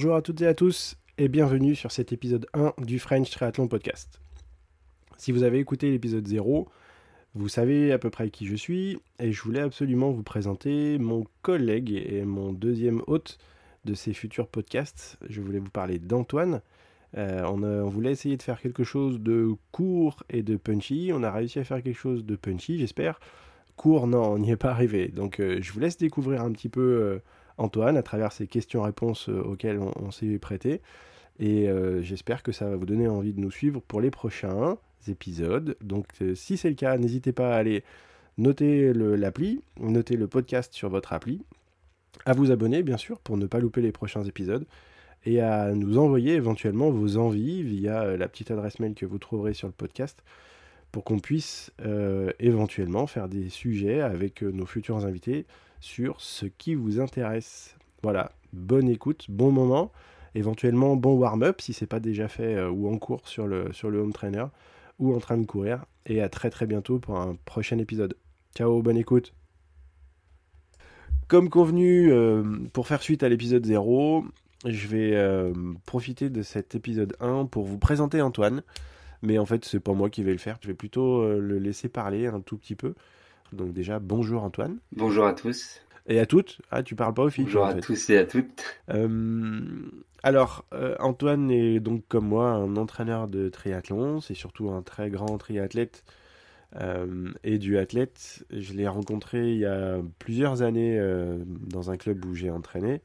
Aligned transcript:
Bonjour 0.00 0.14
à 0.14 0.22
toutes 0.22 0.42
et 0.42 0.46
à 0.46 0.54
tous 0.54 0.96
et 1.18 1.26
bienvenue 1.26 1.74
sur 1.74 1.90
cet 1.90 2.12
épisode 2.12 2.46
1 2.54 2.74
du 2.78 3.00
French 3.00 3.32
Triathlon 3.32 3.66
Podcast. 3.66 4.20
Si 5.16 5.32
vous 5.32 5.42
avez 5.42 5.58
écouté 5.58 5.90
l'épisode 5.90 6.24
0, 6.24 6.68
vous 7.34 7.48
savez 7.48 7.90
à 7.90 7.98
peu 7.98 8.08
près 8.08 8.30
qui 8.30 8.46
je 8.46 8.54
suis 8.54 9.00
et 9.18 9.32
je 9.32 9.42
voulais 9.42 9.58
absolument 9.58 10.12
vous 10.12 10.22
présenter 10.22 10.98
mon 10.98 11.24
collègue 11.42 11.90
et 11.90 12.22
mon 12.22 12.52
deuxième 12.52 13.02
hôte 13.08 13.38
de 13.86 13.94
ces 13.94 14.12
futurs 14.12 14.46
podcasts. 14.46 15.18
Je 15.28 15.40
voulais 15.40 15.58
vous 15.58 15.68
parler 15.68 15.98
d'Antoine. 15.98 16.62
Euh, 17.16 17.42
on, 17.46 17.88
voulait 17.88 18.12
essayer 18.12 18.36
de 18.36 18.42
faire 18.44 18.60
quelque 18.60 18.84
chose 18.84 19.18
de 19.18 19.50
court 19.72 20.22
et 20.30 20.44
de 20.44 20.54
punchy. 20.54 21.10
On 21.12 21.24
a 21.24 21.32
réussi 21.32 21.58
à 21.58 21.64
faire 21.64 21.82
quelque 21.82 21.98
chose 21.98 22.24
de 22.24 22.36
punchy, 22.36 22.78
j'espère. 22.78 23.18
Court, 23.74 24.06
non, 24.06 24.22
on 24.34 24.38
n'y 24.38 24.52
est 24.52 24.56
pas 24.56 24.70
arrivé. 24.70 25.08
Donc 25.08 25.40
euh, 25.40 25.58
je 25.60 25.72
vous 25.72 25.80
laisse 25.80 25.96
découvrir 25.96 26.42
un 26.42 26.52
petit 26.52 26.68
peu 26.68 26.80
euh, 26.80 27.18
Antoine 27.58 27.96
à 27.96 28.02
travers 28.02 28.32
ces 28.32 28.46
questions-réponses 28.46 29.28
auxquelles 29.28 29.78
on, 29.78 30.10
s'est 30.10 30.38
prêté. 30.38 30.80
Et 31.40 31.68
j'espère 32.00 32.42
que 32.42 32.52
ça 32.52 32.68
va 32.68 32.76
vous 32.76 32.86
donner 32.86 33.08
envie 33.08 33.32
de 33.32 33.40
nous 33.40 33.50
suivre 33.50 33.80
pour 33.80 34.00
les 34.00 34.10
prochains 34.10 34.76
épisodes. 35.08 35.76
Donc 35.80 36.06
si 36.34 36.56
c'est 36.56 36.68
le 36.68 36.74
cas, 36.74 36.96
n'hésitez 36.96 37.32
pas 37.32 37.54
à 37.54 37.58
aller 37.58 37.84
noter 38.38 38.92
l'appli, 38.92 39.60
noter 39.80 40.16
le 40.16 40.26
podcast 40.26 40.72
sur 40.72 40.88
votre 40.88 41.12
appli, 41.12 41.42
à 42.26 42.32
vous 42.32 42.50
abonner 42.50 42.82
bien 42.82 42.96
sûr 42.96 43.18
pour 43.20 43.36
ne 43.36 43.46
pas 43.46 43.58
louper 43.58 43.82
les 43.82 43.92
prochains 43.92 44.24
épisodes 44.24 44.66
et 45.24 45.40
à 45.40 45.72
nous 45.72 45.98
envoyer 45.98 46.34
éventuellement 46.34 46.90
vos 46.90 47.16
envies 47.16 47.62
via 47.62 48.02
euh, 48.02 48.16
la 48.16 48.28
petite 48.28 48.50
adresse 48.50 48.78
mail 48.78 48.94
que 48.94 49.06
vous 49.06 49.18
trouverez 49.18 49.54
sur 49.54 49.66
le 49.66 49.72
podcast 49.72 50.22
pour 50.92 51.04
qu'on 51.04 51.18
puisse 51.18 51.72
euh, 51.84 52.30
éventuellement 52.38 53.06
faire 53.06 53.28
des 53.28 53.48
sujets 53.50 54.00
avec 54.00 54.42
euh, 54.42 54.50
nos 54.50 54.66
futurs 54.66 55.04
invités 55.04 55.46
sur 55.80 56.20
ce 56.20 56.46
qui 56.46 56.74
vous 56.74 57.00
intéresse. 57.00 57.76
Voilà, 58.02 58.32
bonne 58.52 58.88
écoute, 58.88 59.26
bon 59.28 59.50
moment, 59.50 59.92
éventuellement 60.34 60.96
bon 60.96 61.14
warm-up 61.14 61.60
si 61.60 61.72
c'est 61.72 61.86
pas 61.86 62.00
déjà 62.00 62.28
fait 62.28 62.62
ou 62.64 62.92
en 62.92 62.98
cours 62.98 63.26
sur 63.28 63.46
le, 63.46 63.72
sur 63.72 63.90
le 63.90 63.98
home 63.98 64.12
trainer 64.12 64.46
ou 64.98 65.14
en 65.14 65.18
train 65.18 65.36
de 65.36 65.46
courir 65.46 65.84
et 66.06 66.20
à 66.20 66.28
très 66.28 66.50
très 66.50 66.66
bientôt 66.66 66.98
pour 66.98 67.18
un 67.18 67.36
prochain 67.44 67.78
épisode. 67.78 68.16
Ciao, 68.54 68.82
bonne 68.82 68.96
écoute. 68.96 69.34
Comme 71.28 71.50
convenu, 71.50 72.10
pour 72.72 72.86
faire 72.86 73.02
suite 73.02 73.22
à 73.22 73.28
l'épisode 73.28 73.66
0, 73.66 74.24
je 74.64 74.88
vais 74.88 75.14
euh, 75.14 75.52
profiter 75.86 76.30
de 76.30 76.42
cet 76.42 76.74
épisode 76.74 77.16
1 77.20 77.46
pour 77.46 77.64
vous 77.64 77.78
présenter 77.78 78.20
Antoine. 78.20 78.62
Mais 79.22 79.38
en 79.38 79.46
fait, 79.46 79.64
c'est 79.64 79.80
pas 79.80 79.92
moi 79.92 80.10
qui 80.10 80.22
vais 80.22 80.32
le 80.32 80.38
faire. 80.38 80.58
Je 80.60 80.68
vais 80.68 80.74
plutôt 80.74 81.22
euh, 81.22 81.38
le 81.38 81.58
laisser 81.58 81.88
parler 81.88 82.26
un 82.26 82.40
tout 82.40 82.56
petit 82.56 82.74
peu. 82.74 82.94
Donc 83.52 83.72
déjà, 83.72 83.98
bonjour 83.98 84.42
Antoine. 84.42 84.78
Bonjour 84.92 85.26
à 85.26 85.32
tous. 85.32 85.80
Et 86.06 86.20
à 86.20 86.26
toutes 86.26 86.60
Ah, 86.70 86.82
tu 86.82 86.94
parles 86.94 87.14
pas 87.14 87.24
aux 87.24 87.30
filles 87.30 87.44
Bonjour 87.44 87.66
à 87.66 87.74
tous 87.74 88.10
et 88.10 88.18
à 88.18 88.24
toutes. 88.24 88.64
Euh, 88.90 89.60
alors, 90.22 90.64
Antoine 91.00 91.50
est 91.50 91.80
donc 91.80 92.02
comme 92.08 92.26
moi 92.26 92.50
un 92.50 92.76
entraîneur 92.76 93.28
de 93.28 93.48
triathlon. 93.48 94.20
C'est 94.20 94.34
surtout 94.34 94.70
un 94.70 94.82
très 94.82 95.10
grand 95.10 95.38
triathlète 95.38 96.04
et 97.44 97.58
du 97.58 97.78
athlète. 97.78 98.44
Je 98.50 98.72
l'ai 98.72 98.88
rencontré 98.88 99.52
il 99.52 99.58
y 99.58 99.66
a 99.66 99.98
plusieurs 100.18 100.62
années 100.62 101.00
dans 101.46 101.90
un 101.90 101.96
club 101.96 102.24
où 102.24 102.34
j'ai 102.34 102.50
entraîné. 102.50 103.00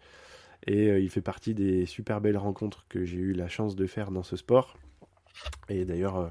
Et 0.67 0.89
euh, 0.89 0.99
il 0.99 1.09
fait 1.09 1.21
partie 1.21 1.53
des 1.53 1.85
super 1.85 2.21
belles 2.21 2.37
rencontres 2.37 2.85
que 2.89 3.03
j'ai 3.03 3.17
eu 3.17 3.33
la 3.33 3.47
chance 3.47 3.75
de 3.75 3.85
faire 3.85 4.11
dans 4.11 4.23
ce 4.23 4.35
sport. 4.35 4.77
Et 5.69 5.85
d'ailleurs, 5.85 6.17
euh, 6.17 6.27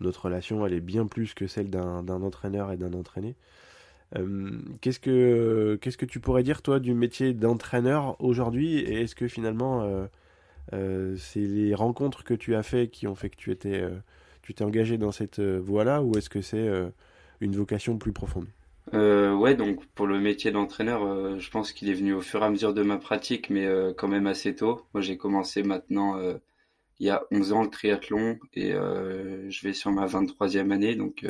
notre 0.00 0.26
relation, 0.26 0.66
elle 0.66 0.74
est 0.74 0.80
bien 0.80 1.06
plus 1.06 1.34
que 1.34 1.46
celle 1.46 1.70
d'un 1.70 2.06
entraîneur 2.08 2.72
et 2.72 2.76
d'un 2.76 2.92
entraîné. 2.92 3.36
Euh, 4.18 4.50
qu'est-ce 4.80 5.00
que 5.00 5.78
que 5.80 6.04
tu 6.06 6.20
pourrais 6.20 6.42
dire 6.42 6.62
toi 6.62 6.80
du 6.80 6.94
métier 6.94 7.32
d'entraîneur 7.32 8.16
aujourd'hui? 8.20 8.78
Et 8.78 9.02
est-ce 9.02 9.14
que 9.14 9.28
finalement 9.28 10.08
c'est 10.72 11.40
les 11.40 11.74
rencontres 11.74 12.24
que 12.24 12.34
tu 12.34 12.54
as 12.54 12.62
fait 12.62 12.88
qui 12.88 13.06
ont 13.06 13.14
fait 13.14 13.30
que 13.30 13.36
tu 13.36 13.50
étais 13.50 13.84
tu 14.42 14.54
t'es 14.54 14.64
engagé 14.64 14.98
dans 14.98 15.12
cette 15.12 15.40
voie 15.40 15.84
là 15.84 16.02
ou 16.02 16.16
est-ce 16.16 16.30
que 16.30 16.40
c'est 16.40 16.68
une 17.40 17.56
vocation 17.56 17.98
plus 17.98 18.12
profonde? 18.12 18.46
Euh, 18.94 19.34
ouais, 19.34 19.54
donc 19.54 19.86
pour 19.94 20.06
le 20.06 20.18
métier 20.18 20.50
d'entraîneur, 20.50 21.04
euh, 21.04 21.38
je 21.38 21.50
pense 21.50 21.72
qu'il 21.72 21.88
est 21.88 21.94
venu 21.94 22.12
au 22.12 22.22
fur 22.22 22.42
et 22.42 22.46
à 22.46 22.50
mesure 22.50 22.74
de 22.74 22.82
ma 22.82 22.96
pratique, 22.98 23.50
mais 23.50 23.66
euh, 23.66 23.92
quand 23.96 24.08
même 24.08 24.26
assez 24.26 24.54
tôt. 24.54 24.82
Moi, 24.94 25.00
j'ai 25.00 25.16
commencé 25.16 25.62
maintenant 25.62 26.16
euh, 26.18 26.38
il 27.00 27.06
y 27.06 27.10
a 27.10 27.24
11 27.32 27.52
ans 27.52 27.62
le 27.62 27.70
triathlon 27.70 28.38
et 28.54 28.72
je 28.72 29.62
vais 29.62 29.72
sur 29.72 29.90
ma 29.90 30.06
23e 30.06 30.70
année, 30.70 30.94
donc 30.96 31.26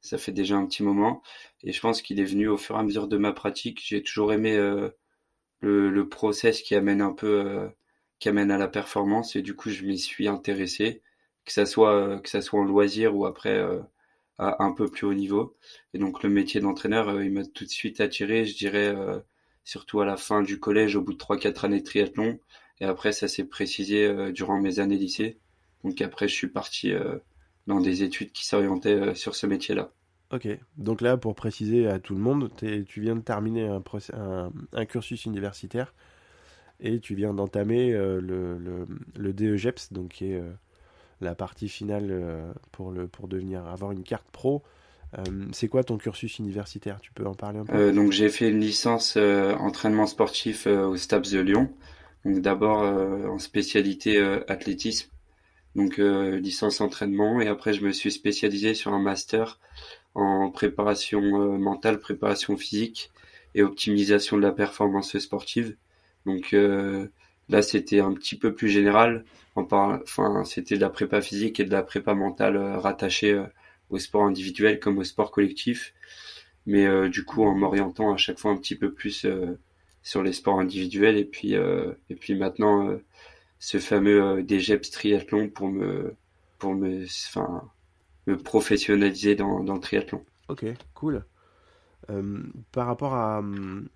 ça 0.00 0.18
fait 0.18 0.32
déjà 0.32 0.56
un 0.56 0.66
petit 0.66 0.82
moment. 0.82 1.22
Et 1.62 1.72
je 1.72 1.80
pense 1.80 2.02
qu'il 2.02 2.20
est 2.20 2.24
venu 2.24 2.48
au 2.48 2.56
fur 2.58 2.76
et 2.76 2.80
à 2.80 2.82
mesure 2.82 3.08
de 3.08 3.16
ma 3.18 3.32
pratique. 3.32 3.80
J'ai 3.84 4.02
toujours 4.02 4.32
aimé 4.32 4.56
le, 5.60 5.90
le, 5.90 6.08
process 6.08 6.62
qui 6.62 6.74
amène 6.74 7.00
un 7.02 7.12
peu, 7.12 7.70
qui 8.18 8.28
amène 8.28 8.50
à 8.50 8.58
la 8.58 8.68
performance, 8.68 9.36
et 9.36 9.42
du 9.42 9.54
coup, 9.56 9.70
je 9.70 9.84
m'y 9.84 9.98
suis 9.98 10.28
intéressé, 10.28 11.02
que 11.44 11.52
ça 11.52 11.66
soit 11.66 12.20
que 12.20 12.28
ça 12.28 12.42
soit 12.42 12.60
en 12.60 12.64
loisir 12.64 13.16
ou 13.16 13.26
après 13.26 13.60
à 14.40 14.64
un 14.64 14.72
peu 14.72 14.88
plus 14.88 15.06
haut 15.06 15.14
niveau. 15.14 15.56
Et 15.94 15.98
donc 15.98 16.22
le 16.22 16.30
métier 16.30 16.60
d'entraîneur, 16.60 17.10
euh, 17.10 17.24
il 17.24 17.32
m'a 17.32 17.44
tout 17.44 17.64
de 17.64 17.70
suite 17.70 18.00
attiré, 18.00 18.46
je 18.46 18.56
dirais, 18.56 18.88
euh, 18.88 19.20
surtout 19.64 20.00
à 20.00 20.06
la 20.06 20.16
fin 20.16 20.42
du 20.42 20.58
collège, 20.58 20.96
au 20.96 21.02
bout 21.02 21.12
de 21.12 21.18
3-4 21.18 21.66
années 21.66 21.80
de 21.80 21.84
triathlon. 21.84 22.40
Et 22.80 22.84
après, 22.84 23.12
ça 23.12 23.28
s'est 23.28 23.44
précisé 23.44 24.06
euh, 24.06 24.32
durant 24.32 24.60
mes 24.60 24.78
années 24.78 24.96
lycée. 24.96 25.38
Donc 25.84 26.00
après, 26.00 26.28
je 26.28 26.34
suis 26.34 26.48
parti 26.48 26.92
dans 27.66 27.80
des 27.80 28.02
études 28.02 28.32
qui 28.32 28.44
s'orientaient 28.44 29.14
sur 29.14 29.34
ce 29.34 29.46
métier-là. 29.46 29.90
Ok, 30.30 30.46
donc 30.76 31.00
là, 31.00 31.16
pour 31.16 31.34
préciser 31.34 31.86
à 31.86 31.98
tout 31.98 32.14
le 32.14 32.20
monde, 32.20 32.50
tu 32.58 33.00
viens 33.00 33.16
de 33.16 33.22
terminer 33.22 33.66
un, 33.66 33.82
un, 34.74 34.84
cursus 34.84 35.24
universitaire 35.24 35.94
et 36.80 37.00
tu 37.00 37.14
viens 37.14 37.32
d'entamer 37.32 37.92
le, 37.92 38.20
le, 38.20 38.86
le, 39.16 39.32
DEGEPS, 39.32 39.90
donc 39.94 40.10
qui 40.10 40.32
est 40.32 40.42
la 41.20 41.34
partie 41.34 41.68
finale 41.68 42.08
euh, 42.10 42.52
pour, 42.72 42.90
le, 42.90 43.06
pour 43.06 43.28
devenir 43.28 43.66
avoir 43.66 43.92
une 43.92 44.02
carte 44.02 44.26
pro. 44.32 44.62
Euh, 45.18 45.22
c'est 45.52 45.68
quoi 45.68 45.84
ton 45.84 45.98
cursus 45.98 46.38
universitaire? 46.38 47.00
Tu 47.00 47.12
peux 47.12 47.26
en 47.26 47.34
parler 47.34 47.58
un 47.58 47.64
peu? 47.64 47.74
Euh, 47.74 47.92
Donc 47.92 48.12
j'ai 48.12 48.28
fait 48.28 48.48
une 48.48 48.60
licence 48.60 49.16
entraînement 49.16 50.06
sportif 50.06 50.66
au 50.66 50.96
STAPS 50.96 51.30
de 51.30 51.40
Lyon. 51.40 51.70
Donc 52.24 52.40
d'abord 52.40 52.80
en 52.80 53.38
spécialité 53.38 54.20
athlétisme, 54.46 55.10
donc 55.74 55.96
licence 55.96 56.82
entraînement, 56.82 57.40
et 57.40 57.48
après 57.48 57.72
je 57.72 57.82
me 57.82 57.92
suis 57.92 58.12
spécialisé 58.12 58.74
sur 58.74 58.92
un 58.92 58.98
master 58.98 59.58
en 60.14 60.50
préparation 60.50 61.22
mentale, 61.58 61.98
préparation 61.98 62.58
physique 62.58 63.10
et 63.54 63.62
optimisation 63.62 64.36
de 64.36 64.42
la 64.42 64.52
performance 64.52 65.16
sportive. 65.18 65.76
Donc 66.26 66.54
là 67.48 67.62
c'était 67.62 68.00
un 68.00 68.12
petit 68.12 68.36
peu 68.36 68.52
plus 68.52 68.68
général 68.68 69.24
enfin, 69.56 70.44
c'était 70.44 70.76
de 70.76 70.80
la 70.80 70.90
prépa 70.90 71.20
physique 71.20 71.60
et 71.60 71.64
de 71.64 71.70
la 71.70 71.82
prépa 71.82 72.14
mentale 72.14 72.56
euh, 72.56 72.78
rattachée 72.78 73.32
euh, 73.32 73.44
au 73.90 73.98
sport 73.98 74.24
individuel 74.24 74.80
comme 74.80 74.98
au 74.98 75.04
sport 75.04 75.30
collectif. 75.30 75.94
Mais 76.66 76.86
euh, 76.86 77.08
du 77.08 77.24
coup, 77.24 77.44
en 77.44 77.54
m'orientant 77.54 78.12
à 78.12 78.16
chaque 78.16 78.38
fois 78.38 78.52
un 78.52 78.56
petit 78.56 78.76
peu 78.76 78.92
plus 78.92 79.26
sur 80.02 80.22
les 80.22 80.32
sports 80.32 80.60
individuels 80.60 81.16
et 81.16 81.24
puis 81.24 81.52
et 81.54 82.14
puis 82.14 82.34
maintenant 82.34 82.98
ce 83.58 83.78
fameux 83.78 84.42
DGEPS 84.42 84.90
triathlon 84.90 85.48
pour 85.48 85.68
me 85.68 86.14
pour 86.58 86.74
me 86.74 87.04
enfin 87.04 87.70
me 88.26 88.36
professionnaliser 88.36 89.34
dans, 89.34 89.62
dans 89.62 89.74
le 89.74 89.80
triathlon. 89.80 90.24
Ok, 90.48 90.64
cool. 90.94 91.24
par 92.72 92.86
rapport 92.86 93.14
à, 93.14 93.42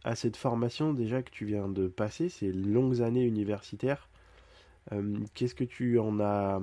à, 0.05 0.15
cette 0.15 0.37
formation 0.37 0.93
déjà 0.93 1.23
que 1.23 1.31
tu 1.31 1.45
viens 1.47 1.69
de 1.69 1.89
passer, 1.89 2.29
ces 2.29 2.53
longues 2.53 3.03
années 3.03 3.25
universitaires, 3.25 4.09
euh, 4.93 5.17
qu'est-ce 5.35 5.55
que 5.55 5.65
tu 5.65 5.99
en 5.99 6.21
as, 6.21 6.61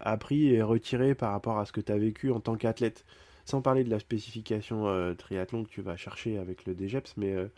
appris 0.00 0.48
et 0.48 0.60
retiré 0.60 1.14
par 1.14 1.32
rapport 1.32 1.58
à 1.58 1.64
ce 1.64 1.72
que 1.72 1.80
tu 1.80 1.90
as 1.90 1.98
vécu 1.98 2.30
en 2.30 2.40
tant 2.40 2.56
qu'athlète? 2.56 3.04
Sans 3.44 3.60
parler 3.60 3.82
de 3.82 3.90
la 3.90 3.98
spécification 3.98 4.86
euh, 4.86 5.14
triathlon 5.14 5.64
que 5.64 5.70
tu 5.70 5.82
vas 5.82 5.96
chercher 5.96 6.38
avec 6.38 6.64
le 6.64 6.74
DGEPS, 6.74 7.14
mais 7.16 7.32
euh, 7.32 7.48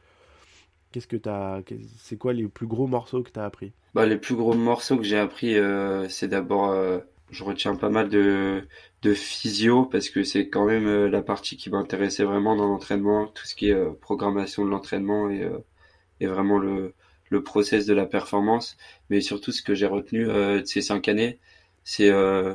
qu'est-ce 0.94 1.08
que 1.08 1.16
t'as 1.16 1.60
c'est 1.98 2.16
quoi 2.16 2.32
les 2.32 2.46
plus 2.46 2.66
gros 2.66 2.86
morceaux 2.86 3.22
que 3.22 3.30
tu 3.30 3.40
as 3.40 3.44
appris? 3.44 3.72
Bah, 3.94 4.06
les 4.06 4.16
plus 4.16 4.36
gros 4.36 4.54
morceaux 4.54 4.96
que 4.96 5.02
j'ai 5.02 5.18
appris 5.18 5.56
c'est 6.08 6.28
d'abord 6.28 6.72
je 7.30 7.44
retiens 7.44 7.74
pas 7.74 7.90
mal 7.90 8.08
de 8.08 8.62
de 9.02 9.12
physio 9.12 9.86
parce 9.86 10.08
que 10.08 10.22
c'est 10.22 10.48
quand 10.48 10.66
même 10.66 11.06
la 11.06 11.22
partie 11.22 11.56
qui 11.56 11.68
m'intéressait 11.70 12.24
vraiment 12.24 12.54
dans 12.54 12.68
l'entraînement 12.68 13.26
tout 13.26 13.44
ce 13.44 13.54
qui 13.54 13.70
est 13.70 13.84
programmation 14.00 14.64
de 14.64 14.70
l'entraînement 14.70 15.28
et, 15.28 15.50
et 16.20 16.26
vraiment 16.26 16.58
le 16.58 16.94
le 17.34 17.42
process 17.42 17.86
de 17.86 17.94
la 17.94 18.06
performance, 18.06 18.76
mais 19.10 19.20
surtout 19.20 19.52
ce 19.52 19.62
que 19.62 19.74
j'ai 19.74 19.86
retenu 19.86 20.28
euh, 20.28 20.60
de 20.60 20.66
ces 20.66 20.80
cinq 20.82 21.08
années, 21.08 21.38
c'est 21.84 22.10
euh, 22.10 22.54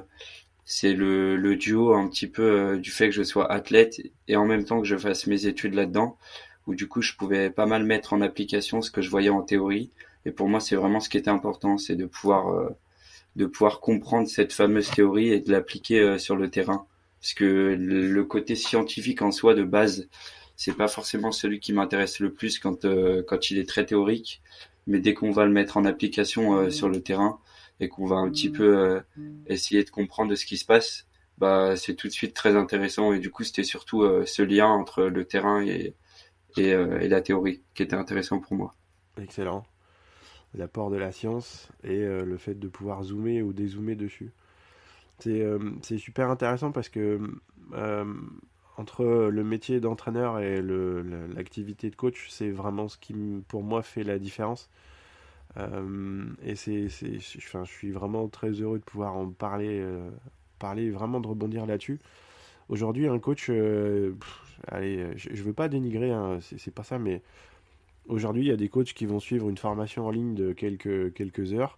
c'est 0.66 0.94
le, 0.94 1.36
le, 1.36 1.56
duo 1.56 1.94
un 1.94 2.08
petit 2.08 2.28
peu 2.28 2.44
euh, 2.44 2.78
du 2.78 2.92
fait 2.92 3.08
que 3.10 3.16
je 3.16 3.24
sois 3.24 3.52
athlète 3.52 4.02
et 4.28 4.36
en 4.36 4.46
même 4.46 4.66
temps 4.66 4.80
que 4.82 4.88
je 4.88 4.98
fasse 4.98 5.28
mes 5.28 5.48
études 5.48 5.74
là-dedans, 5.76 6.18
où 6.70 6.76
du 6.76 6.88
coup 6.88 7.02
je 7.02 7.16
pouvais 7.16 7.50
pas 7.50 7.66
mal 7.66 7.84
mettre 7.84 8.14
en 8.14 8.22
application 8.22 8.82
ce 8.82 8.92
que 8.92 9.02
je 9.02 9.10
voyais 9.10 9.30
en 9.30 9.42
théorie. 9.42 9.90
Et 10.26 10.32
pour 10.32 10.48
moi, 10.48 10.60
c'est 10.60 10.76
vraiment 10.76 11.00
ce 11.00 11.10
qui 11.10 11.18
était 11.18 11.30
important, 11.30 11.78
c'est 11.78 11.96
de 11.96 12.06
pouvoir 12.06 12.72
de 13.36 13.46
pouvoir 13.46 13.80
comprendre 13.80 14.28
cette 14.28 14.54
fameuse 14.54 14.92
théorie 14.92 15.32
et 15.32 15.40
de 15.40 15.52
l'appliquer 15.52 16.20
sur 16.20 16.36
le 16.36 16.50
terrain. 16.50 16.86
Parce 17.22 17.34
que 17.34 17.76
le 17.80 18.24
côté 18.24 18.56
scientifique 18.56 19.22
en 19.22 19.32
soi 19.32 19.56
de 19.56 19.64
base, 19.64 20.08
c'est 20.56 20.76
pas 20.76 20.88
forcément 20.88 21.32
celui 21.32 21.60
qui 21.60 21.74
m'intéresse 21.74 22.20
le 22.20 22.32
plus 22.32 22.60
quand 22.60 22.86
quand 23.28 23.52
il 23.52 23.58
est 23.60 23.68
très 23.68 23.86
théorique 23.86 24.42
mais 24.88 25.00
dès 25.00 25.14
qu'on 25.14 25.32
va 25.32 25.46
le 25.46 25.52
mettre 25.52 25.78
en 25.78 25.86
application 25.86 26.70
sur 26.72 26.90
le 26.90 27.02
terrain 27.02 27.40
et 27.80 27.88
qu'on 27.90 28.06
va 28.06 28.18
un 28.18 28.30
petit 28.30 28.50
peu 28.50 29.02
essayer 29.48 29.84
de 29.84 29.90
comprendre 29.90 30.36
ce 30.36 30.46
qui 30.46 30.58
se 30.58 30.66
passe, 30.66 31.08
bah 31.38 31.76
c'est 31.78 31.96
tout 31.96 32.08
de 32.08 32.14
suite 32.14 32.34
très 32.34 32.56
intéressant 32.56 33.14
et 33.14 33.20
du 33.20 33.30
coup 33.32 33.44
c'était 33.44 33.64
surtout 33.64 34.04
ce 34.26 34.42
lien 34.42 34.68
entre 34.68 35.04
le 35.04 35.26
terrain 35.26 35.62
et 35.62 35.94
et, 36.58 36.74
la 37.08 37.22
théorie 37.22 37.62
qui 37.74 37.84
était 37.84 37.96
intéressant 37.96 38.40
pour 38.40 38.54
moi. 38.56 38.74
Excellent 39.22 39.66
l'apport 40.56 40.90
de 40.90 40.98
la 40.98 41.12
science 41.12 41.70
et 41.84 42.04
le 42.04 42.38
fait 42.38 42.56
de 42.56 42.68
pouvoir 42.68 43.04
zoomer 43.04 43.44
ou 43.44 43.54
dézoomer 43.54 43.96
dessus. 43.96 44.32
C'est 45.20 45.98
super 46.00 46.32
intéressant 46.32 46.72
parce 46.72 46.90
que 46.90 47.20
entre 48.80 49.30
le 49.30 49.44
métier 49.44 49.82
d'entraîneur 49.82 50.40
et 50.40 50.62
l'activité 51.36 51.90
de 51.90 51.96
coach, 51.96 52.30
c'est 52.30 52.50
vraiment 52.50 52.88
ce 52.88 52.98
qui, 52.98 53.14
pour 53.50 53.62
moi, 53.62 53.84
fait 53.84 54.04
la 54.04 54.18
différence. 54.18 54.70
Euh, 55.58 56.26
et 56.44 56.56
c'est, 56.56 56.88
je 56.88 57.64
suis 57.66 57.92
vraiment 57.92 58.30
très 58.30 58.52
heureux 58.52 58.80
de 58.80 58.84
pouvoir 58.84 59.18
en 59.18 59.30
parler, 59.30 59.82
euh, 59.82 60.10
parler 60.60 60.92
vraiment 60.92 61.20
de 61.20 61.28
rebondir 61.28 61.66
là-dessus. 61.66 62.00
Aujourd'hui, 62.70 63.08
un 63.08 63.20
coach, 63.20 63.48
euh, 63.50 64.14
allez, 64.68 65.18
je, 65.18 65.30
ne 65.30 65.36
veux 65.36 65.54
pas 65.54 65.68
dénigrer, 65.68 66.12
hein, 66.12 66.40
c'est, 66.42 66.74
pas 66.74 66.84
ça, 66.84 67.00
mais 67.00 67.22
aujourd'hui, 68.08 68.44
il 68.44 68.48
y 68.48 68.52
a 68.52 68.58
des 68.58 68.70
coachs 68.70 68.94
qui 68.94 69.06
vont 69.06 69.20
suivre 69.20 69.50
une 69.50 69.58
formation 69.58 70.06
en 70.06 70.12
ligne 70.12 70.36
de 70.36 70.54
quelques, 70.54 71.14
quelques 71.14 71.54
heures. 71.54 71.78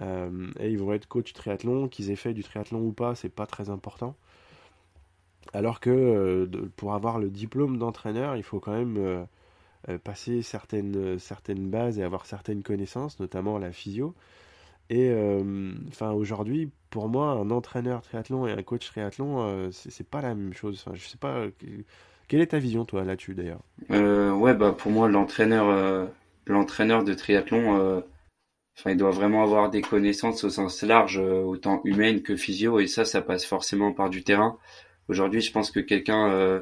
et 0.00 0.70
ils 0.70 0.78
vont 0.78 0.92
être 0.92 1.08
coach 1.08 1.32
triathlon, 1.32 1.88
qu'ils 1.88 2.10
aient 2.10 2.16
fait 2.16 2.34
du 2.34 2.42
triathlon 2.42 2.80
ou 2.80 2.92
pas, 2.92 3.14
c'est 3.14 3.28
pas 3.28 3.46
très 3.46 3.70
important. 3.70 4.16
Alors 5.54 5.80
que 5.80 5.90
euh, 5.90 6.46
pour 6.76 6.94
avoir 6.94 7.18
le 7.18 7.30
diplôme 7.30 7.78
d'entraîneur, 7.78 8.36
il 8.36 8.42
faut 8.42 8.60
quand 8.60 8.72
même 8.72 8.96
euh, 8.96 9.24
euh, 9.88 9.98
passer 9.98 10.42
certaines, 10.42 11.18
certaines 11.18 11.70
bases 11.70 11.98
et 11.98 12.02
avoir 12.02 12.26
certaines 12.26 12.62
connaissances, 12.62 13.20
notamment 13.20 13.58
la 13.58 13.72
physio. 13.72 14.14
Et 14.90 15.10
enfin 15.88 16.10
aujourd'hui, 16.10 16.70
pour 16.94 17.08
moi, 17.08 17.32
un 17.32 17.50
entraîneur 17.50 18.02
triathlon 18.02 18.46
et 18.46 18.52
un 18.52 18.62
coach 18.62 18.86
triathlon, 18.86 19.68
c'est 19.72 20.08
pas 20.08 20.22
la 20.22 20.28
même 20.28 20.54
chose. 20.54 20.80
Enfin, 20.86 20.94
je 20.96 21.04
sais 21.04 21.18
pas. 21.18 21.46
Quelle 22.28 22.40
est 22.40 22.46
ta 22.46 22.60
vision, 22.60 22.84
toi, 22.84 23.02
là-dessus, 23.02 23.34
d'ailleurs? 23.34 23.62
Ouais, 23.90 24.54
bah 24.54 24.70
pour 24.70 24.92
moi, 24.92 25.08
l'entraîneur, 25.08 26.08
l'entraîneur 26.46 27.02
de 27.02 27.12
triathlon, 27.12 28.00
enfin, 28.78 28.92
il 28.92 28.96
doit 28.96 29.10
vraiment 29.10 29.42
avoir 29.42 29.70
des 29.70 29.80
connaissances 29.80 30.44
au 30.44 30.50
sens 30.50 30.84
large, 30.84 31.18
autant 31.18 31.80
humaines 31.82 32.22
que 32.22 32.36
physio, 32.36 32.78
et 32.78 32.86
ça, 32.86 33.04
ça 33.04 33.20
passe 33.22 33.44
forcément 33.44 33.92
par 33.92 34.08
du 34.08 34.22
terrain. 34.22 34.56
Aujourd'hui, 35.08 35.40
je 35.40 35.50
pense 35.50 35.72
que 35.72 35.80
quelqu'un 35.80 36.30
euh, 36.30 36.60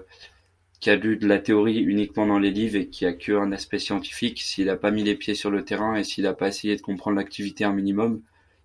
qui 0.80 0.88
a 0.88 0.96
lu 0.96 1.18
de 1.18 1.28
la 1.28 1.40
théorie 1.40 1.78
uniquement 1.78 2.26
dans 2.26 2.38
les 2.38 2.50
livres 2.50 2.76
et 2.76 2.88
qui 2.88 3.04
a 3.04 3.12
que 3.12 3.32
un 3.32 3.52
aspect 3.52 3.78
scientifique, 3.78 4.40
s'il 4.40 4.64
n'a 4.66 4.76
pas 4.76 4.90
mis 4.90 5.04
les 5.04 5.14
pieds 5.14 5.34
sur 5.34 5.50
le 5.50 5.62
terrain 5.62 5.94
et 5.94 6.04
s'il 6.04 6.24
n'a 6.24 6.32
pas 6.32 6.48
essayé 6.48 6.74
de 6.74 6.80
comprendre 6.80 7.18
l'activité 7.18 7.64
un 7.64 7.74
minimum, 7.74 8.22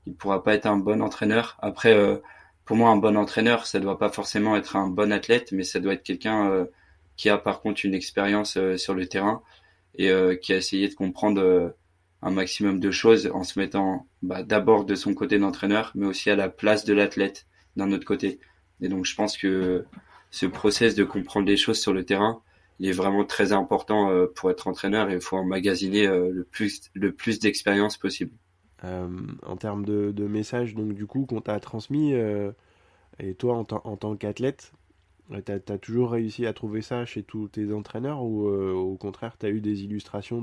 il 0.08 0.16
pourra 0.16 0.44
pas 0.44 0.56
être 0.56 0.66
un 0.66 0.78
bon 0.78 1.02
entraîneur. 1.02 1.58
Après, 1.62 1.94
euh, 1.94 2.18
pour 2.66 2.78
moi, 2.78 2.90
un 2.90 2.98
bon 2.98 3.18
entraîneur, 3.18 3.66
ça 3.68 3.80
doit 3.80 3.98
pas 4.00 4.10
forcément 4.10 4.56
être 4.56 4.76
un 4.76 4.88
bon 4.88 5.12
athlète, 5.12 5.52
mais 5.52 5.64
ça 5.64 5.80
doit 5.80 5.94
être 5.94 6.04
quelqu'un 6.04 6.50
euh, 6.50 6.66
qui 7.16 7.30
a 7.30 7.38
par 7.38 7.62
contre 7.62 7.86
une 7.86 7.94
expérience 7.94 8.58
sur 8.78 8.94
le 8.94 9.08
terrain 9.08 9.42
et 9.98 10.12
qui 10.44 10.54
a 10.54 10.58
essayé 10.58 10.88
de 10.88 10.94
comprendre 10.94 11.74
un 12.22 12.32
maximum 12.32 12.80
de 12.80 12.92
choses 12.92 13.32
en 13.34 13.44
se 13.44 13.58
mettant 13.58 14.06
bah, 14.22 14.44
d'abord 14.44 14.86
de 14.86 14.94
son 14.94 15.16
côté 15.16 15.40
d'entraîneur, 15.40 15.92
mais 15.96 16.06
aussi 16.06 16.30
à 16.30 16.36
la 16.36 16.50
place 16.50 16.86
de 16.86 16.94
l'athlète 16.94 17.48
d'un 17.76 17.92
autre 17.92 18.06
côté. 18.06 18.40
Et 18.82 18.90
donc 18.90 19.06
je 19.06 19.16
pense 19.16 19.38
que 19.38 19.86
ce 20.32 20.46
process 20.46 20.96
de 20.96 21.04
comprendre 21.04 21.48
les 21.48 21.58
choses 21.58 21.80
sur 21.80 21.94
le 21.94 22.06
terrain, 22.06 22.42
il 22.80 22.90
est 22.90 22.94
vraiment 22.94 23.26
très 23.26 23.54
important 23.54 24.12
euh, 24.12 24.28
pour 24.28 24.52
être 24.52 24.68
entraîneur 24.68 25.10
et 25.10 25.16
il 25.16 25.22
faut 25.22 25.38
emmagasiner 25.38 26.08
euh, 26.08 26.30
le 26.32 26.44
plus, 26.44 26.82
le 26.94 27.12
plus 27.12 27.40
d'expérience 27.40 27.98
possible. 27.98 28.32
Euh, 28.84 29.08
en 29.46 29.58
termes 29.58 29.86
de, 29.86 30.28
messages, 30.28 30.76
donc 30.76 30.94
du 30.94 31.06
coup, 31.06 31.26
qu'on 31.26 31.42
t'a 31.42 31.60
transmis, 31.60 32.14
et 32.14 33.34
toi 33.36 33.56
en, 33.56 33.64
tant 33.98 34.16
qu'athlète, 34.16 34.72
tu 35.46 35.52
as, 35.52 35.78
toujours 35.78 36.12
réussi 36.12 36.46
à 36.46 36.54
trouver 36.54 36.82
ça 36.82 37.06
chez 37.06 37.24
tous 37.24 37.48
tes 37.48 37.74
entraîneurs 37.74 38.24
ou 38.24 38.48
au 38.48 38.96
contraire, 38.98 39.36
tu 39.40 39.46
as 39.46 39.50
eu 39.50 39.62
des 39.62 39.84
illustrations 39.84 40.42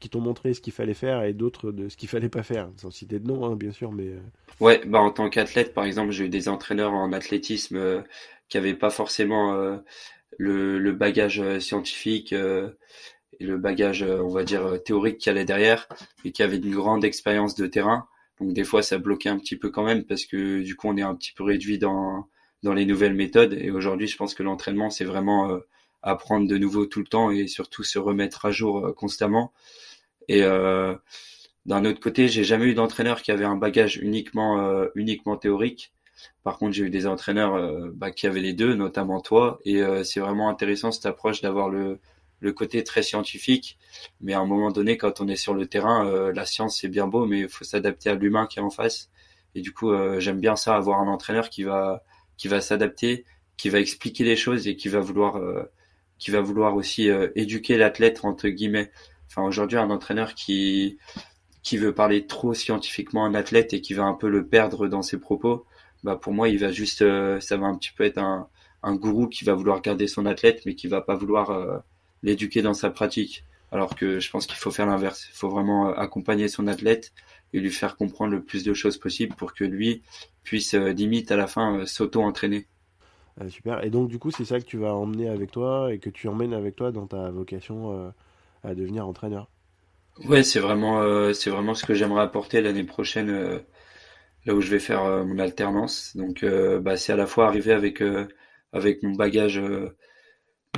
qui 0.00 0.08
t'ont 0.08 0.20
montré 0.20 0.54
ce 0.54 0.60
qu'il 0.60 0.72
fallait 0.72 0.94
faire 0.94 1.22
et 1.22 1.34
d'autres 1.34 1.70
de 1.70 1.88
ce 1.88 1.96
qu'il 1.96 2.08
fallait 2.08 2.30
pas 2.30 2.42
faire, 2.42 2.70
sans 2.76 2.90
citer 2.90 3.20
de 3.20 3.28
nom, 3.28 3.44
hein, 3.44 3.54
bien 3.54 3.70
sûr, 3.70 3.92
mais. 3.92 4.08
Euh. 4.08 4.20
Ouais, 4.58 4.80
bah 4.86 4.98
en 4.98 5.10
tant 5.10 5.28
qu'athlète, 5.28 5.74
par 5.74 5.84
exemple, 5.84 6.10
j'ai 6.10 6.24
eu 6.24 6.28
des 6.28 6.48
entraîneurs 6.48 6.92
en 6.92 7.12
athlétisme 7.12 7.76
euh, 7.76 8.00
qui 8.48 8.56
avaient 8.56 8.74
pas 8.74 8.90
forcément 8.90 9.54
euh, 9.54 9.76
le, 10.38 10.92
bagage 10.92 11.58
scientifique 11.60 12.34
et 13.40 13.44
le 13.44 13.58
bagage, 13.58 14.02
on 14.02 14.28
va 14.28 14.44
dire, 14.44 14.82
théorique 14.84 15.18
qui 15.18 15.30
allait 15.30 15.44
derrière, 15.44 15.88
et 16.24 16.32
qui 16.32 16.42
avaient 16.42 16.58
une 16.58 16.74
grande 16.74 17.04
expérience 17.04 17.54
de 17.54 17.66
terrain. 17.66 18.06
Donc 18.40 18.52
des 18.52 18.64
fois, 18.64 18.82
ça 18.82 18.98
bloquait 18.98 19.28
un 19.28 19.38
petit 19.38 19.56
peu 19.56 19.70
quand 19.70 19.84
même 19.84 20.04
parce 20.04 20.24
que 20.24 20.62
du 20.62 20.76
coup, 20.76 20.88
on 20.88 20.96
est 20.96 21.02
un 21.02 21.14
petit 21.14 21.32
peu 21.32 21.44
réduit 21.44 21.78
dans 21.78 22.28
dans 22.62 22.74
les 22.74 22.86
nouvelles 22.86 23.14
méthodes. 23.14 23.54
Et 23.54 23.70
aujourd'hui, 23.70 24.06
je 24.06 24.16
pense 24.16 24.34
que 24.34 24.42
l'entraînement, 24.42 24.90
c'est 24.90 25.04
vraiment 25.04 25.58
apprendre 26.02 26.48
de 26.48 26.58
nouveau 26.58 26.86
tout 26.86 27.00
le 27.00 27.06
temps 27.06 27.30
et 27.30 27.46
surtout 27.46 27.82
se 27.82 27.98
remettre 27.98 28.46
à 28.46 28.50
jour 28.50 28.94
constamment. 28.94 29.52
Et 30.28 30.42
euh, 30.44 30.94
d'un 31.66 31.84
autre 31.84 32.00
côté, 32.00 32.28
j'ai 32.28 32.44
jamais 32.44 32.66
eu 32.66 32.74
d'entraîneur 32.74 33.22
qui 33.22 33.32
avait 33.32 33.44
un 33.44 33.56
bagage 33.56 33.96
uniquement 33.96 34.60
euh, 34.60 34.88
uniquement 34.94 35.36
théorique. 35.36 35.92
Par 36.44 36.58
contre, 36.58 36.72
j'ai 36.72 36.84
eu 36.84 36.90
des 36.90 37.06
entraîneurs 37.06 37.54
euh, 37.54 37.90
bah, 37.94 38.10
qui 38.10 38.26
avaient 38.26 38.40
les 38.40 38.52
deux, 38.52 38.74
notamment 38.74 39.20
toi. 39.20 39.58
Et 39.64 39.82
c'est 40.04 40.20
vraiment 40.20 40.48
intéressant 40.48 40.92
cette 40.92 41.06
approche 41.06 41.40
d'avoir 41.40 41.68
le 41.68 41.98
le 42.40 42.52
côté 42.52 42.84
très 42.84 43.02
scientifique. 43.02 43.78
Mais 44.20 44.34
à 44.34 44.40
un 44.40 44.46
moment 44.46 44.70
donné, 44.70 44.96
quand 44.96 45.20
on 45.20 45.28
est 45.28 45.36
sur 45.36 45.54
le 45.54 45.66
terrain, 45.66 46.32
la 46.32 46.46
science 46.46 46.80
c'est 46.80 46.88
bien 46.88 47.06
beau, 47.06 47.26
mais 47.26 47.40
il 47.40 47.48
faut 47.48 47.64
s'adapter 47.64 48.10
à 48.10 48.14
l'humain 48.14 48.46
qui 48.46 48.58
est 48.58 48.62
en 48.62 48.70
face. 48.70 49.10
Et 49.54 49.60
du 49.60 49.72
coup, 49.72 49.92
j'aime 50.18 50.40
bien 50.40 50.56
ça, 50.56 50.76
avoir 50.76 51.00
un 51.00 51.08
entraîneur 51.08 51.50
qui 51.50 51.64
va 51.64 52.02
qui 52.36 52.48
va 52.48 52.60
s'adapter, 52.60 53.24
qui 53.56 53.68
va 53.68 53.80
expliquer 53.80 54.24
les 54.24 54.36
choses 54.36 54.68
et 54.68 54.76
qui 54.76 54.88
va 54.88 55.00
vouloir 55.00 55.40
qui 56.18 56.30
va 56.30 56.40
vouloir 56.40 56.74
aussi 56.76 57.08
éduquer 57.34 57.76
l'athlète 57.76 58.20
entre 58.24 58.48
guillemets 58.48 58.90
Enfin, 59.30 59.42
aujourd'hui, 59.46 59.78
un 59.78 59.90
entraîneur 59.90 60.34
qui 60.34 60.98
qui 61.62 61.76
veut 61.76 61.94
parler 61.94 62.26
trop 62.26 62.54
scientifiquement 62.54 63.24
à 63.24 63.28
un 63.28 63.34
athlète 63.34 63.74
et 63.74 63.80
qui 63.82 63.94
va 63.94 64.04
un 64.04 64.14
peu 64.14 64.28
le 64.28 64.46
perdre 64.46 64.88
dans 64.88 65.02
ses 65.02 65.20
propos, 65.20 65.66
bah 66.04 66.16
pour 66.16 66.32
moi, 66.32 66.48
il 66.48 66.58
va 66.58 66.72
juste, 66.72 67.02
euh, 67.02 67.38
ça 67.40 67.56
va 67.58 67.66
un 67.66 67.76
petit 67.76 67.92
peu 67.92 68.04
être 68.04 68.18
un, 68.18 68.48
un 68.82 68.94
gourou 68.96 69.28
qui 69.28 69.44
va 69.44 69.54
vouloir 69.54 69.82
garder 69.82 70.08
son 70.08 70.26
athlète, 70.26 70.62
mais 70.66 70.74
qui 70.74 70.88
va 70.88 71.02
pas 71.02 71.16
vouloir 71.16 71.50
euh, 71.50 71.78
l'éduquer 72.22 72.62
dans 72.62 72.74
sa 72.74 72.90
pratique. 72.90 73.44
Alors 73.72 73.94
que 73.94 74.18
je 74.20 74.30
pense 74.30 74.46
qu'il 74.46 74.56
faut 74.56 74.70
faire 74.70 74.86
l'inverse. 74.86 75.26
Il 75.30 75.36
faut 75.36 75.48
vraiment 75.48 75.88
euh, 75.90 75.94
accompagner 75.94 76.48
son 76.48 76.66
athlète 76.66 77.12
et 77.52 77.60
lui 77.60 77.70
faire 77.70 77.96
comprendre 77.96 78.32
le 78.32 78.42
plus 78.42 78.64
de 78.64 78.74
choses 78.74 78.96
possible 78.98 79.34
pour 79.36 79.54
que 79.54 79.64
lui 79.64 80.02
puisse 80.44 80.74
limite 80.74 81.30
à 81.32 81.36
la 81.36 81.46
fin 81.46 81.84
s'auto-entraîner. 81.86 82.66
super. 83.48 83.84
Et 83.84 83.90
donc 83.90 84.08
du 84.08 84.18
coup, 84.18 84.30
c'est 84.30 84.44
ça 84.44 84.60
que 84.60 84.64
tu 84.64 84.78
vas 84.78 84.94
emmener 84.94 85.28
avec 85.28 85.50
toi 85.50 85.92
et 85.92 85.98
que 85.98 86.10
tu 86.10 86.28
emmènes 86.28 86.54
avec 86.54 86.76
toi 86.76 86.92
dans 86.92 87.06
ta 87.06 87.30
vocation 87.30 88.12
à 88.62 88.74
devenir 88.74 89.06
entraîneur? 89.06 89.48
Ouais, 90.24 90.42
c'est 90.42 90.60
vraiment, 90.60 91.00
euh, 91.02 91.32
c'est 91.32 91.50
vraiment 91.50 91.74
ce 91.74 91.84
que 91.84 91.94
j'aimerais 91.94 92.22
apporter 92.22 92.60
l'année 92.60 92.84
prochaine, 92.84 93.30
euh, 93.30 93.58
là 94.46 94.54
où 94.54 94.60
je 94.60 94.70
vais 94.70 94.78
faire 94.80 95.04
euh, 95.04 95.24
mon 95.24 95.38
alternance. 95.38 96.16
Donc, 96.16 96.44
bah, 96.82 96.96
c'est 96.96 97.12
à 97.12 97.16
la 97.16 97.26
fois 97.26 97.46
arriver 97.48 97.72
avec 97.72 98.02
avec 98.72 99.02
mon 99.02 99.14
bagage, 99.14 99.60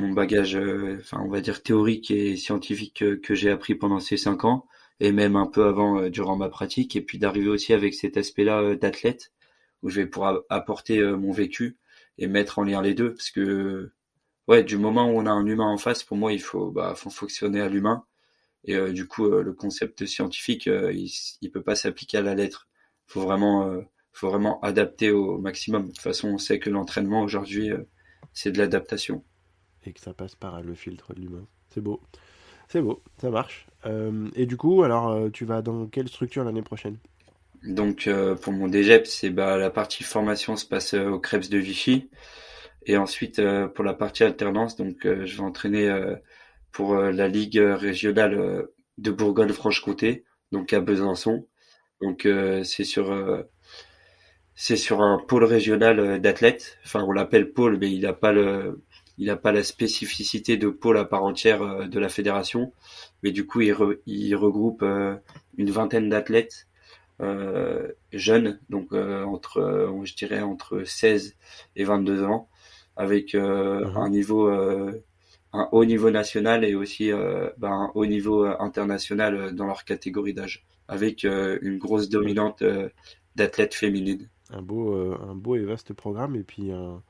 mon 0.01 0.13
bagage, 0.13 0.57
enfin, 1.01 1.21
on 1.25 1.29
va 1.29 1.41
dire 1.41 1.63
théorique 1.63 2.11
et 2.11 2.37
scientifique 2.37 2.95
que, 2.99 3.15
que 3.15 3.35
j'ai 3.35 3.51
appris 3.51 3.75
pendant 3.75 4.01
ces 4.01 4.17
cinq 4.17 4.45
ans, 4.45 4.67
et 5.01 5.13
même 5.13 5.37
un 5.37 5.47
peu 5.47 5.65
avant 5.65 6.09
durant 6.09 6.37
ma 6.37 6.49
pratique, 6.49 6.97
et 6.97 7.01
puis 7.03 7.19
d'arriver 7.19 7.49
aussi 7.49 7.73
avec 7.73 7.95
cet 7.95 8.17
aspect-là 8.17 8.75
d'athlète, 8.77 9.33
où 9.83 9.91
je 9.91 10.01
vais 10.01 10.07
pouvoir 10.07 10.41
apporter 10.49 11.03
mon 11.03 11.33
vécu 11.33 11.77
et 12.19 12.27
mettre 12.27 12.59
en 12.59 12.65
lien 12.65 12.83
les 12.83 12.95
deux, 12.95 13.15
parce 13.15 13.31
que 13.31 13.93
ouais, 14.49 14.65
du 14.65 14.77
moment 14.79 15.11
où 15.11 15.19
on 15.19 15.27
a 15.27 15.31
un 15.31 15.47
humain 15.47 15.67
en 15.67 15.79
face, 15.79 16.03
pour 16.05 16.17
moi, 16.17 16.33
il 16.33 16.41
faut, 16.41 16.71
bah, 16.71 16.95
faut 16.97 17.11
fonctionner 17.11 17.61
à 17.61 17.69
l'humain. 17.69 18.05
Et 18.65 18.77
euh, 18.77 18.93
du 18.93 19.07
coup, 19.09 19.27
euh, 19.27 19.43
le 19.43 19.53
concept 19.53 20.07
scientifique, 20.07 20.69
euh, 20.69 20.93
il, 20.93 21.11
il 21.41 21.51
peut 21.51 21.63
pas 21.63 21.75
s'appliquer 21.75 22.19
à 22.19 22.23
la 22.23 22.35
lettre. 22.35 22.69
Faut 23.07 23.23
vraiment, 23.23 23.83
faut 24.13 24.31
vraiment 24.31 24.61
adapter 24.61 25.11
au 25.11 25.39
maximum. 25.39 25.83
De 25.85 25.89
toute 25.89 26.01
façon, 26.01 26.29
on 26.29 26.39
sait 26.39 26.59
que 26.59 26.71
l'entraînement 26.71 27.23
aujourd'hui, 27.23 27.71
c'est 28.33 28.53
de 28.53 28.59
l'adaptation. 28.59 29.25
Et 29.85 29.93
que 29.93 30.01
ça 30.01 30.15
passe 30.15 30.35
par 30.35 30.63
le 30.63 30.75
filtre 30.75 31.15
de 31.15 31.21
l'humain. 31.21 31.47
C'est 31.71 31.81
beau. 31.81 32.01
C'est 32.69 32.81
beau, 32.81 33.03
ça 33.19 33.31
marche. 33.31 33.67
et 34.35 34.47
du 34.47 34.57
coup, 34.57 34.83
alors, 34.83 35.31
tu 35.33 35.45
vas 35.45 35.61
dans 35.61 35.87
quelle 35.87 36.09
structure 36.09 36.45
l'année 36.45 36.63
prochaine? 36.63 36.97
Donc, 37.65 38.09
pour 38.41 38.53
mon 38.53 38.69
DGEP, 38.69 39.07
c'est 39.07 39.31
bah, 39.31 39.59
la 39.59 39.69
partie 39.69 40.05
formation 40.05 40.57
se 40.57 40.65
passe 40.65 40.95
au 40.95 41.19
Krebs 41.19 41.51
de 41.51 41.59
Vichy. 41.59 42.09
Et 42.87 42.97
ensuite, 42.97 43.39
euh, 43.39 43.69
pour 43.69 43.85
la 43.85 43.95
partie 43.95 44.25
alternance, 44.25 44.77
donc 44.77 45.07
euh, 45.07 45.25
je 45.25 45.37
vais 45.37 45.43
entraîner 45.43 45.89
euh, 45.89 46.17
pour 46.73 46.97
la 46.97 47.29
Ligue 47.29 47.59
régionale 47.59 48.67
de 48.99 49.11
Bourgogne-Franche-Comté, 49.11 50.25
donc 50.53 50.73
à 50.73 50.81
Besançon. 50.81 51.47
Donc 52.01 52.27
c'est 52.65 52.85
sur 52.85 53.45
c'est 54.55 54.77
sur 54.77 55.03
un 55.03 55.19
pôle 55.19 55.45
régional 55.45 56.21
d'athlètes. 56.21 56.79
Enfin, 56.85 57.05
on 57.07 57.13
l'appelle 57.13 57.53
pôle, 57.53 57.77
mais 57.79 57.93
il 57.93 58.01
n'a 58.01 58.15
pas 58.15 58.33
le 58.33 58.83
il 59.19 59.27
n'a 59.27 59.37
pas 59.37 59.53
la 59.53 59.63
spécificité 59.63 60.57
de 60.57 60.69
pôle 60.69 60.99
à 60.99 61.05
part 61.05 61.25
entière 61.25 61.89
de 61.89 61.99
la 61.99 62.09
fédération, 62.09 62.73
mais 63.23 63.31
du 63.31 63.47
coup 63.47 63.61
il, 63.61 63.77
il 64.07 64.35
regroupe 64.35 64.83
une 64.83 65.71
vingtaine 65.71 66.09
d'athlètes 66.09 66.67
jeunes, 68.13 68.59
donc 68.69 68.93
entre, 68.93 69.93
je 70.05 70.15
dirais 70.15 70.41
entre 70.41 70.83
16 70.85 71.37
et 71.77 71.85
22 71.85 72.25
ans, 72.25 72.49
avec 72.97 73.35
uh-huh. 73.35 73.97
un 73.97 74.11
niveau 74.11 74.49
un 75.53 75.69
haut 75.73 75.85
niveau 75.85 76.11
national 76.11 76.65
et 76.65 76.75
aussi 76.75 77.13
euh, 77.13 77.51
ben, 77.59 77.71
un 77.71 77.93
haut 77.95 78.07
niveau 78.07 78.45
euh, 78.45 78.57
international 78.59 79.35
euh, 79.35 79.51
dans 79.53 79.67
leur 79.67 79.85
catégorie 79.85 80.35
d'âge, 80.35 80.65
avec 80.89 81.25
une 81.25 81.79
grosse 81.79 82.09
dominante 82.09 82.63
d'athlètes 83.37 83.75
féminines. 83.75 84.29
Un 84.51 84.61
beau, 84.61 84.95
un 84.95 85.35
beau 85.35 85.57
et 85.57 85.65
vaste 85.65 85.95
programme 85.95 86.37
et 86.37 86.43
puis 86.43 86.71
un, 86.71 87.03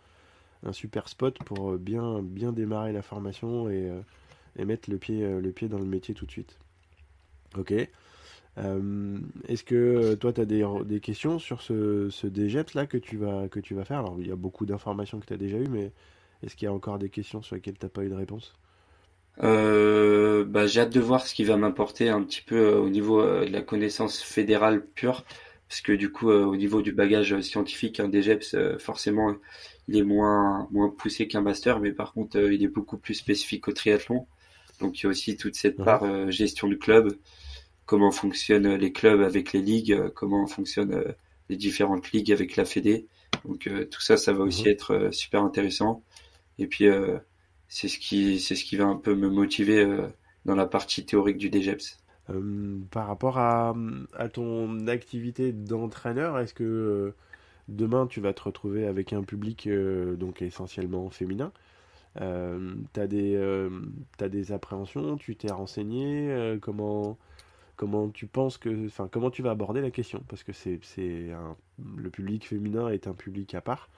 un, 0.65 0.73
super 0.73 1.09
spot 1.09 1.39
pour 1.45 1.77
bien, 1.79 2.23
bien 2.23 2.53
démarrer 2.53 2.93
la 2.93 3.03
formation 3.03 3.69
et, 3.69 3.91
et 4.57 4.65
mettre 4.65 4.91
le 4.91 4.99
pied, 4.99 5.41
le 5.41 5.53
pied 5.53 5.69
dans 5.69 5.79
le 5.79 5.85
métier 5.85 6.15
tout 6.15 6.27
de 6.27 6.31
suite. 6.31 6.59
Ok. 7.57 7.73
Est-ce 7.73 9.65
que 9.65 10.15
toi, 10.15 10.33
tu 10.33 10.41
as 10.41 10.45
des, 10.45 11.01
questions 11.01 11.39
sur 11.39 11.63
ce, 11.63 12.11
ce 12.11 12.27
DGEPS 12.27 12.75
là 12.75 12.87
que 12.87 12.99
tu 12.99 13.17
vas, 13.17 13.49
que 13.49 13.61
tu 13.61 13.75
vas 13.75 13.85
faire? 13.85 14.01
Alors, 14.01 14.17
il 14.19 14.27
y 14.27 14.33
a 14.33 14.37
beaucoup 14.37 14.67
d'informations 14.67 15.21
que 15.21 15.27
tu 15.27 15.33
as 15.33 15.39
déjà 15.39 15.59
eues, 15.59 15.69
mais 15.69 15.93
est-ce 16.43 16.57
qu'il 16.57 16.67
y 16.67 16.69
a 16.69 16.73
encore 16.73 16.99
des 16.99 17.09
questions 17.09 17.43
sur 17.43 17.55
lesquelles 17.55 17.79
tu 17.79 17.87
n'as 17.87 17.91
pas 17.91 18.05
eu 18.05 18.09
de 18.09 18.15
réponse? 18.15 18.55
Euh, 19.43 20.45
bah, 20.45 20.67
J'ai 20.67 20.81
hâte 20.81 20.93
de 20.93 21.01
voir 21.01 21.27
ce 21.27 21.35
qui 21.35 21.45
va 21.45 21.57
m'apporter 21.57 22.09
un 22.09 22.23
petit 22.23 22.43
peu 22.43 22.57
euh, 22.57 22.81
au 22.81 22.89
niveau 22.91 23.21
euh, 23.21 23.47
de 23.47 23.53
la 23.53 23.63
connaissance 23.63 24.21
fédérale 24.21 24.85
pure. 24.85 25.25
Parce 25.73 25.81
que 25.81 25.93
du 25.93 26.13
coup, 26.13 26.29
au 26.29 26.55
niveau 26.55 26.83
du 26.83 26.93
bagage 26.93 27.41
scientifique, 27.41 27.99
un 27.99 28.11
DGEPS, 28.11 28.79
forcément, 28.79 29.35
il 29.89 29.97
est 29.97 30.03
moins, 30.03 30.69
moins 30.71 30.91
poussé 30.91 31.27
qu'un 31.27 31.41
master, 31.41 31.81
mais 31.81 31.93
par 31.93 32.13
contre, 32.13 32.37
il 32.37 32.63
est 32.63 32.69
beaucoup 32.69 32.99
plus 32.99 33.15
spécifique 33.15 33.69
au 33.69 33.73
triathlon. 33.73 34.27
Donc 34.81 35.01
il 35.01 35.05
y 35.05 35.07
a 35.07 35.09
aussi 35.09 35.39
toute 35.39 35.55
cette 35.55 35.83
part 35.83 36.31
gestion 36.31 36.69
du 36.69 36.79
club, 36.79 37.17
comment 37.87 38.11
fonctionnent 38.11 38.75
les 38.75 38.93
clubs 38.93 39.23
avec 39.23 39.55
les 39.55 39.63
ligues, 39.63 40.11
comment 40.15 40.47
fonctionnent 40.47 41.15
les 41.49 41.57
différentes 41.57 42.13
ligues 42.13 42.33
avec 42.33 42.57
la 42.57 42.67
Fédé. 42.67 43.07
Donc 43.47 43.71
tout 43.91 44.03
ça, 44.03 44.19
ça 44.19 44.35
va 44.35 44.45
aussi 44.45 44.69
être 44.69 45.09
super 45.11 45.43
intéressant. 45.43 46.03
Et 46.59 46.67
puis, 46.67 46.87
euh, 46.87 47.19
c'est 47.69 47.89
ce 47.89 47.99
qui, 47.99 48.39
c'est 48.41 48.55
ce 48.55 48.65
qui 48.65 48.77
va 48.77 48.85
un 48.85 48.97
peu 48.97 49.15
me 49.15 49.31
motiver 49.31 49.79
euh, 49.79 50.07
dans 50.45 50.55
la 50.55 50.67
partie 50.67 51.05
théorique 51.07 51.39
du 51.39 51.51
DGEPS. 51.51 52.02
Euh, 52.33 52.79
par 52.91 53.07
rapport 53.07 53.39
à, 53.39 53.75
ton 54.33 54.87
activité 54.87 55.53
d'entraîneur, 55.53 56.39
est-ce 56.39 56.55
que 56.55 57.15
demain 57.69 58.07
tu 58.07 58.21
vas 58.21 58.33
te 58.33 58.43
retrouver 58.43 58.87
avec 58.87 59.13
un 59.13 59.23
public 59.23 59.69
donc 60.19 60.43
essentiellement 60.43 61.11
féminin 61.11 61.53
euh, 62.21 62.75
des, 62.95 63.37
as 64.21 64.29
des 64.29 64.53
appréhensions 64.53 65.17
Tu 65.17 65.37
t'es 65.37 65.53
renseigné 65.53 66.59
Comment 66.63 67.19
comment 67.77 68.09
tu 68.11 68.27
penses 68.27 68.59
que, 68.59 68.87
enfin 68.87 69.09
comment 69.11 69.31
tu 69.31 69.43
vas 69.43 69.51
aborder 69.51 69.81
la 69.81 69.91
question? 69.91 70.23
Parce 70.29 70.43
que 70.45 70.53
c'est, 70.53 70.79
le 70.99 72.11
public 72.11 72.47
féminin 72.47 72.89
est 72.89 73.07
un 73.07 73.15
public 73.15 73.55
à 73.55 73.61
part 73.61 73.89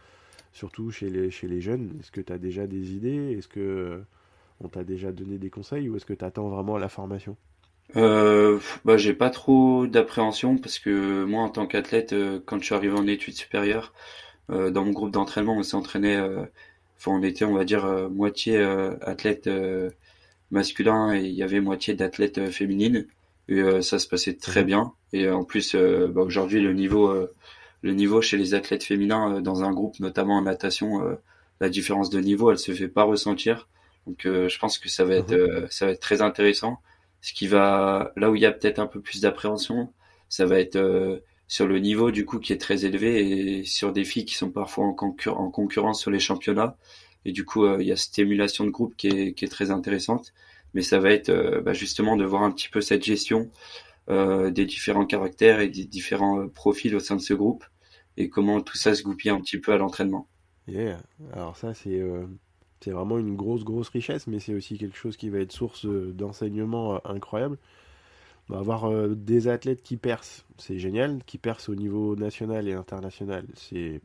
surtout 0.54 0.90
chez 0.90 1.10
les, 1.10 1.60
jeunes. 1.60 1.96
Est-ce 2.00 2.10
que 2.10 2.20
tu 2.20 2.32
as 2.32 2.38
déjà 2.38 2.66
des 2.66 2.94
idées? 2.94 3.36
Est-ce 3.36 3.48
que 3.48 3.60
euh, 3.60 4.06
on 4.60 4.68
t'a 4.68 4.84
déjà 4.84 5.12
donné 5.12 5.36
des 5.36 5.50
conseils 5.50 5.88
ou 5.88 5.96
est-ce 5.96 6.06
que 6.06 6.14
tu 6.14 6.24
attends 6.24 6.48
vraiment 6.48 6.78
la 6.78 6.88
formation? 6.88 7.36
Euh, 7.96 8.58
bah, 8.84 8.96
j'ai 8.96 9.14
pas 9.14 9.30
trop 9.30 9.86
d'appréhension 9.86 10.58
parce 10.58 10.78
que 10.78 11.24
moi 11.24 11.42
en 11.42 11.48
tant 11.48 11.66
qu'athlète 11.66 12.12
euh, 12.12 12.40
quand 12.44 12.58
je 12.58 12.64
suis 12.64 12.74
arrivé 12.74 12.96
en 12.96 13.06
études 13.06 13.34
supérieures 13.34 13.92
euh, 14.50 14.70
dans 14.70 14.84
mon 14.84 14.92
groupe 14.92 15.10
d'entraînement 15.10 15.56
on 15.56 15.62
s'entraînait 15.62 16.18
enfin 16.18 17.12
on 17.12 17.22
était 17.22 17.44
on 17.44 17.54
va 17.54 17.64
dire 17.64 17.86
moitié 18.10 18.62
athlète 19.02 19.48
masculin 20.50 21.14
et 21.14 21.20
il 21.20 21.34
y 21.34 21.42
avait 21.42 21.60
moitié 21.60 21.94
d'athlètes 21.94 22.50
féminines 22.50 23.06
et 23.48 23.82
ça 23.82 23.98
se 23.98 24.08
passait 24.08 24.34
très 24.34 24.62
mmh. 24.62 24.66
bien 24.66 24.92
et 25.12 25.28
en 25.28 25.44
plus 25.44 25.76
bah, 25.76 26.22
aujourd'hui 26.22 26.60
le 26.60 26.72
niveau 26.72 27.28
le 27.84 27.92
niveau 27.92 28.22
chez 28.22 28.38
les 28.38 28.54
athlètes 28.54 28.82
féminins 28.82 29.36
euh, 29.36 29.40
dans 29.40 29.62
un 29.62 29.70
groupe, 29.70 30.00
notamment 30.00 30.38
en 30.38 30.42
natation, 30.42 31.06
euh, 31.06 31.16
la 31.60 31.68
différence 31.68 32.08
de 32.08 32.18
niveau, 32.18 32.50
elle 32.50 32.58
se 32.58 32.72
fait 32.72 32.88
pas 32.88 33.04
ressentir. 33.04 33.68
Donc 34.06 34.24
euh, 34.26 34.48
je 34.48 34.58
pense 34.58 34.78
que 34.78 34.88
ça 34.88 35.04
va 35.04 35.14
être 35.16 35.34
mhm. 35.34 35.66
ça 35.70 35.86
va 35.86 35.92
être 35.92 36.00
très 36.00 36.22
intéressant. 36.22 36.78
Ce 37.24 37.32
qui 37.32 37.46
va 37.46 38.12
là 38.16 38.30
où 38.30 38.34
il 38.34 38.42
y 38.42 38.44
a 38.44 38.52
peut-être 38.52 38.78
un 38.78 38.86
peu 38.86 39.00
plus 39.00 39.22
d'appréhension, 39.22 39.94
ça 40.28 40.44
va 40.44 40.60
être 40.60 41.22
sur 41.48 41.66
le 41.66 41.78
niveau 41.78 42.10
du 42.10 42.26
coup 42.26 42.38
qui 42.38 42.52
est 42.52 42.60
très 42.60 42.84
élevé 42.84 43.60
et 43.60 43.64
sur 43.64 43.94
des 43.94 44.04
filles 44.04 44.26
qui 44.26 44.34
sont 44.34 44.50
parfois 44.50 44.84
en, 44.84 44.90
en 44.90 45.50
concurrence 45.50 46.02
sur 46.02 46.10
les 46.10 46.20
championnats. 46.20 46.76
Et 47.24 47.32
du 47.32 47.46
coup, 47.46 47.66
il 47.78 47.86
y 47.86 47.92
a 47.92 47.96
cette 47.96 48.18
émulation 48.18 48.66
de 48.66 48.70
groupe 48.70 48.94
qui 48.94 49.08
est, 49.08 49.32
qui 49.32 49.46
est 49.46 49.48
très 49.48 49.70
intéressante. 49.70 50.34
Mais 50.74 50.82
ça 50.82 50.98
va 50.98 51.12
être 51.12 51.62
bah, 51.64 51.72
justement 51.72 52.18
de 52.18 52.26
voir 52.26 52.42
un 52.42 52.50
petit 52.50 52.68
peu 52.68 52.82
cette 52.82 53.02
gestion 53.02 53.50
des 54.08 54.66
différents 54.66 55.06
caractères 55.06 55.60
et 55.60 55.70
des 55.70 55.86
différents 55.86 56.46
profils 56.50 56.94
au 56.94 57.00
sein 57.00 57.16
de 57.16 57.22
ce 57.22 57.32
groupe 57.32 57.64
et 58.18 58.28
comment 58.28 58.60
tout 58.60 58.76
ça 58.76 58.94
se 58.94 59.02
goupille 59.02 59.30
un 59.30 59.40
petit 59.40 59.58
peu 59.58 59.72
à 59.72 59.78
l'entraînement. 59.78 60.28
Yeah. 60.66 60.98
Alors 61.32 61.56
ça 61.56 61.72
c'est 61.72 61.98
euh, 62.00 62.26
c'est 62.84 62.90
vraiment 62.90 63.18
une 63.18 63.36
grosse 63.36 63.64
grosse 63.64 63.88
richesse, 63.88 64.26
mais 64.26 64.40
c'est 64.40 64.54
aussi 64.54 64.78
quelque 64.78 64.96
chose 64.96 65.16
qui 65.16 65.30
va 65.30 65.38
être 65.38 65.52
source 65.52 65.86
euh, 65.86 66.12
d'enseignement 66.12 66.96
euh, 66.96 66.98
incroyable. 67.04 67.58
Avoir 68.52 68.92
des 69.08 69.48
athlètes 69.48 69.82
qui 69.82 69.96
percent, 69.96 70.44
c'est 70.58 70.78
génial, 70.78 71.20
qui 71.24 71.38
percent 71.38 71.70
au 71.70 71.74
niveau 71.74 72.14
national 72.14 72.68
et 72.68 72.74
international, 72.74 73.46
c'est 73.54 74.02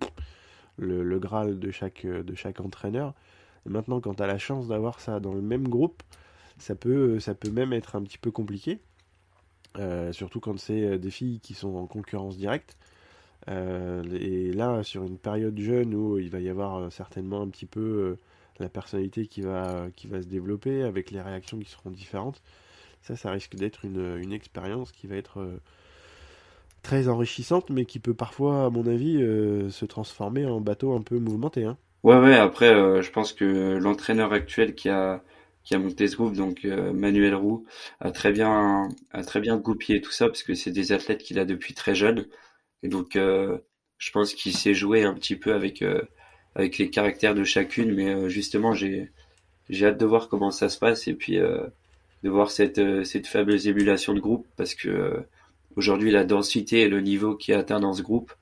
le, 0.78 1.20
graal 1.20 1.60
de 1.60 1.72
chaque, 1.72 2.06
entraîneur. 2.62 3.14
Maintenant, 3.66 4.00
quand 4.00 4.14
tu 4.14 4.24
as 4.24 4.28
la 4.28 4.38
chance 4.38 4.70
d'avoir 4.70 5.02
ça 5.02 5.20
dans 5.20 5.34
le 5.34 5.42
même 5.42 5.68
groupe, 5.68 6.04
ça 6.58 6.74
peut, 6.74 7.20
ça 7.20 7.36
peut 7.36 7.52
même 7.52 7.74
être 7.74 7.98
un 7.98 8.02
petit 8.02 8.18
peu 8.18 8.32
compliqué, 8.32 8.80
surtout 10.12 10.40
quand 10.40 10.58
c'est 10.58 10.98
des 10.98 11.12
filles 11.12 11.42
qui 11.42 11.54
sont 11.54 11.76
en 11.76 11.86
concurrence 11.86 12.38
directe. 12.38 12.78
Euh, 13.48 14.04
et 14.20 14.52
là, 14.52 14.84
sur 14.84 15.04
une 15.04 15.18
période 15.18 15.58
jeune 15.58 15.94
où 15.96 16.18
il 16.20 16.30
va 16.30 16.40
y 16.40 16.50
avoir 16.50 16.78
euh, 16.78 16.90
certainement 16.90 17.42
un 17.42 17.48
petit 17.48 17.66
peu 17.66 17.80
euh, 17.80 18.20
la 18.60 18.70
personnalité 18.70 19.28
qui 19.28 19.42
va, 19.42 19.88
qui 19.96 20.08
va 20.08 20.22
se 20.22 20.28
développer 20.28 20.84
avec 20.84 21.12
les 21.12 21.22
réactions 21.22 21.60
qui 21.60 21.70
seront 21.70 21.92
différentes, 21.92 22.42
ça, 23.02 23.16
ça 23.16 23.32
risque 23.32 23.56
d'être 23.56 23.86
une, 23.86 24.18
une 24.18 24.34
expérience 24.34 24.92
qui 24.92 25.08
va 25.08 25.16
être 25.16 25.48
très 26.82 27.08
enrichissante, 27.08 27.70
mais 27.70 27.86
qui 27.86 28.00
peut 28.00 28.14
parfois, 28.14 28.66
à 28.66 28.70
mon 28.70 28.86
avis, 28.88 29.18
se 29.72 29.86
transformer 29.86 30.46
en 30.46 30.62
bateau 30.62 30.94
un 30.94 31.02
peu 31.02 31.18
mouvementé. 31.20 31.64
Hein. 31.66 31.78
Ouais, 32.04 32.18
ouais, 32.18 32.36
après, 32.36 33.02
je 33.02 33.12
pense 33.12 33.34
que 33.34 33.78
l'entraîneur 33.78 34.34
actuel 34.34 34.76
qui 34.76 34.90
a, 34.90 35.24
qui 35.64 35.76
a 35.76 35.80
monté 35.80 36.08
ce 36.08 36.16
groupe, 36.16 36.36
donc 36.36 36.64
Manuel 36.66 37.36
Roux, 37.36 37.66
a 38.00 38.12
très 38.12 38.32
bien, 38.32 38.90
a 39.12 39.24
très 39.24 39.40
bien 39.40 39.58
goupillé 39.58 40.02
tout 40.02 40.12
ça, 40.12 40.28
parce 40.28 40.44
que 40.44 40.54
c'est 40.56 40.72
des 40.72 40.92
athlètes 40.92 41.24
qu'il 41.24 41.40
a 41.40 41.46
depuis 41.46 41.74
très 41.74 41.96
jeune. 41.96 42.26
Et 42.84 42.88
donc, 42.88 43.16
euh, 43.16 43.60
je 43.98 44.12
pense 44.12 44.34
qu'il 44.34 44.56
s'est 44.56 44.74
joué 44.74 45.04
un 45.04 45.14
petit 45.14 45.36
peu 45.36 45.54
avec 45.54 45.82
euh, 45.82 46.02
avec 46.56 46.78
les 46.78 46.90
caractères 46.90 47.36
de 47.36 47.44
chacune, 47.44 47.94
mais 47.94 48.10
euh, 48.14 48.30
justement, 48.30 48.74
j'ai 48.74 49.12
j'ai 49.70 49.86
hâte 49.86 50.00
de 50.00 50.06
voir 50.06 50.30
comment 50.30 50.52
ça 50.52 50.68
se 50.68 50.80
passe 50.80 51.08
et 51.08 51.14
puis 51.14 51.38
de 51.38 52.30
voir 52.30 52.50
cette 52.50 53.06
cette 53.06 53.28
fameuse 53.28 53.68
émulation 53.68 54.14
de 54.16 54.20
groupe 54.20 54.48
parce 54.58 54.74
que 54.74 55.24
aujourd'hui 55.76 56.10
la 56.10 56.24
densité 56.24 56.82
et 56.82 56.90
le 56.90 57.02
niveau 57.02 57.36
qui 57.36 57.52
est 57.52 57.56
atteint 57.56 57.80
dans 57.80 57.94
ce 57.94 58.02
groupe, 58.02 58.34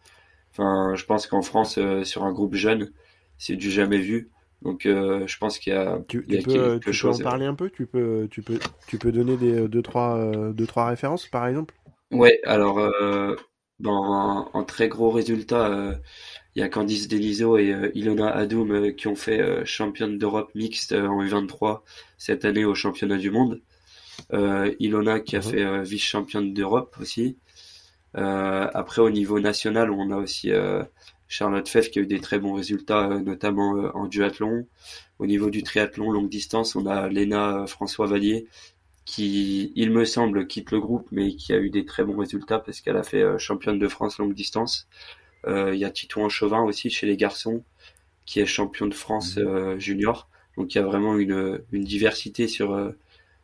enfin, 0.53 0.95
je 0.95 1.03
pense 1.03 1.27
qu'en 1.27 1.41
France 1.41 1.77
sur 2.05 2.23
un 2.23 2.31
groupe 2.31 2.55
jeune, 2.55 2.91
c'est 3.37 3.57
du 3.57 3.69
jamais 3.69 3.97
vu. 3.97 4.29
Donc, 4.61 4.83
je 4.85 5.37
pense 5.37 5.59
qu'il 5.59 5.73
y 5.73 5.75
a, 5.75 5.99
tu, 6.07 6.23
il 6.29 6.35
y 6.35 6.37
a 6.37 6.41
tu 6.41 6.47
peux, 6.47 6.53
quelque 6.53 6.91
tu 6.91 6.93
chose. 6.93 7.17
Peux 7.17 7.25
en 7.25 7.29
parler 7.29 7.45
un 7.45 7.55
peu? 7.55 7.69
Tu 7.69 7.85
peux, 7.85 8.29
tu 8.31 8.41
peux, 8.41 8.57
tu 8.87 8.97
peux 8.97 9.11
donner 9.11 9.35
des 9.35 9.67
deux 9.67 9.81
trois, 9.81 10.31
deux 10.53 10.65
trois 10.65 10.87
références, 10.87 11.27
par 11.27 11.45
exemple? 11.45 11.75
Ouais. 12.11 12.39
Alors, 12.45 12.79
Bon, 13.79 13.91
en, 13.91 14.63
très 14.63 14.87
gros 14.87 15.11
résultat, 15.11 15.67
euh, 15.67 15.95
il 16.57 16.61
y 16.61 16.63
a 16.63 16.69
Candice 16.69 17.07
Deliso 17.07 17.59
et 17.59 17.71
euh, 17.71 17.91
Ilona 17.93 18.31
Adoum 18.35 18.71
euh, 18.71 18.91
qui 18.91 19.07
ont 19.07 19.15
fait 19.15 19.63
championne 19.63 20.17
d'Europe 20.17 20.49
mixte 20.55 20.91
en 20.91 21.23
U23 21.23 21.81
cette 22.17 22.45
année 22.45 22.65
au 22.65 22.73
championnat 22.73 23.17
du 23.17 23.29
monde. 23.29 23.61
Ilona 24.79 25.19
qui 25.19 25.35
a 25.35 25.39
mhm. 25.39 25.45
fait 25.45 25.83
vice-championne 25.83 26.51
d'Europe 26.53 26.97
aussi. 26.99 27.37
après, 28.15 29.01
au 29.03 29.11
niveau 29.11 29.39
national, 29.39 29.91
on 29.91 30.09
a 30.09 30.17
aussi 30.17 30.49
Charlotte 31.27 31.69
Feff 31.69 31.91
qui 31.91 31.99
a 31.99 32.01
eu 32.01 32.07
des 32.07 32.19
très 32.19 32.39
bons 32.39 32.53
résultats, 32.53 33.07
notamment 33.23 33.91
en 33.93 34.07
duathlon. 34.07 34.65
Au 35.19 35.27
niveau 35.27 35.51
du 35.51 35.61
triathlon 35.61 36.11
longue 36.11 36.29
distance, 36.29 36.75
on 36.75 36.87
a 36.87 37.07
Léna 37.07 37.67
François 37.67 38.07
Vallier 38.07 38.47
qui, 39.07 39.71
il 39.75 39.91
me 39.91 40.03
semble, 40.03 40.47
quitte 40.47 40.71
le 40.71 40.81
groupe, 40.81 41.07
mais 41.11 41.33
qui 41.33 41.53
a 41.53 41.57
eu 41.57 41.69
des 41.69 41.85
très 41.85 42.03
bons 42.03 42.17
résultats 42.17 42.59
parce 42.59 42.81
qu'elle 42.81 42.97
a 42.97 43.03
fait 43.03 43.21
euh, 43.23 43.37
championne 43.37 43.79
de 43.79 43.87
France 43.87 44.19
longue 44.19 44.33
distance. 44.33 44.87
Euh, 45.45 45.73
il 45.73 45.79
y 45.79 45.85
a 45.85 45.91
Titouan 45.91 46.29
Chauvin 46.29 46.63
aussi 46.63 46.89
chez 46.89 47.07
les 47.07 47.17
garçons, 47.17 47.63
qui 48.25 48.39
est 48.39 48.45
champion 48.45 48.87
de 48.87 48.93
France 48.93 49.37
mhm. 49.37 49.47
euh, 49.47 49.79
junior. 49.79 50.29
Donc 50.57 50.73
il 50.73 50.77
y 50.77 50.81
a 50.81 50.83
vraiment 50.83 51.17
une, 51.17 51.61
une 51.71 51.83
diversité 51.83 52.47
sur 52.47 52.93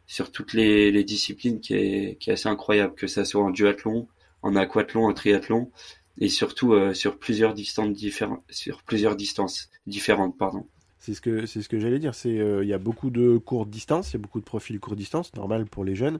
sur 0.06 0.32
toutes 0.32 0.54
les, 0.54 0.92
les 0.92 1.04
disciplines 1.04 1.62
qui 1.62 1.76
est, 1.76 2.18
qui 2.20 2.30
est 2.30 2.34
assez 2.34 2.50
incroyable, 2.50 2.94
que 2.96 3.08
ça 3.08 3.24
soit 3.24 3.42
en 3.42 3.52
duathlon, 3.52 4.08
en 4.42 4.56
aquathlon, 4.56 5.06
en 5.06 5.14
triathlon, 5.14 5.72
et 6.18 6.28
surtout 6.28 6.76
sur 6.94 7.18
plusieurs 7.18 7.54
distances 7.54 7.94
différentes, 7.94 8.44
sur 8.50 8.84
plusieurs 8.84 9.16
distances 9.16 9.70
différentes, 9.88 10.38
pardon. 10.38 10.66
C'est 11.00 11.14
ce 11.14 11.22
que 11.22 11.46
c'est 11.46 11.62
ce 11.62 11.70
que 11.70 11.80
j'allais 11.80 12.00
dire. 12.00 12.16
C'est 12.16 12.34
il 12.34 12.68
y 12.68 12.74
a 12.74 12.78
beaucoup 12.80 13.12
de 13.12 13.38
courtes 13.38 13.70
distances, 13.70 14.12
il 14.12 14.14
y 14.14 14.18
a 14.18 14.20
beaucoup 14.20 14.40
de 14.40 14.46
profils 14.46 14.80
courte 14.80 14.98
distance, 14.98 15.34
normal 15.36 15.66
pour 15.66 15.86
les 15.86 15.96
jeunes, 15.96 16.20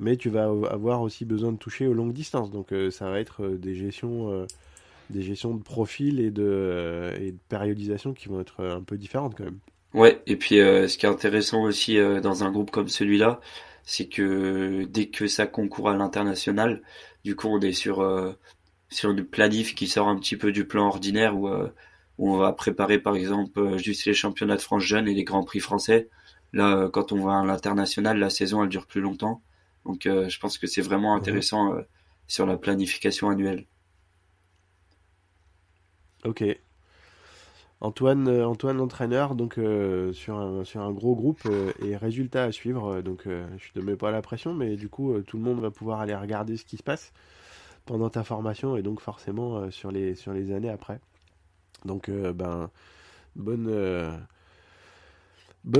mais 0.00 0.16
tu 0.16 0.28
vas 0.30 0.44
avoir 0.70 1.02
aussi 1.02 1.24
besoin 1.24 1.52
de 1.52 1.58
toucher 1.58 1.86
aux 1.86 1.94
longues 1.94 2.14
distances. 2.14 2.50
Donc 2.50 2.74
ça 2.90 3.08
va 3.08 3.20
être 3.20 3.46
des 3.48 3.74
gestions 3.74 4.46
des 5.12 5.22
gestions 5.22 5.54
de 5.54 5.62
profil 5.62 6.20
et 6.20 6.30
de, 6.30 7.12
et 7.20 7.32
de 7.32 7.38
périodisation 7.48 8.12
qui 8.14 8.28
vont 8.28 8.40
être 8.40 8.64
un 8.64 8.82
peu 8.82 8.96
différentes 8.96 9.36
quand 9.36 9.44
même. 9.44 9.58
Ouais, 9.94 10.22
et 10.26 10.36
puis 10.36 10.56
ce 10.56 10.96
qui 10.96 11.06
est 11.06 11.08
intéressant 11.08 11.62
aussi 11.62 11.98
dans 12.22 12.44
un 12.44 12.50
groupe 12.50 12.70
comme 12.70 12.88
celui-là, 12.88 13.40
c'est 13.84 14.08
que 14.08 14.84
dès 14.84 15.06
que 15.06 15.26
ça 15.26 15.46
concourt 15.46 15.90
à 15.90 15.96
l'international, 15.96 16.82
du 17.24 17.36
coup 17.36 17.48
on 17.48 17.60
est 17.60 17.72
sur 17.72 18.00
euh, 18.00 18.32
sur 18.90 19.14
du 19.14 19.24
planif 19.24 19.74
qui 19.74 19.88
sort 19.88 20.08
un 20.08 20.18
petit 20.18 20.36
peu 20.36 20.52
du 20.52 20.66
plan 20.66 20.86
ordinaire 20.86 21.36
où, 21.36 21.48
euh, 21.48 21.68
où 22.18 22.32
on 22.34 22.38
va 22.38 22.52
préparer 22.52 22.98
par 22.98 23.16
exemple 23.16 23.58
euh, 23.58 23.78
juste 23.78 24.04
les 24.06 24.14
championnats 24.14 24.56
de 24.56 24.62
France 24.62 24.82
jeunes 24.82 25.08
et 25.08 25.14
les 25.14 25.24
grands 25.24 25.44
prix 25.44 25.60
français. 25.60 26.08
Là, 26.52 26.88
quand 26.92 27.12
on 27.12 27.24
va 27.24 27.40
à 27.40 27.44
l'international, 27.44 28.18
la 28.18 28.30
saison 28.30 28.62
elle 28.62 28.68
dure 28.68 28.86
plus 28.86 29.00
longtemps. 29.00 29.42
Donc 29.86 30.02
je 30.04 30.38
pense 30.38 30.58
que 30.58 30.66
c'est 30.66 30.82
vraiment 30.82 31.14
mhm. 31.14 31.20
intéressant 31.20 31.74
sur 32.28 32.46
la 32.46 32.56
planification 32.56 33.30
annuelle. 33.30 33.66
Ok. 36.24 36.44
Antoine, 37.82 38.28
euh, 38.28 38.46
Antoine 38.46 38.76
l'entraîneur, 38.76 39.34
donc 39.34 39.58
euh, 39.58 40.12
sur, 40.12 40.36
un, 40.36 40.62
sur 40.62 40.82
un 40.82 40.92
gros 40.92 41.16
groupe 41.16 41.40
euh, 41.46 41.72
et 41.84 41.96
résultat 41.96 42.44
à 42.44 42.52
suivre. 42.52 43.02
Donc 43.02 43.26
je 43.26 43.72
te 43.72 43.80
mets 43.80 43.96
pas 43.96 44.12
la 44.12 44.22
pression, 44.22 44.54
mais 44.54 44.76
du 44.76 44.88
coup 44.88 45.20
tout 45.22 45.36
le 45.36 45.42
monde 45.42 45.60
va 45.60 45.72
pouvoir 45.72 46.00
aller 46.00 46.14
regarder 46.14 46.56
ce 46.56 46.64
qui 46.64 46.76
se 46.76 46.84
passe 46.84 47.12
pendant 47.84 48.08
ta 48.08 48.22
formation 48.22 48.76
et 48.76 48.82
donc 48.82 49.00
forcément 49.00 49.68
sur, 49.72 49.90
les, 49.90 50.14
sur 50.14 50.32
les 50.32 50.52
années 50.52 50.70
après. 50.70 51.00
Donc 51.84 52.08
ben 52.08 52.70
bonne 53.34 53.66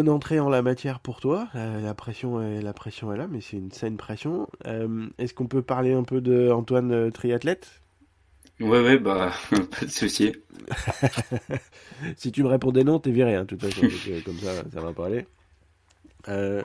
entrée 0.09 0.41
en 0.41 0.49
la 0.49 0.63
matière 0.63 0.99
pour 0.99 1.21
toi. 1.21 1.47
la 1.55 1.95
pression 1.95 2.43
est 2.43 2.63
la 2.63 2.73
pression 2.73 3.13
est 3.13 3.17
là, 3.17 3.29
mais 3.29 3.41
c'est 3.41 3.59
une 3.59 3.71
saine 3.71 3.97
pression. 3.97 4.49
Est-ce 5.19 5.35
qu'on 5.35 5.47
peut 5.47 5.63
parler 5.63 5.93
un 5.93 6.03
peu 6.03 6.21
de 6.21 6.51
Antoine 6.51 7.13
triathlète? 7.13 7.82
Ouais, 8.63 8.81
ouais, 8.81 8.99
bah, 8.99 9.33
pas 9.51 9.87
de 9.87 9.91
souci. 9.91 10.33
si 12.17 12.31
tu 12.31 12.45
me 12.45 12.49
répondais 12.49 12.85
non, 12.85 13.01
t'es 13.01 13.11
viré, 13.11 13.35
hein, 13.35 13.43
de 13.43 13.49
toute 13.49 13.61
façon. 13.61 13.85
Euh, 13.85 14.21
comme 14.25 14.39
ça, 14.39 14.63
ça 14.73 14.81
va 14.81 14.93
pas 14.93 15.07
aller. 15.07 15.27
Euh, 16.29 16.63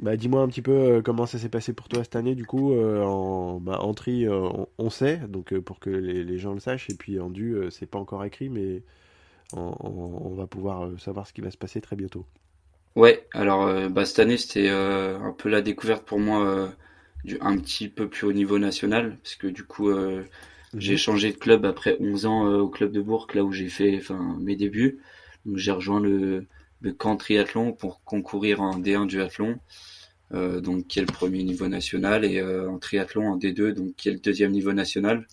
bah, 0.00 0.16
dis-moi 0.16 0.40
un 0.40 0.48
petit 0.48 0.62
peu 0.62 0.72
euh, 0.72 1.02
comment 1.02 1.26
ça 1.26 1.38
s'est 1.38 1.50
passé 1.50 1.74
pour 1.74 1.88
toi 1.88 2.02
cette 2.02 2.16
année, 2.16 2.34
du 2.34 2.46
coup. 2.46 2.74
en, 2.74 3.60
bah, 3.60 3.80
en 3.80 3.92
tri, 3.92 4.26
on, 4.26 4.90
sait, 4.90 5.18
donc 5.28 5.56
pour 5.58 5.80
que 5.80 5.90
les, 5.90 6.38
gens 6.38 6.54
le 6.54 6.60
sachent. 6.60 6.88
Et 6.88 6.94
puis 6.94 7.20
en 7.20 7.28
dû, 7.28 7.56
c'est 7.70 7.86
pas 7.86 7.98
encore 7.98 8.24
écrit, 8.24 8.48
mais 8.48 8.82
on, 9.52 10.34
va 10.34 10.46
pouvoir 10.46 10.88
savoir 10.98 11.26
ce 11.26 11.34
qui 11.34 11.42
va 11.42 11.50
se 11.50 11.58
passer 11.58 11.82
très 11.82 11.96
bientôt. 11.96 12.24
Ouais, 12.96 13.26
alors 13.34 13.90
bah, 13.90 14.06
cette 14.06 14.20
année, 14.20 14.38
c'était 14.38 14.70
un 14.70 15.34
peu 15.36 15.50
la 15.50 15.60
découverte 15.60 16.06
pour 16.06 16.18
moi 16.20 16.70
du, 17.24 17.36
un 17.42 17.58
petit 17.58 17.88
peu 17.88 18.08
plus 18.08 18.26
haut 18.26 18.32
niveau 18.32 18.58
national, 18.58 19.18
parce 19.22 19.34
que 19.34 19.46
du 19.46 19.64
coup 19.64 19.90
j'ai 20.76 20.92
mhm. 20.92 20.98
changé 20.98 21.32
de 21.32 21.38
club 21.38 21.64
après 21.64 21.96
11 22.00 22.26
ans 22.26 22.46
euh, 22.46 22.58
au 22.58 22.68
club 22.68 22.92
de 22.92 23.00
Bourg, 23.00 23.26
là 23.34 23.44
où 23.44 23.52
j'ai 23.52 23.68
fait 23.68 23.96
enfin, 23.98 24.36
mes 24.40 24.56
débuts. 24.56 25.00
Donc 25.46 25.56
j'ai 25.56 25.70
rejoint 25.70 26.00
le, 26.00 26.46
le 26.80 26.92
camp 26.92 27.16
triathlon 27.16 27.72
pour 27.72 28.02
concourir 28.04 28.60
en 28.60 28.78
D1 28.78 29.06
duathlon, 29.06 29.58
euh, 30.34 30.60
donc 30.60 30.86
qui 30.86 30.98
est 30.98 31.02
le 31.02 31.12
premier 31.12 31.42
niveau 31.42 31.68
national, 31.68 32.24
et 32.24 32.38
euh, 32.38 32.70
en 32.70 32.78
triathlon 32.78 33.28
en 33.28 33.38
D2, 33.38 33.72
donc 33.72 33.94
qui 33.96 34.08
est 34.08 34.12
le 34.12 34.18
deuxième 34.18 34.52
niveau 34.52 34.72
national. 34.72 35.26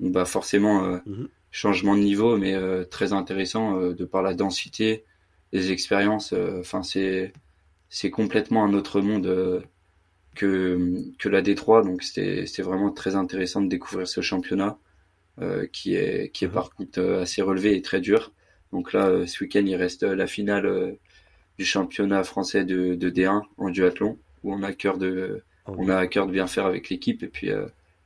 Donc 0.00 0.12
bah 0.12 0.24
forcément 0.24 0.84
euh, 0.84 0.98
mhm. 1.06 1.28
changement 1.50 1.96
de 1.96 2.02
niveau, 2.02 2.36
mais 2.36 2.54
euh, 2.54 2.84
très 2.84 3.12
intéressant 3.12 3.80
de 3.80 4.04
par 4.04 4.22
la 4.22 4.34
densité, 4.34 5.04
les 5.52 5.72
expériences. 5.72 6.32
Enfin 6.60 6.82
c'est 6.82 7.32
c'est 7.88 8.10
complètement 8.10 8.64
un 8.64 8.74
autre 8.74 9.00
monde 9.00 9.62
que, 10.36 11.02
que 11.18 11.28
la 11.28 11.42
D3. 11.42 11.84
Donc 11.84 12.02
c'était 12.02 12.62
vraiment 12.62 12.92
très 12.92 13.16
intéressant 13.16 13.60
de 13.62 13.68
découvrir 13.68 14.06
ce 14.06 14.20
championnat 14.20 14.78
euh, 15.42 15.66
qui 15.70 15.94
est, 15.94 16.30
qui 16.32 16.46
est 16.46 16.48
par 16.48 16.70
contre 16.70 16.98
euh, 16.98 17.20
assez 17.20 17.42
relevé 17.42 17.76
et 17.76 17.82
très 17.82 18.00
dur. 18.00 18.32
Donc 18.72 18.94
là, 18.94 19.08
euh, 19.08 19.26
ce 19.26 19.44
week-end, 19.44 19.64
il 19.66 19.76
reste 19.76 20.02
la 20.02 20.26
finale 20.26 20.96
du 21.58 21.64
championnat 21.64 22.24
français 22.24 22.64
de, 22.64 22.94
de, 22.94 23.10
D1 23.10 23.42
en 23.58 23.70
duathlon 23.70 24.16
où 24.44 24.54
on 24.54 24.62
a 24.62 24.72
cœur 24.72 24.96
de, 24.96 25.42
ah 25.66 25.72
on 25.76 25.88
a 25.88 25.96
à 25.96 26.06
cœur 26.06 26.26
de 26.26 26.32
bien 26.32 26.46
faire 26.46 26.64
avec 26.64 26.88
l'équipe 26.88 27.22
et 27.22 27.28
puis 27.28 27.50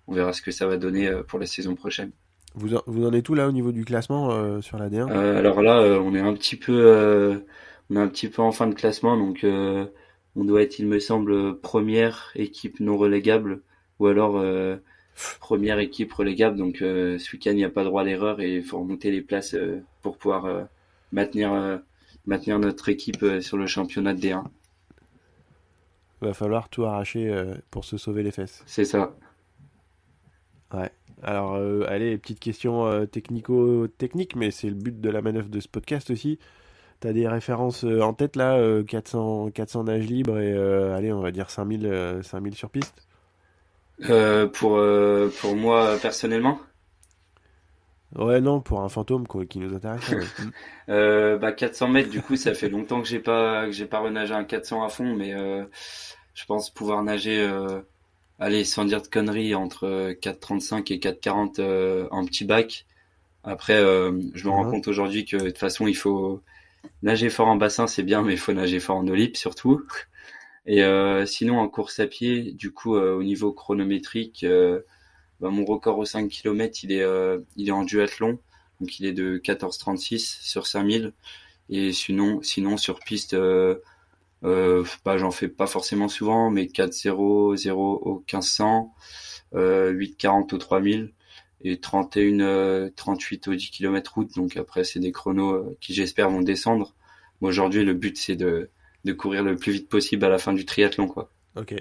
on 0.07 0.15
verra 0.15 0.33
ce 0.33 0.43
que 0.43 0.51
ça 0.51 0.67
va 0.67 0.77
donner 0.77 1.11
pour 1.29 1.39
la 1.39 1.47
saison 1.47 1.75
prochaine. 1.75 2.11
Vous 2.55 2.75
en, 2.75 2.83
vous 2.87 3.07
en 3.07 3.13
êtes 3.13 3.29
où 3.29 3.35
là 3.35 3.49
au 3.49 3.53
niveau 3.53 3.71
du 3.71 3.85
classement 3.85 4.61
sur 4.61 4.79
la 4.79 4.89
D1 4.89 5.11
Alors 5.11 5.63
là, 5.63 6.01
on 6.01 6.15
est 6.15 6.21
un 6.21 6.35
petit 6.35 6.57
peu, 6.57 7.43
on 7.91 7.97
est 7.97 8.01
un 8.01 8.09
petit 8.09 8.29
peu 8.29 8.43
en 8.43 8.53
fin 8.53 8.67
de 8.67 8.75
classement, 8.75 9.17
donc 9.17 9.45
on 10.37 10.45
doit 10.45 10.63
être, 10.63 10.79
il 10.79 10.87
me 10.87 10.99
semble, 10.99 11.59
première 11.61 12.31
équipe 12.35 12.81
non 12.81 12.97
relégable 12.97 13.63
ou 13.99 14.07
alors 14.07 14.39
euh, 14.39 14.77
première 15.41 15.79
équipe 15.79 16.13
relégable. 16.13 16.57
Donc 16.57 16.83
euh, 16.83 17.19
ce 17.19 17.33
week-end, 17.33 17.53
il 17.53 17.57
n'y 17.57 17.65
a 17.65 17.71
pas 17.71 17.85
droit 17.85 18.03
à 18.03 18.05
l'erreur 18.05 18.41
et 18.41 18.57
il 18.57 18.63
faut 18.63 18.79
remonter 18.79 19.11
les 19.11 19.23
places 19.23 19.55
euh, 19.55 19.83
pour 20.03 20.17
pouvoir 20.17 20.69
maintenir, 21.13 21.81
maintenir 22.27 22.59
notre 22.59 22.89
équipe 22.89 23.25
sur 23.41 23.57
le 23.57 23.67
championnat 23.67 24.15
de 24.15 24.21
D1. 24.21 24.45
Va 26.23 26.35
falloir 26.35 26.69
tout 26.69 26.85
arracher 26.85 27.35
pour 27.71 27.85
se 27.85 27.97
sauver 27.97 28.23
les 28.23 28.31
fesses. 28.31 28.63
C'est 28.67 28.85
ça. 28.85 29.15
Ouais. 30.73 30.91
Alors, 31.23 31.57
allez, 31.87 32.17
petite 32.17 32.41
question 32.41 33.07
technico-technique, 33.07 34.37
mais 34.37 34.51
c'est 34.51 34.69
le 34.69 34.75
but 34.75 35.01
de 35.01 35.11
la 35.11 35.21
manœuvre 35.21 35.49
de 35.49 35.61
ce 35.61 35.69
podcast 35.69 36.11
aussi. 36.11 36.39
T'as 37.01 37.15
des 37.15 37.27
références 37.27 37.85
euh, 37.85 38.03
en 38.03 38.13
tête 38.13 38.37
là 38.37 38.61
400, 38.87 39.53
400 39.53 39.85
nages 39.85 40.07
libres 40.07 40.39
et 40.39 40.53
euh, 40.53 40.95
allez, 40.95 41.11
on 41.13 41.23
va 41.23 41.31
dire 41.31 41.49
5000, 41.49 42.21
5000 42.23 42.53
euh, 42.53 42.57
sur 42.57 42.69
piste? 42.69 42.95
Pour, 44.53 44.79
pour 45.41 45.57
moi 45.57 45.97
personnellement? 46.01 46.61
Ouais, 48.17 48.43
non, 48.43 48.61
pour 48.61 48.83
un 48.83 48.89
fantôme 48.91 49.27
quoi, 49.27 49.47
qui 49.47 49.61
nous 49.61 49.75
intéresse. 49.75 50.13
bah 50.89 51.53
400 51.53 51.89
mètres, 51.89 52.11
du 52.11 52.21
coup, 52.21 52.37
ça 52.37 52.53
fait 52.53 52.69
longtemps 52.69 53.01
que 53.01 53.09
j'ai 53.09 53.21
pas 53.21 53.65
que 53.65 53.73
j'ai 53.73 53.87
pas 53.87 54.01
renagé 54.01 54.35
un 54.35 54.45
400 54.45 54.85
à 54.85 54.91
fond, 54.91 55.17
mais 55.17 55.33
je 56.35 56.45
pense 56.45 56.69
pouvoir 56.69 57.03
nager, 57.03 57.49
allez, 58.39 58.65
sans 58.65 58.85
dire 58.85 59.01
de 59.01 59.07
conneries, 59.07 59.55
entre 59.55 60.13
4,35 60.13 60.93
et 60.93 60.99
4,40 60.99 62.09
en 62.11 62.25
petit 62.27 62.45
bac. 62.45 62.85
Après, 63.45 63.79
je 63.79 64.45
me 64.45 64.51
rends 64.51 64.71
compte 64.71 64.89
aujourd'hui 64.89 65.25
que 65.25 65.37
de 65.37 65.47
toute 65.47 65.59
façon, 65.59 65.87
il 65.87 65.97
faut 65.97 66.43
nager 67.03 67.31
fort 67.31 67.49
en 67.49 67.57
bassin, 67.57 67.87
c'est 67.87 68.03
bien, 68.03 68.23
mais 68.23 68.35
il 68.35 68.39
faut 68.39 68.53
nager 68.53 68.81
fort 68.81 68.97
en 68.97 69.07
olip 69.09 69.37
surtout. 69.37 69.83
Et 70.67 70.83
euh, 70.85 71.27
sinon, 71.27 71.59
en 71.59 71.69
course 71.69 71.99
à 72.01 72.07
pied, 72.07 72.53
du 72.53 72.73
coup, 72.73 72.97
euh, 72.97 73.17
au 73.17 73.23
niveau 73.23 73.53
chronométrique, 73.53 74.45
euh, 74.45 74.83
bah, 75.41 75.51
mon 75.51 75.65
record 75.65 75.99
aux 75.99 76.05
5 76.05 76.29
km, 76.29 76.85
il 76.85 76.93
est, 76.93 77.05
il 77.57 77.69
est 77.69 77.73
en 77.73 77.85
duathlon, 77.85 78.39
donc 78.81 79.01
il 79.01 79.07
est 79.07 79.13
de 79.13 79.39
14,36 79.39 80.39
sur 80.43 80.67
5000. 80.67 81.13
Et 81.71 81.93
sinon, 81.93 82.43
sinon 82.43 82.77
sur 82.77 83.01
piste, 83.01 83.37
bah, 84.43 85.19
j'en 85.19 85.31
fais 85.31 85.49
pas 85.49 85.67
forcément 85.67 86.09
souvent, 86.09 86.51
mais 86.51 86.67
4,0, 86.67 87.57
0 87.57 88.03
au 88.05 88.15
1500, 88.21 88.95
8,40 89.55 90.55
au 90.55 90.59
3000 90.59 91.13
et 91.63 91.79
31 91.79 92.91
38 92.95 93.49
euh, 93.49 93.53
au 93.53 93.55
10 93.55 93.71
km 93.71 94.15
route. 94.15 94.35
Donc 94.35 94.57
après 94.57 94.85
c'est 94.85 95.01
des 95.01 95.13
chronos 95.13 95.55
euh, 95.55 95.77
qui 95.81 95.95
j'espère 95.95 96.31
vont 96.31 96.43
descendre. 96.43 96.95
Aujourd'hui 97.41 97.85
le 97.85 97.95
but 97.95 98.17
c'est 98.17 98.37
de, 98.37 98.71
de 99.05 99.13
courir 99.13 99.43
le 99.43 99.57
plus 99.57 99.73
vite 99.73 99.89
possible 99.89 100.25
à 100.25 100.29
la 100.29 100.39
fin 100.39 100.53
du 100.53 100.65
triathlon 100.65 101.09
quoi. 101.09 101.31
Ok. 101.57 101.75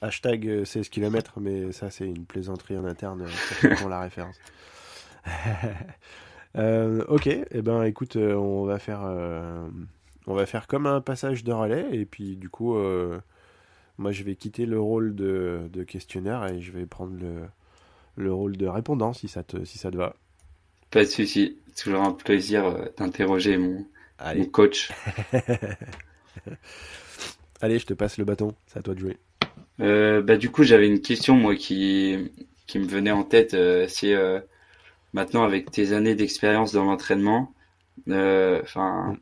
Hashtag 0.00 0.64
16 0.64 0.86
euh, 0.86 0.88
km 0.90 1.40
mais 1.40 1.72
ça 1.72 1.90
c'est 1.90 2.06
une 2.06 2.24
plaisanterie 2.24 2.76
en 2.76 2.84
interne 2.84 3.26
pour 3.78 3.88
la 3.88 4.00
référence. 4.00 4.36
Ok. 7.08 7.28
Et 7.28 7.44
eh 7.52 7.62
ben 7.62 7.84
écoute 7.84 8.16
on 8.16 8.64
va 8.64 8.80
faire 8.80 9.02
on 10.26 10.34
va 10.34 10.44
faire 10.44 10.66
comme 10.66 10.86
un 10.86 11.00
passage 11.00 11.44
de 11.44 11.52
relais. 11.52 11.86
Et 11.92 12.04
puis 12.04 12.36
du 12.36 12.48
coup 12.48 12.74
moi 13.96 14.10
je 14.10 14.24
vais 14.24 14.34
quitter 14.34 14.66
le 14.66 14.80
rôle 14.80 15.14
de, 15.14 15.68
de 15.72 15.84
questionnaire 15.84 16.44
et 16.46 16.60
je 16.60 16.72
vais 16.72 16.84
prendre 16.84 17.16
le 17.16 17.46
le 18.18 18.32
rôle 18.32 18.56
de 18.56 18.66
répondant 18.66 19.12
si 19.12 19.28
ça 19.28 19.42
te, 19.42 19.64
si 19.64 19.78
ça 19.78 19.90
te 19.90 19.96
va. 19.96 20.14
Pas 20.90 21.04
de 21.04 21.08
souci. 21.08 21.58
Toujours 21.80 22.02
un 22.02 22.12
plaisir 22.12 22.66
euh, 22.66 22.86
d'interroger 22.96 23.56
mon, 23.56 23.86
coach. 24.50 24.90
Allez, 27.60 27.78
je 27.78 27.86
te 27.86 27.94
passe 27.94 28.18
le 28.18 28.24
bâton. 28.24 28.54
C'est 28.66 28.78
à 28.78 28.82
toi 28.82 28.94
de 28.94 29.00
jouer. 29.00 29.16
Euh, 29.80 30.22
bah, 30.22 30.36
du 30.36 30.50
coup, 30.50 30.64
j'avais 30.64 30.88
une 30.88 31.00
question, 31.00 31.36
moi, 31.36 31.54
qui, 31.54 32.32
qui 32.66 32.78
me 32.78 32.86
venait 32.86 33.12
en 33.12 33.22
tête. 33.22 33.54
Euh, 33.54 33.86
c'est 33.88 34.14
maintenant, 35.12 35.44
avec 35.44 35.70
tes 35.70 35.92
années 35.92 36.14
d'expérience 36.14 36.72
dans 36.72 36.84
l'entraînement, 36.84 37.52
enfin, 38.08 39.12
mm. 39.12 39.16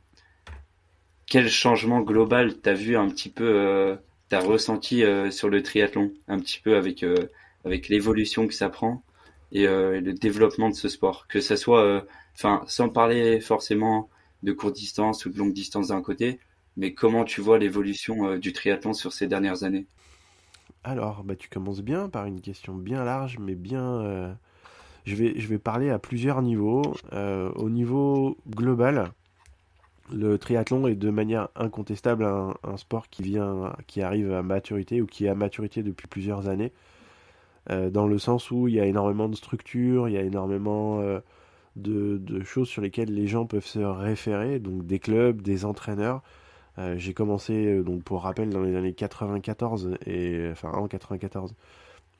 quel 1.27 1.49
changement 1.49 2.01
global 2.01 2.57
t'as 2.57 2.75
vu 2.75 2.97
un 2.97 3.09
petit 3.09 3.29
peu, 3.29 3.99
t'as 4.29 4.41
ressenti 4.41 5.03
sur 5.31 5.49
le 5.49 5.63
triathlon, 5.63 6.13
un 6.29 6.39
petit 6.39 6.61
peu 6.63 6.77
avec 6.77 7.05
avec 7.67 7.89
l'évolution 7.89 8.47
que 8.47 8.55
ça 8.55 8.71
prend 8.71 9.03
et 9.53 9.67
euh, 9.67 10.01
le 10.01 10.15
développement 10.15 10.71
de 10.71 10.75
ce 10.75 10.89
sport. 10.89 11.27
Que 11.29 11.41
ça 11.41 11.57
soit, 11.57 11.83
euh, 11.83 12.01
enfin, 12.35 12.63
sans 12.67 12.89
parler 12.89 13.41
forcément 13.41 14.09
de 14.43 14.53
courte 14.53 14.75
distance 14.75 15.27
ou 15.27 15.31
de 15.31 15.39
longue 15.39 15.53
distance 15.53 15.89
d'un 15.89 16.01
côté, 16.01 16.39
mais 16.77 16.95
comment 16.95 17.25
tu 17.25 17.41
vois 17.41 17.59
l'évolution 17.59 18.37
du 18.37 18.53
triathlon 18.53 18.93
sur 18.93 19.13
ces 19.13 19.27
dernières 19.27 19.65
années? 19.65 19.87
Alors, 20.85 21.25
bah, 21.25 21.35
tu 21.35 21.49
commences 21.49 21.83
bien 21.83 22.09
par 22.09 22.27
une 22.27 22.41
question 22.41 22.75
bien 22.75 23.05
large, 23.05 23.39
mais 23.39 23.55
bien... 23.55 24.37
Je, 25.05 25.15
vais, 25.15 25.39
je 25.39 25.47
vais 25.47 25.59
parler 25.59 25.91
à 25.91 25.99
plusieurs 25.99 26.43
niveaux. 26.43 26.83
au 27.13 27.71
niveau 27.71 28.37
global, 28.49 29.13
le 30.13 30.39
triathlon 30.39 30.87
est 30.87 30.95
de 30.95 31.11
manière 31.11 31.49
incontestable 31.57 32.25
un, 32.25 32.77
sport 32.77 33.09
qui 33.09 33.23
vient, 33.23 33.75
qui 33.87 34.03
arrive 34.03 34.33
à 34.33 34.43
maturité 34.43 35.01
ou 35.01 35.07
qui 35.07 35.27
est 35.27 35.29
à 35.29 35.35
maturité 35.35 35.83
depuis 35.83 36.07
plusieurs 36.07 36.49
années, 36.49 36.73
euh, 36.73 36.96
dans 37.69 38.07
le 38.07 38.19
sens 38.19 38.51
où 38.51 38.69
il 38.69 38.75
y 38.75 38.81
a 38.81 38.87
énormément 38.87 39.29
de 39.29 39.37
structures, 39.37 40.09
il 40.09 40.15
y 40.15 40.19
a 40.19 40.23
énormément 40.23 41.01
euh, 41.01 41.21
de, 41.77 42.43
choses 42.45 42.69
sur 42.69 42.83
lesquelles 42.83 43.13
les 43.13 43.27
gens 43.27 43.47
peuvent 43.47 43.67
se 43.67 43.81
référer, 43.81 44.59
donc 44.59 44.87
des 44.87 44.99
clubs, 44.99 45.43
des 45.43 45.65
entraîneurs. 45.65 46.23
Euh, 46.79 46.97
j'ai 46.99 47.15
commencé, 47.15 47.83
donc 47.83 48.03
pour 48.05 48.23
rappel, 48.23 48.51
dans 48.51 48.63
les 48.63 48.77
années 48.77 48.93
94 48.93 49.97
et 50.07 50.49
enfin 50.53 50.71
en 50.73 50.89
94. 50.89 51.55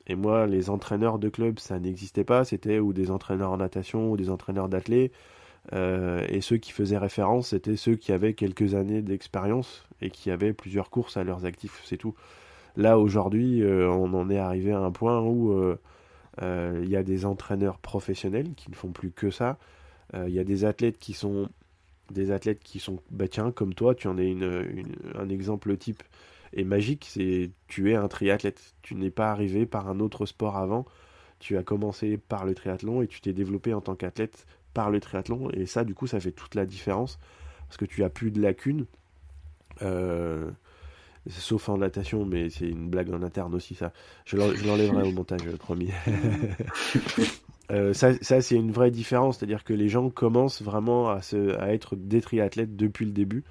Et 0.07 0.15
moi, 0.15 0.47
les 0.47 0.69
entraîneurs 0.69 1.19
de 1.19 1.29
clubs, 1.29 1.59
ça 1.59 1.79
n'existait 1.79 2.23
pas. 2.23 2.45
C'était 2.45 2.79
ou 2.79 2.93
des 2.93 3.11
entraîneurs 3.11 3.51
en 3.51 3.57
natation 3.57 4.11
ou 4.11 4.17
des 4.17 4.29
entraîneurs 4.29 4.69
d'athlètes 4.69 5.11
euh, 5.73 6.25
et 6.29 6.41
ceux 6.41 6.57
qui 6.57 6.71
faisaient 6.71 6.97
référence, 6.97 7.49
c'était 7.49 7.75
ceux 7.75 7.95
qui 7.95 8.11
avaient 8.11 8.33
quelques 8.33 8.73
années 8.75 9.01
d'expérience 9.01 9.85
et 10.01 10.09
qui 10.09 10.31
avaient 10.31 10.53
plusieurs 10.53 10.89
courses 10.89 11.17
à 11.17 11.23
leurs 11.23 11.45
actifs, 11.45 11.81
c'est 11.85 11.97
tout. 11.97 12.15
Là, 12.77 12.97
aujourd'hui, 12.97 13.61
euh, 13.63 13.89
on 13.89 14.13
en 14.13 14.29
est 14.29 14.37
arrivé 14.37 14.71
à 14.71 14.79
un 14.79 14.91
point 14.91 15.21
où 15.21 15.51
euh, 15.51 16.81
il 16.83 16.89
y 16.89 16.95
a 16.95 17.03
des 17.03 17.25
entraîneurs 17.25 17.79
professionnels 17.79 18.53
qui 18.55 18.69
ne 18.69 18.75
font 18.75 18.91
plus 18.91 19.11
que 19.11 19.31
ça. 19.31 19.57
Il 20.13 20.29
y 20.29 20.39
a 20.39 20.45
des 20.45 20.63
athlètes 20.63 20.99
qui 20.99 21.11
sont 21.11 21.49
des 22.11 22.31
athlètes 22.31 22.61
qui 22.61 22.79
sont, 22.79 23.01
bah 23.11 23.27
tiens, 23.27 23.51
comme 23.51 23.73
toi, 23.73 23.93
tu 23.93 24.07
en 24.07 24.17
es 24.17 24.33
un 25.15 25.27
exemple 25.27 25.75
type 25.75 26.01
et 26.53 26.63
magique, 26.63 27.07
c'est 27.09 27.51
tu 27.67 27.91
es 27.91 27.95
un 27.95 28.07
triathlète. 28.07 28.73
Tu 28.81 28.95
n'es 28.95 29.11
pas 29.11 29.31
arrivé 29.31 29.65
par 29.65 29.89
un 29.89 29.99
autre 29.99 30.25
sport 30.25 30.57
avant. 30.57 30.85
Tu 31.39 31.57
as 31.57 31.63
commencé 31.63 32.17
par 32.17 32.45
le 32.45 32.55
triathlon 32.55 33.01
et 33.01 33.07
tu 33.07 33.21
t'es 33.21 33.33
développé 33.33 33.73
en 33.73 33.81
tant 33.81 33.95
qu'athlète 33.95 34.45
par 34.73 34.89
le 34.89 34.99
triathlon. 34.99 35.49
Et 35.51 35.65
ça, 35.65 35.83
du 35.83 35.93
coup, 35.93 36.07
ça 36.07 36.19
fait 36.19 36.31
toute 36.31 36.55
la 36.55 36.65
différence. 36.65 37.19
Parce 37.67 37.77
que 37.77 37.85
tu 37.85 38.03
as 38.03 38.09
plus 38.09 38.31
de 38.31 38.41
lacunes. 38.41 38.85
Euh, 39.81 40.49
sauf 41.29 41.69
en 41.69 41.77
natation, 41.77 42.25
mais 42.25 42.49
c'est 42.49 42.67
une 42.67 42.89
blague 42.89 43.11
en 43.13 43.21
interne 43.21 43.53
aussi, 43.55 43.75
ça. 43.75 43.91
Je 44.25 44.37
l'enlèverai 44.37 45.07
au 45.07 45.11
montage, 45.11 45.41
promis. 45.57 45.89
euh, 47.71 47.93
ça, 47.93 48.13
ça 48.21 48.41
c'est 48.41 48.55
une 48.55 48.71
vraie 48.71 48.91
différence. 48.91 49.37
C'est-à-dire 49.37 49.63
que 49.63 49.73
les 49.73 49.89
gens 49.89 50.09
commencent 50.09 50.61
vraiment 50.61 51.09
à, 51.09 51.21
se, 51.21 51.57
à 51.59 51.73
être 51.73 51.95
des 51.95 52.21
triathlètes 52.21 52.75
depuis 52.75 53.05
le 53.05 53.11
début. 53.11 53.43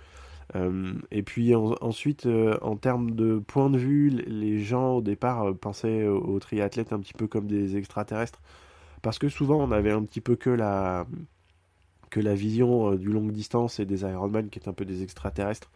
Euh, 0.55 0.93
et 1.11 1.23
puis 1.23 1.55
ensuite, 1.55 2.27
euh, 2.27 2.57
en 2.63 2.77
termes 2.77 3.13
de 3.13 3.39
point 3.39 3.69
de 3.69 3.79
vue, 3.79 4.11
les 4.11 4.61
gens 4.61 4.97
au 4.97 5.03
départ 5.03 5.55
pensaient 5.57 6.07
aux 6.07 6.39
triathlètes 6.39 6.93
un 6.93 7.01
petit 7.01 7.15
peu 7.15 7.27
comme 7.27 7.47
des 7.47 7.77
extraterrestres. 7.77 8.41
Parce 9.03 9.19
que 9.19 9.29
souvent, 9.29 9.63
on 9.63 9.73
avait 9.73 9.93
un 9.93 10.03
petit 10.03 10.21
peu 10.21 10.37
que 10.37 10.51
la, 10.51 11.07
que 12.11 12.21
la 12.21 12.35
vision 12.35 12.93
euh, 12.93 12.97
du 12.97 13.09
longue 13.09 13.33
distance 13.33 13.81
et 13.81 13.85
des 13.85 14.03
Ironman 14.03 14.49
qui 14.49 14.59
est 14.59 14.69
un 14.69 14.73
peu 14.73 14.85
des 14.85 15.03
extraterrestres. 15.03 15.71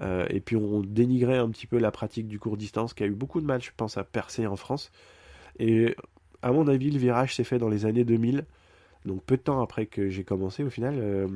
Euh, 0.00 0.26
et 0.28 0.40
puis 0.40 0.56
on 0.56 0.80
dénigrait 0.80 1.38
un 1.38 1.48
petit 1.50 1.66
peu 1.66 1.78
la 1.78 1.90
pratique 1.90 2.26
du 2.26 2.38
court 2.38 2.56
distance 2.56 2.94
qui 2.94 3.04
a 3.04 3.06
eu 3.06 3.14
beaucoup 3.14 3.40
de 3.40 3.46
mal, 3.46 3.62
je 3.62 3.70
pense, 3.76 3.96
à 3.96 4.04
percer 4.04 4.46
en 4.46 4.56
France. 4.56 4.90
Et 5.58 5.94
à 6.42 6.52
mon 6.52 6.68
avis, 6.68 6.90
le 6.90 6.98
virage 6.98 7.34
s'est 7.34 7.44
fait 7.44 7.58
dans 7.58 7.68
les 7.68 7.86
années 7.86 8.04
2000, 8.04 8.44
donc 9.06 9.22
peu 9.24 9.36
de 9.36 9.42
temps 9.42 9.62
après 9.62 9.86
que 9.86 10.08
j'ai 10.10 10.24
commencé 10.24 10.64
au 10.64 10.70
final. 10.70 10.94
Euh, 10.98 11.28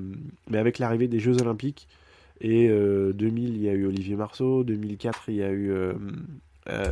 mais 0.50 0.58
avec 0.58 0.78
l'arrivée 0.78 1.08
des 1.08 1.20
Jeux 1.20 1.40
Olympiques, 1.40 1.88
et 2.40 2.68
2000, 2.68 3.56
il 3.56 3.62
y 3.62 3.68
a 3.68 3.72
eu 3.72 3.84
Olivier 3.84 4.14
Marceau, 4.14 4.62
2004, 4.62 5.24
il 5.26 5.34
y 5.34 5.42
a 5.42 5.50
eu 5.50 5.72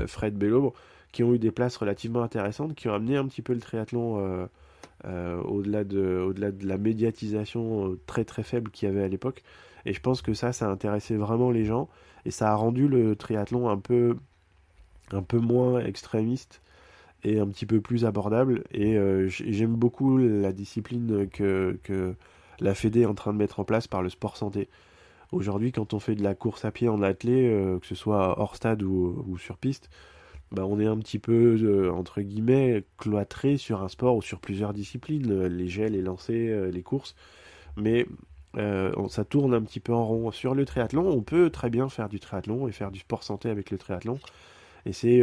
Fred 0.08 0.34
Bellobre 0.34 0.72
qui 1.16 1.22
ont 1.24 1.32
eu 1.32 1.38
des 1.38 1.50
places 1.50 1.78
relativement 1.78 2.22
intéressantes, 2.22 2.74
qui 2.74 2.88
ont 2.90 2.92
amené 2.92 3.16
un 3.16 3.26
petit 3.26 3.40
peu 3.40 3.54
le 3.54 3.60
triathlon 3.60 4.20
euh, 4.20 4.46
euh, 5.06 5.40
au-delà 5.44 5.82
de, 5.82 6.34
la 6.60 6.76
médiatisation 6.76 7.92
euh, 7.92 8.00
très 8.06 8.26
très 8.26 8.42
faible 8.42 8.70
qu'il 8.70 8.86
y 8.86 8.90
avait 8.90 9.02
à 9.02 9.08
l'époque. 9.08 9.42
Et 9.86 9.94
je 9.94 10.00
pense 10.00 10.20
que 10.20 10.34
ça, 10.34 10.52
ça 10.52 10.66
a 10.66 10.70
intéressé 10.70 11.16
vraiment 11.16 11.50
les 11.50 11.64
gens 11.64 11.88
et 12.26 12.30
ça 12.30 12.50
a 12.50 12.54
rendu 12.54 12.88
le 12.88 13.16
triathlon 13.16 13.70
un 13.70 13.78
peu, 13.78 14.16
un 15.12 15.22
peu 15.22 15.38
moins 15.38 15.80
extrémiste 15.80 16.60
et 17.24 17.40
un 17.40 17.46
petit 17.46 17.64
peu 17.64 17.80
plus 17.80 18.04
abordable. 18.04 18.64
Et 18.72 18.98
j'aime 19.28 19.74
beaucoup 19.74 20.18
la 20.18 20.52
discipline 20.52 21.28
que, 21.28 21.78
que 21.82 22.14
la 22.60 22.74
Fédé 22.74 23.02
est 23.02 23.06
en 23.06 23.14
train 23.14 23.32
de 23.32 23.38
mettre 23.38 23.60
en 23.60 23.64
place 23.64 23.86
par 23.86 24.02
le 24.02 24.10
sport 24.10 24.36
santé. 24.36 24.68
Aujourd'hui, 25.32 25.72
quand 25.72 25.94
on 25.94 26.00
fait 26.00 26.14
de 26.14 26.22
la 26.22 26.34
course 26.34 26.64
à 26.64 26.70
pied 26.70 26.88
en 26.88 27.00
athlée, 27.02 27.78
que 27.80 27.86
ce 27.86 27.94
soit 27.94 28.38
hors 28.40 28.56
stade 28.56 28.82
ou, 28.82 29.38
sur 29.38 29.56
piste, 29.56 29.88
bah, 30.52 30.64
on 30.64 30.78
est 30.78 30.86
un 30.86 30.98
petit 30.98 31.18
peu, 31.18 31.56
euh, 31.60 31.90
entre 31.90 32.20
guillemets, 32.20 32.84
cloîtré 32.98 33.56
sur 33.56 33.82
un 33.82 33.88
sport 33.88 34.16
ou 34.16 34.22
sur 34.22 34.40
plusieurs 34.40 34.72
disciplines, 34.72 35.30
euh, 35.30 35.48
les 35.48 35.68
gels, 35.68 35.92
les 35.92 36.02
lancers, 36.02 36.56
euh, 36.56 36.70
les 36.70 36.82
courses. 36.82 37.16
Mais 37.76 38.06
ça 38.56 39.24
tourne 39.24 39.54
un 39.54 39.62
petit 39.62 39.80
peu 39.80 39.92
en 39.92 40.04
rond. 40.04 40.30
Sur 40.30 40.54
le 40.54 40.64
triathlon, 40.64 41.08
on 41.08 41.22
peut 41.22 41.50
très 41.50 41.70
bien 41.70 41.88
faire 41.88 42.08
du 42.08 42.20
triathlon 42.20 42.68
et 42.68 42.72
faire 42.72 42.90
du 42.90 43.00
sport 43.00 43.22
santé 43.22 43.48
avec 43.50 43.70
le 43.70 43.78
triathlon. 43.78 44.18
Et 44.84 44.92
c'est 44.92 45.20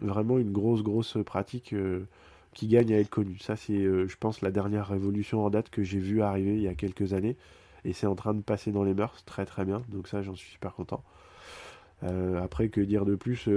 vraiment 0.00 0.38
une 0.38 0.52
grosse, 0.52 0.82
grosse 0.82 1.16
pratique 1.24 1.74
qui 2.54 2.68
gagne 2.68 2.92
à 2.92 2.98
être 2.98 3.10
connue. 3.10 3.38
Ça, 3.38 3.56
c'est, 3.56 3.82
je 3.82 4.16
pense, 4.18 4.42
la 4.42 4.50
dernière 4.50 4.88
révolution 4.88 5.44
en 5.44 5.50
date 5.50 5.70
que 5.70 5.82
j'ai 5.82 5.98
vue 5.98 6.22
arriver 6.22 6.54
il 6.54 6.62
y 6.62 6.68
a 6.68 6.74
quelques 6.74 7.12
années. 7.14 7.36
Et 7.84 7.92
c'est 7.92 8.06
en 8.06 8.14
train 8.14 8.34
de 8.34 8.42
passer 8.42 8.70
dans 8.70 8.84
les 8.84 8.94
mœurs 8.94 9.24
très 9.24 9.46
très 9.46 9.64
bien. 9.64 9.82
Donc 9.88 10.08
ça, 10.08 10.22
j'en 10.22 10.34
suis 10.34 10.50
super 10.50 10.74
content. 10.74 11.02
après, 12.02 12.68
que 12.68 12.80
dire 12.80 13.04
de 13.04 13.14
plus 13.14 13.48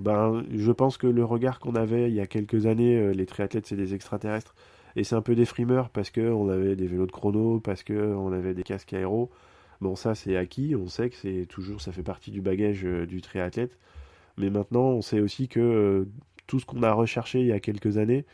ben, 0.00 0.44
je 0.54 0.72
pense 0.72 0.98
que 0.98 1.06
le 1.06 1.24
regard 1.24 1.58
qu'on 1.58 1.74
avait 1.74 2.08
il 2.10 2.14
y 2.14 2.20
a 2.20 2.26
quelques 2.26 2.66
années, 2.66 2.98
euh, 2.98 3.12
les 3.12 3.26
triathlètes, 3.26 3.66
c'est 3.66 3.76
des 3.76 3.94
extraterrestres. 3.94 4.54
Et 4.96 5.04
c'est 5.04 5.14
un 5.14 5.22
peu 5.22 5.34
des 5.34 5.44
frimeurs 5.44 5.90
parce 5.90 6.10
qu'on 6.10 6.48
avait 6.48 6.74
des 6.74 6.86
vélos 6.86 7.06
de 7.06 7.12
chrono, 7.12 7.60
parce 7.60 7.84
qu'on 7.84 8.32
avait 8.32 8.54
des 8.54 8.62
casques 8.62 8.92
aéro. 8.94 9.30
Bon, 9.80 9.94
ça, 9.94 10.14
c'est 10.14 10.36
acquis. 10.36 10.74
On 10.74 10.88
sait 10.88 11.10
que 11.10 11.16
c'est 11.16 11.46
toujours, 11.46 11.80
ça 11.82 11.92
fait 11.92 12.02
partie 12.02 12.30
du 12.30 12.40
bagage 12.40 12.84
euh, 12.84 13.06
du 13.06 13.20
triathlète. 13.20 13.78
Mais 14.38 14.50
maintenant, 14.50 14.88
on 14.88 15.02
sait 15.02 15.20
aussi 15.20 15.48
que 15.48 15.60
euh, 15.60 16.08
tout 16.46 16.60
ce 16.60 16.66
qu'on 16.66 16.82
a 16.82 16.92
recherché 16.92 17.40
il 17.40 17.46
y 17.46 17.52
a 17.52 17.60
quelques 17.60 17.98
années, 17.98 18.24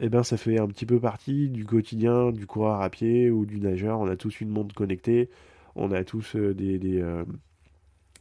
eh 0.00 0.08
ben, 0.10 0.22
ça 0.22 0.36
fait 0.36 0.58
un 0.58 0.68
petit 0.68 0.86
peu 0.86 1.00
partie 1.00 1.48
du 1.48 1.64
quotidien 1.64 2.30
du 2.30 2.46
coureur 2.46 2.82
à 2.82 2.90
pied 2.90 3.30
ou 3.30 3.46
du 3.46 3.60
nageur. 3.60 3.98
On 4.00 4.08
a 4.08 4.16
tous 4.16 4.40
une 4.40 4.50
montre 4.50 4.74
connectée. 4.74 5.30
On 5.76 5.92
a 5.92 6.04
tous 6.04 6.36
des, 6.36 6.78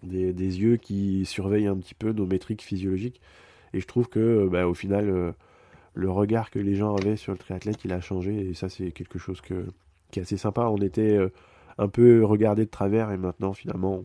des, 0.04 0.62
yeux 0.62 0.78
qui 0.78 1.26
surveillent 1.26 1.68
un 1.68 1.78
petit 1.78 1.96
peu 1.96 2.12
nos 2.12 2.26
métriques 2.26 2.62
physiologiques. 2.62 3.22
Et 3.74 3.80
je 3.82 3.88
trouve 3.88 4.08
que, 4.08 4.48
bah, 4.50 4.68
au 4.68 4.74
final, 4.74 5.10
euh, 5.10 5.32
le 5.96 6.12
regard 6.12 6.52
que 6.52 6.60
les 6.60 6.76
gens 6.76 6.96
avaient 6.96 7.16
sur 7.16 7.32
le 7.32 7.38
triathlète, 7.38 7.84
il 7.86 7.94
a 7.94 8.02
changé. 8.02 8.50
Et 8.50 8.54
ça, 8.54 8.70
c'est 8.70 8.92
quelque 8.92 9.20
chose 9.20 9.42
que, 9.42 9.66
qui 10.12 10.20
est 10.20 10.22
assez 10.22 10.38
sympa. 10.38 10.68
On 10.68 10.78
était 10.78 11.18
euh, 11.18 11.32
un 11.78 11.88
peu 11.88 12.24
regardé 12.24 12.66
de 12.66 12.70
travers 12.70 13.12
et 13.12 13.18
maintenant, 13.18 13.54
finalement, 13.54 14.04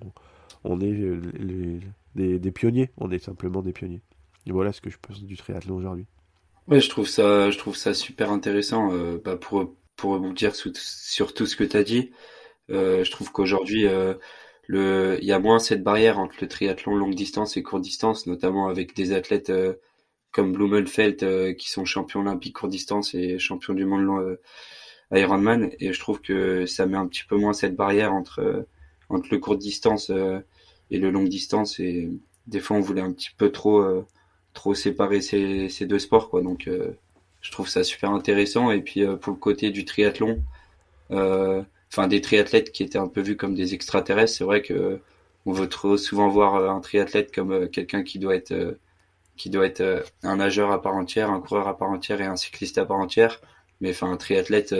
on, 0.65 0.81
est 0.81 0.93
euh, 0.93 1.81
des, 2.15 2.51
pionniers. 2.53 2.91
On 2.97 3.11
est 3.11 3.19
simplement 3.19 3.63
des 3.63 3.73
pionniers. 3.73 4.03
Et 4.47 4.53
voilà 4.53 4.73
ce 4.73 4.81
que 4.81 4.91
je 4.91 4.97
pense 5.01 5.23
du 5.23 5.37
triathlon 5.37 5.77
aujourd'hui. 5.77 6.07
Ouais, 6.69 6.81
je 6.81 6.89
trouve 6.89 7.09
ça, 7.09 7.51
je 7.51 7.59
trouve 7.59 7.77
ça 7.77 7.93
super 7.95 8.31
intéressant. 8.31 8.91
Bah, 9.25 9.37
pour 9.37 9.75
pour 9.97 10.19
dire 10.33 10.55
sur 10.55 11.35
tout 11.35 11.45
ce 11.47 11.57
que 11.57 11.65
tu 11.65 11.77
as 11.77 11.83
dit, 11.83 12.11
je 12.69 13.11
trouve 13.11 13.31
qu'aujourd'hui 13.33 13.87
il 14.73 15.25
y 15.25 15.33
a 15.33 15.39
moins 15.39 15.59
cette 15.59 15.83
barrière 15.83 16.19
entre 16.19 16.37
le 16.41 16.49
triathlon 16.49 16.95
longue 16.95 17.15
distance 17.15 17.57
et 17.57 17.63
courte 17.63 17.83
distance, 17.83 18.27
notamment 18.27 18.69
avec 18.69 18.95
des 18.95 19.13
athlètes 19.13 19.51
euh, 19.51 19.75
comme 20.33 20.53
Blumenfeld 20.53 21.23
euh, 21.23 21.53
qui 21.55 21.71
sont 21.71 21.85
champions 21.85 22.21
olympiques 22.21 22.57
courte 22.57 22.73
distance 22.73 23.15
et 23.15 23.39
champions 23.39 23.75
du 23.75 23.85
monde 23.85 24.23
euh, 24.23 24.37
Ironman. 25.19 25.71
Et 25.81 25.93
je 25.93 26.01
trouve 26.01 26.21
que 26.21 26.67
ça 26.67 26.87
met 26.87 26.97
un 26.97 27.07
petit 27.07 27.25
peu 27.29 27.37
moins 27.37 27.53
cette 27.53 27.77
barrière 27.77 28.13
entre 28.13 28.67
entre 29.09 29.29
le 29.33 29.39
court 29.39 29.57
distance 29.57 30.11
et 30.91 30.99
le 30.99 31.11
longue 31.11 31.29
distance. 31.29 31.81
Et 31.81 32.11
des 32.47 32.61
fois, 32.61 32.77
on 32.77 32.81
voulait 32.81 33.01
un 33.01 33.13
petit 33.13 33.31
peu 33.37 33.51
trop 33.51 33.85
trop 34.55 34.75
séparer 34.75 35.21
ces, 35.21 35.69
ces 35.69 35.87
deux 35.87 35.99
sports, 35.99 36.31
quoi. 36.31 36.43
Donc, 36.43 36.71
je 37.41 37.51
trouve 37.51 37.69
ça 37.69 37.83
super 37.83 38.11
intéressant. 38.11 38.71
Et 38.71 38.83
puis 38.83 39.05
pour 39.21 39.33
le 39.33 39.39
côté 39.41 39.71
du 39.71 39.85
triathlon. 39.85 40.41
Euh, 41.13 41.63
enfin 41.93 42.07
des 42.09 42.21
triathlètes 42.21 42.73
qui 42.73 42.83
étaient 42.83 42.99
un 42.99 43.09
peu 43.09 43.21
vus 43.21 43.37
comme 43.37 43.55
des 43.55 43.75
extraterrestres. 43.75 44.35
C'est 44.35 44.45
vrai 44.45 44.63
que 44.63 45.01
on 45.47 45.53
veut 45.53 45.69
trop 45.69 45.97
souvent 45.97 46.29
voir 46.29 46.57
euh, 46.57 46.69
un 46.71 46.81
triathlète 46.81 47.35
comme 47.35 47.53
euh, 47.53 47.67
quelqu'un 47.69 48.03
qui 48.03 48.19
doit 48.19 48.35
être 48.37 48.53
euh, 48.53 48.79
qui 49.41 49.51
doit 49.51 49.67
être 49.67 50.05
un 50.23 50.37
nageur 50.37 50.71
à 50.71 50.83
part 50.83 50.95
entière, 50.95 51.31
un 51.31 51.41
coureur 51.41 51.69
à 51.69 51.77
part 51.77 51.91
entière 51.91 52.21
et 52.21 52.27
un 52.27 52.37
cycliste 52.37 52.79
à 52.79 52.85
part 52.85 52.99
entière. 52.99 53.41
Mais 53.81 53.91
enfin 53.91 54.11
un 54.13 54.17
triathlète 54.17 54.75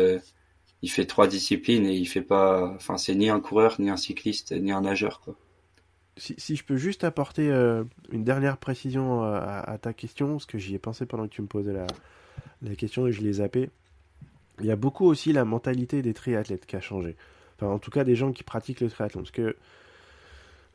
il 0.83 0.91
fait 0.91 1.07
trois 1.07 1.27
disciplines 1.27 1.87
et 1.87 1.95
il 1.95 2.07
fait 2.07 2.23
pas 2.23 2.73
enfin 2.75 2.99
c'est 2.99 3.15
ni 3.15 3.31
un 3.31 3.41
coureur 3.41 3.77
ni 3.79 3.89
un 3.89 3.97
cycliste 3.97 4.53
ni 4.53 4.73
un 4.73 4.83
nageur 4.83 5.21
quoi. 5.21 5.35
Si, 6.17 6.35
si 6.37 6.57
je 6.57 6.65
peux 6.65 6.77
juste 6.77 7.05
apporter 7.05 7.49
une 8.13 8.25
dernière 8.25 8.59
précision 8.59 9.23
à, 9.23 9.79
ta 9.81 9.95
question, 9.95 10.33
parce 10.33 10.45
que 10.45 10.59
j'y 10.59 10.75
ai 10.75 10.79
pensé 10.79 11.07
pendant 11.07 11.27
que 11.27 11.33
tu 11.33 11.41
me 11.41 11.47
posais 11.47 11.73
la, 11.73 11.87
la 12.61 12.75
question 12.75 13.07
et 13.07 13.13
je 13.13 13.23
l'ai 13.23 13.35
zappé 13.35 13.71
il 14.61 14.67
y 14.67 14.71
a 14.71 14.77
beaucoup 14.77 15.07
aussi 15.07 15.33
la 15.33 15.45
mentalité 15.45 16.03
des 16.03 16.15
triathlètes 16.15 16.67
qui 16.67 16.77
a 16.77 16.81
changé. 16.81 17.17
enfin 17.57 17.73
en 17.73 17.79
tout 17.79 17.91
cas 17.91 18.05
des 18.05 18.15
gens 18.15 18.33
qui 18.33 18.45
pratiquent 18.45 18.81
le 18.81 18.91
triathlon. 18.91 19.23
Parce 19.23 19.31
que, 19.31 19.57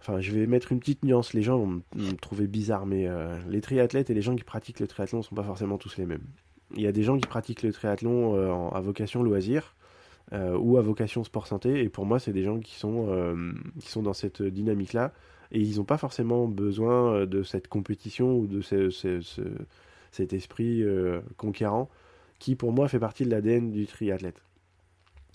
enfin 0.06 0.22
je 0.22 0.32
vais 0.32 0.46
mettre 0.46 0.72
une 0.72 0.80
petite 0.80 1.04
nuance, 1.04 1.34
les 1.34 1.42
gens 1.42 1.58
vont 1.58 1.82
me 1.96 2.16
trouver 2.16 2.48
bizarre, 2.48 2.86
mais 2.86 3.08
les 3.50 3.62
triathlètes 3.62 4.10
et 4.10 4.14
les 4.14 4.22
gens 4.22 4.36
qui 4.36 4.44
pratiquent 4.44 4.80
le 4.80 4.88
triathlon 4.88 5.20
ne 5.20 5.24
sont 5.24 5.36
pas 5.36 5.44
forcément 5.44 5.78
tous 5.78 5.98
les 5.98 6.06
mêmes. 6.06 6.24
Il 6.76 6.82
y 6.82 6.88
a 6.88 6.92
des 6.92 7.04
gens 7.04 7.18
qui 7.18 7.28
pratiquent 7.28 7.64
le 7.64 7.74
triathlon 7.74 8.72
à 8.72 8.80
vocation 8.82 9.24
loisir, 9.24 9.76
euh, 10.34 10.58
ou 10.58 10.78
à 10.78 10.82
vocation 10.82 11.24
sport 11.24 11.46
santé. 11.46 11.84
Et 11.84 11.90
pour 11.90 12.08
moi, 12.08 12.18
c'est 12.18 12.34
des 12.34 12.44
gens 12.44 12.60
qui 12.60 12.74
sont, 12.74 13.10
euh, 13.10 13.54
qui 13.80 13.90
sont 13.90 14.02
dans 14.02 14.14
cette 14.14 14.42
dynamique-là. 14.42 15.14
Et 15.52 15.60
ils 15.60 15.78
n'ont 15.78 15.86
pas 15.86 16.00
forcément 16.00 16.48
besoin 16.48 17.14
euh, 17.14 17.26
de 17.28 17.44
cette 17.44 17.68
compétition 17.68 18.36
ou 18.36 18.48
de 18.48 18.62
cet 20.12 20.34
esprit 20.34 20.84
conquérant 21.38 21.90
qui, 22.40 22.56
pour 22.56 22.72
moi, 22.72 22.88
fait 22.88 23.00
partie 23.00 23.24
de 23.24 23.30
l'ADN 23.30 23.72
du 23.72 23.86
triathlète. 23.86 24.42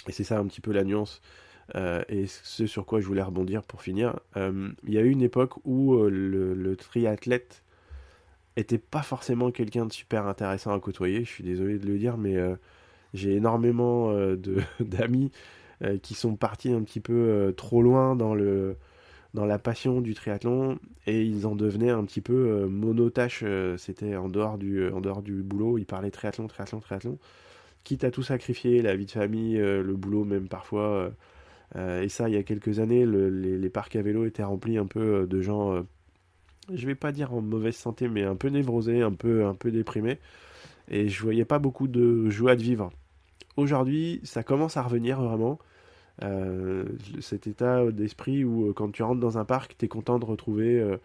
Et 0.09 0.12
c'est 0.12 0.24
ça 0.24 0.38
un 0.40 0.46
petit 0.46 0.61
peu 0.61 0.72
la 0.72 0.83
nuance. 0.83 1.20
Et 1.74 2.26
ce 2.26 2.66
sur 2.66 2.87
quoi 2.87 3.00
je 3.00 3.06
voulais 3.06 3.22
rebondir 3.22 3.62
pour 3.62 3.83
finir. 3.83 4.18
Il 4.37 4.72
y 4.92 4.98
a 4.98 5.02
eu 5.02 5.11
une 5.11 5.22
époque 5.22 5.54
où 5.64 5.96
le, 5.96 6.54
le 6.54 6.76
triathlète 6.76 7.62
était 8.56 8.78
pas 8.78 9.02
forcément 9.02 9.50
quelqu'un 9.50 9.87
de 9.87 9.92
super 9.92 10.26
intéressant 10.26 10.74
à 10.74 10.80
côtoyer. 10.80 11.24
Je 11.24 11.30
suis 11.30 11.44
désolé 11.44 11.78
de 11.78 11.87
le 11.87 11.98
dire, 11.98 12.16
mais 12.16 12.37
j'ai 13.14 13.35
énormément 13.35 14.11
euh, 14.11 14.37
d'amis 14.80 15.30
euh, 15.83 15.98
qui 15.98 16.14
sont 16.14 16.37
partis 16.37 16.72
un 16.72 16.83
petit 16.83 17.00
peu 17.00 17.12
euh, 17.12 17.52
trop 17.52 17.83
loin 17.83 18.16
dans 18.16 18.35
le 18.35 18.76
dans 19.33 19.44
la 19.44 19.61
passion 19.61 20.00
du 20.00 20.14
triathlon 20.14 20.80
et 21.06 21.22
ils 21.22 21.46
en 21.46 21.54
devenaient 21.54 21.90
un 21.90 22.04
petit 22.04 22.20
peu 22.20 22.66
monotache 22.66 23.44
c'était 23.76 24.16
en 24.16 24.28
dehors 24.28 24.59
du 24.59 24.88
en 24.88 25.00
dehors 25.00 25.22
du 25.22 25.44
boulot 25.44 25.78
ils 25.78 25.87
parlaient 25.87 26.11
triathlon 26.11 26.48
triathlon 26.48 26.80
triathlon 26.80 27.16
quitte 27.85 28.02
à 28.02 28.11
tout 28.11 28.24
sacrifier 28.24 28.83
la 28.83 28.96
vie 28.96 29.06
de 29.06 29.12
famille 29.12 29.56
le 29.56 29.94
boulot 29.94 30.24
même 30.24 30.48
parfois 30.48 31.12
et 31.76 32.09
ça 32.09 32.28
il 32.28 32.35
y 32.35 32.38
a 32.38 32.42
quelques 32.42 32.80
années 32.80 33.06
les, 33.06 33.70
parcs 33.70 33.94
à 33.96 34.02
vélo 34.02 34.24
étaient 34.24 34.42
remplis 34.42 34.76
un 34.76 34.87
peu 34.87 35.26
de 35.26 35.40
gens 35.40 35.85
je 36.72 36.87
vais 36.87 36.96
pas 36.96 37.12
dire 37.12 37.33
en 37.33 37.40
mauvaise 37.40 37.76
santé 37.76 38.09
mais 38.09 38.24
un 38.24 38.35
peu 38.35 38.48
névrosés 38.48 39.02
un 39.02 39.12
peu 39.12 39.44
un 39.44 39.54
peu 39.54 39.70
déprimés 39.70 40.18
et 40.88 41.09
je 41.09 41.22
voyais 41.22 41.44
pas 41.44 41.61
beaucoup 41.61 41.87
de 41.87 42.28
joie 42.28 42.56
de 42.56 42.62
vivre 42.62 42.90
Aujourd'hui, 43.56 44.20
ça 44.24 44.42
commence 44.42 44.76
à 44.76 44.83
revenir 44.83 45.20
vraiment. 45.20 45.59
Euh, 46.22 46.85
cet 47.20 47.46
état 47.46 47.90
d'esprit 47.90 48.44
où 48.44 48.68
euh, 48.68 48.72
quand 48.74 48.90
tu 48.90 49.02
rentres 49.02 49.20
dans 49.20 49.38
un 49.38 49.44
parc, 49.44 49.76
tu 49.78 49.87
es 49.87 49.88
content 49.88 50.18
de 50.18 50.24
retrouver, 50.24 50.98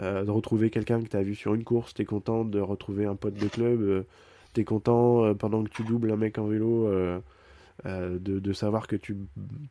euh, 0.00 0.24
de 0.24 0.30
retrouver 0.30 0.70
quelqu'un 0.70 1.02
que 1.02 1.08
tu 1.08 1.16
as 1.16 1.22
vu 1.22 1.34
sur 1.34 1.54
une 1.54 1.64
course, 1.64 1.94
tu 1.94 2.02
es 2.02 2.04
content 2.04 2.44
de 2.44 2.60
retrouver 2.60 3.04
un 3.06 3.14
pote 3.14 3.34
de 3.34 3.46
club, 3.46 4.04
tu 4.54 4.60
es 4.60 4.64
content 4.64 5.34
pendant 5.34 5.64
que 5.64 5.70
tu 5.70 5.82
doubles 5.82 6.10
un 6.10 6.16
mec 6.16 6.38
en 6.38 6.46
vélo 6.46 6.90
de, 7.84 8.18
de, 8.18 8.52
savoir 8.52 8.86
que 8.86 8.96
tu 8.96 9.16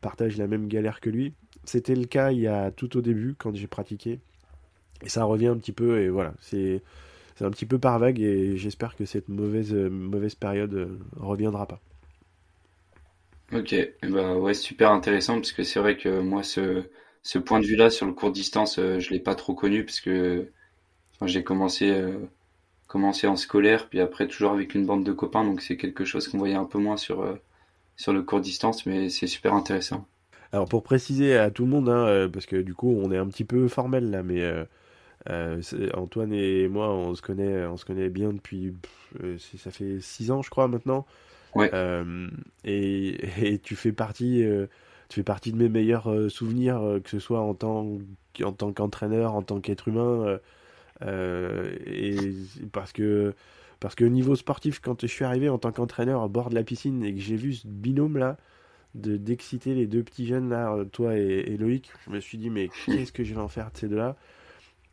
partages 0.00 0.36
la 0.36 0.46
même 0.46 0.68
galère 0.68 1.00
que 1.00 1.10
lui. 1.10 1.32
C'était 1.64 1.94
le 1.94 2.04
cas 2.04 2.32
il 2.32 2.40
y 2.40 2.46
a 2.46 2.70
tout 2.70 2.96
au 2.96 3.00
début 3.00 3.34
quand 3.36 3.54
j'ai 3.54 3.66
pratiqué. 3.66 4.20
Et 5.02 5.08
ça 5.08 5.24
revient 5.24 5.48
un 5.48 5.56
petit 5.56 5.72
peu 5.72 6.00
et 6.00 6.08
voilà, 6.08 6.34
c'est 6.40 6.82
un 7.40 7.50
petit 7.50 7.66
peu 7.66 7.78
par 7.78 7.98
vague 7.98 8.20
et 8.20 8.56
j'espère 8.56 8.94
que 8.94 9.04
cette 9.04 9.28
mauvaise, 9.28 9.74
mauvaise 9.74 10.34
période 10.34 10.98
reviendra 11.16 11.66
pas. 11.66 11.80
Ok, 13.52 13.74
bah 14.02 14.36
ouais, 14.36 14.54
super 14.54 14.90
intéressant 14.90 15.34
parce 15.34 15.52
que 15.52 15.62
c'est 15.62 15.78
vrai 15.78 15.96
que 15.96 16.20
moi 16.20 16.42
ce, 16.42 16.84
ce 17.22 17.38
point 17.38 17.60
de 17.60 17.66
vue-là 17.66 17.90
sur 17.90 18.06
le 18.06 18.12
court 18.12 18.32
distance, 18.32 18.78
euh, 18.78 18.98
je 19.00 19.10
l'ai 19.10 19.20
pas 19.20 19.34
trop 19.34 19.54
connu 19.54 19.84
parce 19.84 20.00
que 20.00 20.50
j'ai 21.22 21.44
commencé 21.44 21.90
euh, 21.90 22.18
commencé 22.86 23.26
en 23.26 23.36
scolaire 23.36 23.88
puis 23.88 24.00
après 24.00 24.28
toujours 24.28 24.52
avec 24.52 24.74
une 24.74 24.86
bande 24.86 25.04
de 25.04 25.12
copains 25.12 25.44
donc 25.44 25.62
c'est 25.62 25.76
quelque 25.76 26.04
chose 26.04 26.28
qu'on 26.28 26.38
voyait 26.38 26.54
un 26.54 26.66
peu 26.66 26.78
moins 26.78 26.98
sur 26.98 27.22
euh, 27.22 27.34
sur 27.96 28.12
le 28.12 28.22
court 28.22 28.40
distance 28.40 28.86
mais 28.86 29.08
c'est 29.08 29.26
super 29.26 29.54
intéressant. 29.54 30.06
Alors 30.52 30.68
pour 30.68 30.82
préciser 30.82 31.36
à 31.36 31.50
tout 31.50 31.64
le 31.64 31.70
monde 31.70 31.88
hein, 31.88 32.28
parce 32.32 32.46
que 32.46 32.56
du 32.56 32.74
coup 32.74 32.90
on 32.90 33.10
est 33.10 33.18
un 33.18 33.26
petit 33.26 33.44
peu 33.44 33.66
formel 33.68 34.10
là 34.10 34.22
mais 34.22 34.42
Antoine 35.94 36.32
et 36.32 36.68
moi 36.68 36.92
on 36.92 37.14
se 37.14 37.22
connaît 37.22 37.66
on 37.66 37.76
se 37.76 37.84
connaît 37.84 38.08
bien 38.08 38.32
depuis 38.32 38.74
ça 39.58 39.70
fait 39.70 40.00
six 40.00 40.30
ans 40.30 40.42
je 40.42 40.50
crois 40.50 40.68
maintenant. 40.68 41.06
Euh, 41.56 42.28
et, 42.64 43.60
tu 43.62 43.76
fais 43.76 43.92
partie, 43.92 44.44
euh, 44.44 44.66
tu 45.08 45.16
fais 45.16 45.24
partie 45.24 45.52
de 45.52 45.56
mes 45.56 45.68
meilleurs 45.68 46.10
euh, 46.10 46.28
souvenirs, 46.28 46.98
que 47.02 47.10
ce 47.10 47.18
soit 47.18 47.40
en 47.40 47.54
tant 47.54 47.98
en 48.42 48.52
tant 48.52 48.72
qu'entraîneur, 48.72 49.34
en 49.34 49.42
tant 49.42 49.60
qu'être 49.60 49.88
humain, 49.88 50.38
et 51.06 52.16
parce 52.72 52.92
que 52.92 53.34
parce 53.80 53.94
que 53.94 54.04
niveau 54.04 54.36
sportif, 54.36 54.80
quand 54.80 55.02
je 55.02 55.06
suis 55.06 55.24
arrivé 55.24 55.48
en 55.48 55.58
tant 55.58 55.72
qu'entraîneur 55.72 56.22
à 56.22 56.28
bord 56.28 56.50
de 56.50 56.54
la 56.54 56.62
piscine 56.62 57.04
et 57.04 57.14
que 57.14 57.20
j'ai 57.20 57.36
vu 57.36 57.54
ce 57.54 57.66
binôme 57.66 58.18
là, 58.18 58.36
de 58.94 59.16
d'exciter 59.16 59.74
les 59.74 59.86
deux 59.86 60.02
petits 60.02 60.26
jeunes 60.26 60.48
là, 60.48 60.76
toi 60.92 61.16
et, 61.16 61.56
Loïc, 61.56 61.90
je 62.06 62.10
me 62.10 62.20
suis 62.20 62.38
dit 62.38 62.50
mais 62.50 62.68
qu'est-ce 62.86 63.12
que 63.12 63.24
je 63.24 63.34
vais 63.34 63.40
en 63.40 63.48
faire 63.48 63.70
de 63.70 63.76
ces 63.76 63.88
deux-là? 63.88 64.16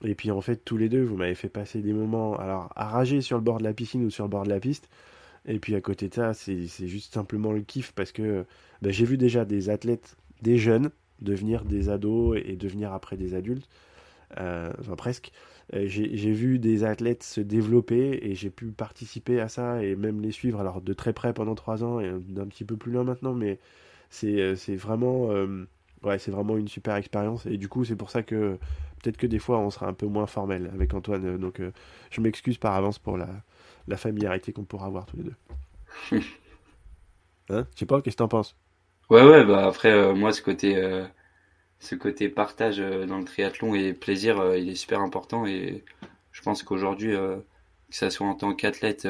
Et 0.04 0.16
puis 0.16 0.32
en 0.32 0.42
fait 0.42 0.58
tous 0.66 0.78
les 0.78 0.90
deux, 0.90 1.04
vous 1.04 1.16
m'avez 1.16 1.36
fait 1.36 1.50
passer 1.50 1.82
des 1.82 1.94
moments 1.94 2.36
alors 2.38 2.72
à 2.76 2.90
rager 2.90 3.22
sur 3.22 3.38
le 3.38 3.44
bord 3.44 3.60
de 3.60 3.64
la 3.64 3.74
piscine 3.74 4.04
ou 4.06 4.10
sur 4.10 4.26
le 4.26 4.30
bord 4.30 4.44
de 4.44 4.50
la 4.50 4.60
piste. 4.60 4.90
Et 5.46 5.60
puis 5.60 5.76
à 5.76 5.82
côté 5.82 6.08
de 6.08 6.14
ça, 6.14 6.34
c'est 6.34 6.68
juste 6.88 7.14
simplement 7.14 7.52
le 7.52 7.62
kiff 7.62 7.94
parce 7.94 8.12
que 8.12 8.46
bah, 8.82 8.92
j'ai 8.92 9.06
vu 9.06 9.18
déjà 9.18 9.46
des 9.46 9.70
athlètes, 9.70 10.16
des 10.42 10.58
jeunes, 10.58 10.92
devenir 11.20 11.66
des 11.66 11.90
ados 11.90 12.40
et, 12.44 12.56
devenir 12.56 12.94
après 12.94 13.18
des 13.18 13.34
adultes, 13.34 13.68
euh, 14.40 14.72
enfin 14.80 14.96
presque. 14.96 15.32
Euh, 15.74 15.86
j'ai 15.88 16.32
vu 16.34 16.60
des 16.60 16.84
athlètes 16.84 17.24
se 17.24 17.42
développer 17.42 18.20
et 18.24 18.36
j'ai 18.36 18.50
pu 18.50 18.68
participer 18.72 19.40
à 19.40 19.48
ça 19.48 19.84
et 19.84 19.96
même 19.96 20.22
les 20.22 20.32
suivre, 20.32 20.60
alors 20.60 20.82
de 20.82 20.94
très 20.94 21.14
près 21.14 21.34
pendant 21.34 21.56
trois 21.56 21.84
ans 21.84 22.00
et 22.00 22.12
d'un 22.30 22.48
petit 22.48 22.66
peu 22.66 22.76
plus 22.78 22.92
loin 22.92 23.04
maintenant, 23.06 23.34
mais 23.34 23.60
c'est 24.10 24.42
euh, 24.42 24.56
vraiment, 24.78 25.28
ouais, 26.04 26.20
c'est 26.20 26.32
vraiment 26.32 26.58
une 26.58 26.68
super 26.68 26.96
expérience 26.96 27.46
et 27.46 27.58
du 27.58 27.70
coup 27.70 27.86
c'est 27.86 27.96
pour 27.96 28.10
ça 28.12 28.24
que 28.24 28.58
peut-être 29.02 29.18
que 29.18 29.28
des 29.28 29.40
fois 29.40 29.60
on 29.60 29.70
sera 29.70 29.88
un 29.88 29.94
peu 29.94 30.08
moins 30.08 30.28
formel 30.28 30.70
avec 30.74 30.94
Antoine, 30.94 31.38
donc 31.38 31.62
je 32.12 32.22
m'excuse 32.22 32.58
par 32.58 32.76
avance 32.76 33.00
pour 33.00 33.18
la, 33.18 33.30
la 33.88 33.98
familiarité 33.98 34.54
qu'on 34.54 34.64
pourra 34.66 34.88
avoir 34.88 35.06
tous 35.06 35.18
les 35.18 35.24
deux. 35.24 35.36
hein? 37.50 37.68
Je 37.74 37.80
sais 37.80 37.86
pas, 37.86 38.02
qu'est-ce 38.02 38.16
que 38.16 38.24
t'en 38.24 38.28
penses? 38.28 38.56
Ouais, 39.10 39.24
ouais, 39.24 39.44
bah 39.46 39.68
après, 39.68 39.92
euh, 39.92 40.14
moi, 40.16 40.32
ce 40.32 40.42
côté, 40.42 40.76
euh, 40.78 41.06
ce 41.82 41.96
côté 41.96 42.30
partage 42.30 42.80
euh, 42.80 43.06
dans 43.06 43.20
le 43.20 43.26
triathlon 43.26 43.76
et 43.76 43.94
plaisir, 43.94 44.56
il 44.56 44.70
est 44.70 44.76
super 44.76 45.02
important 45.02 45.46
et 45.46 45.84
je 46.32 46.42
pense 46.42 46.64
qu'aujourd'hui, 46.64 47.12
que 47.12 47.44
ça 47.90 48.10
soit 48.10 48.28
en 48.28 48.36
tant 48.36 48.54
qu'athlète 48.56 49.08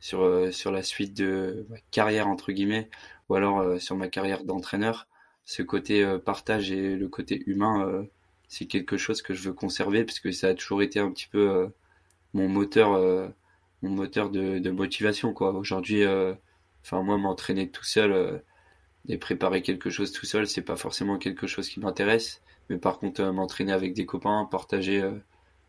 sur, 0.00 0.48
sur 0.54 0.72
la 0.72 0.82
suite 0.82 1.14
de 1.14 1.66
ma 1.68 1.76
carrière, 1.90 2.28
entre 2.28 2.52
guillemets, 2.52 2.88
ou 3.28 3.34
alors 3.34 3.78
sur 3.80 3.96
ma 3.96 4.08
carrière 4.08 4.44
d'entraîneur, 4.44 5.06
ce 5.44 5.62
côté 5.62 6.02
partage 6.24 6.72
et 6.72 6.96
le 6.96 7.08
côté 7.08 7.42
humain, 7.46 8.06
c'est 8.48 8.64
quelque 8.66 8.96
chose 8.96 9.20
que 9.20 9.34
je 9.34 9.42
veux 9.50 9.52
conserver 9.52 10.04
parce 10.04 10.20
que 10.20 10.32
ça 10.32 10.48
a 10.48 10.54
toujours 10.54 10.82
été 10.82 10.98
un 10.98 11.10
petit 11.10 11.28
peu 11.28 11.68
mon 12.32 12.48
moteur 12.48 12.98
mon 13.82 13.90
moteur 13.90 14.30
de, 14.30 14.58
de 14.58 14.70
motivation 14.70 15.32
quoi. 15.32 15.52
Aujourd'hui, 15.52 16.04
euh, 16.04 16.34
enfin 16.84 17.02
moi 17.02 17.18
m'entraîner 17.18 17.70
tout 17.70 17.84
seul 17.84 18.12
euh, 18.12 18.38
et 19.08 19.18
préparer 19.18 19.62
quelque 19.62 19.90
chose 19.90 20.12
tout 20.12 20.26
seul, 20.26 20.46
c'est 20.46 20.62
pas 20.62 20.76
forcément 20.76 21.18
quelque 21.18 21.46
chose 21.46 21.68
qui 21.68 21.80
m'intéresse. 21.80 22.42
Mais 22.68 22.78
par 22.78 22.98
contre, 22.98 23.22
euh, 23.22 23.32
m'entraîner 23.32 23.72
avec 23.72 23.94
des 23.94 24.06
copains, 24.06 24.46
partager, 24.50 25.02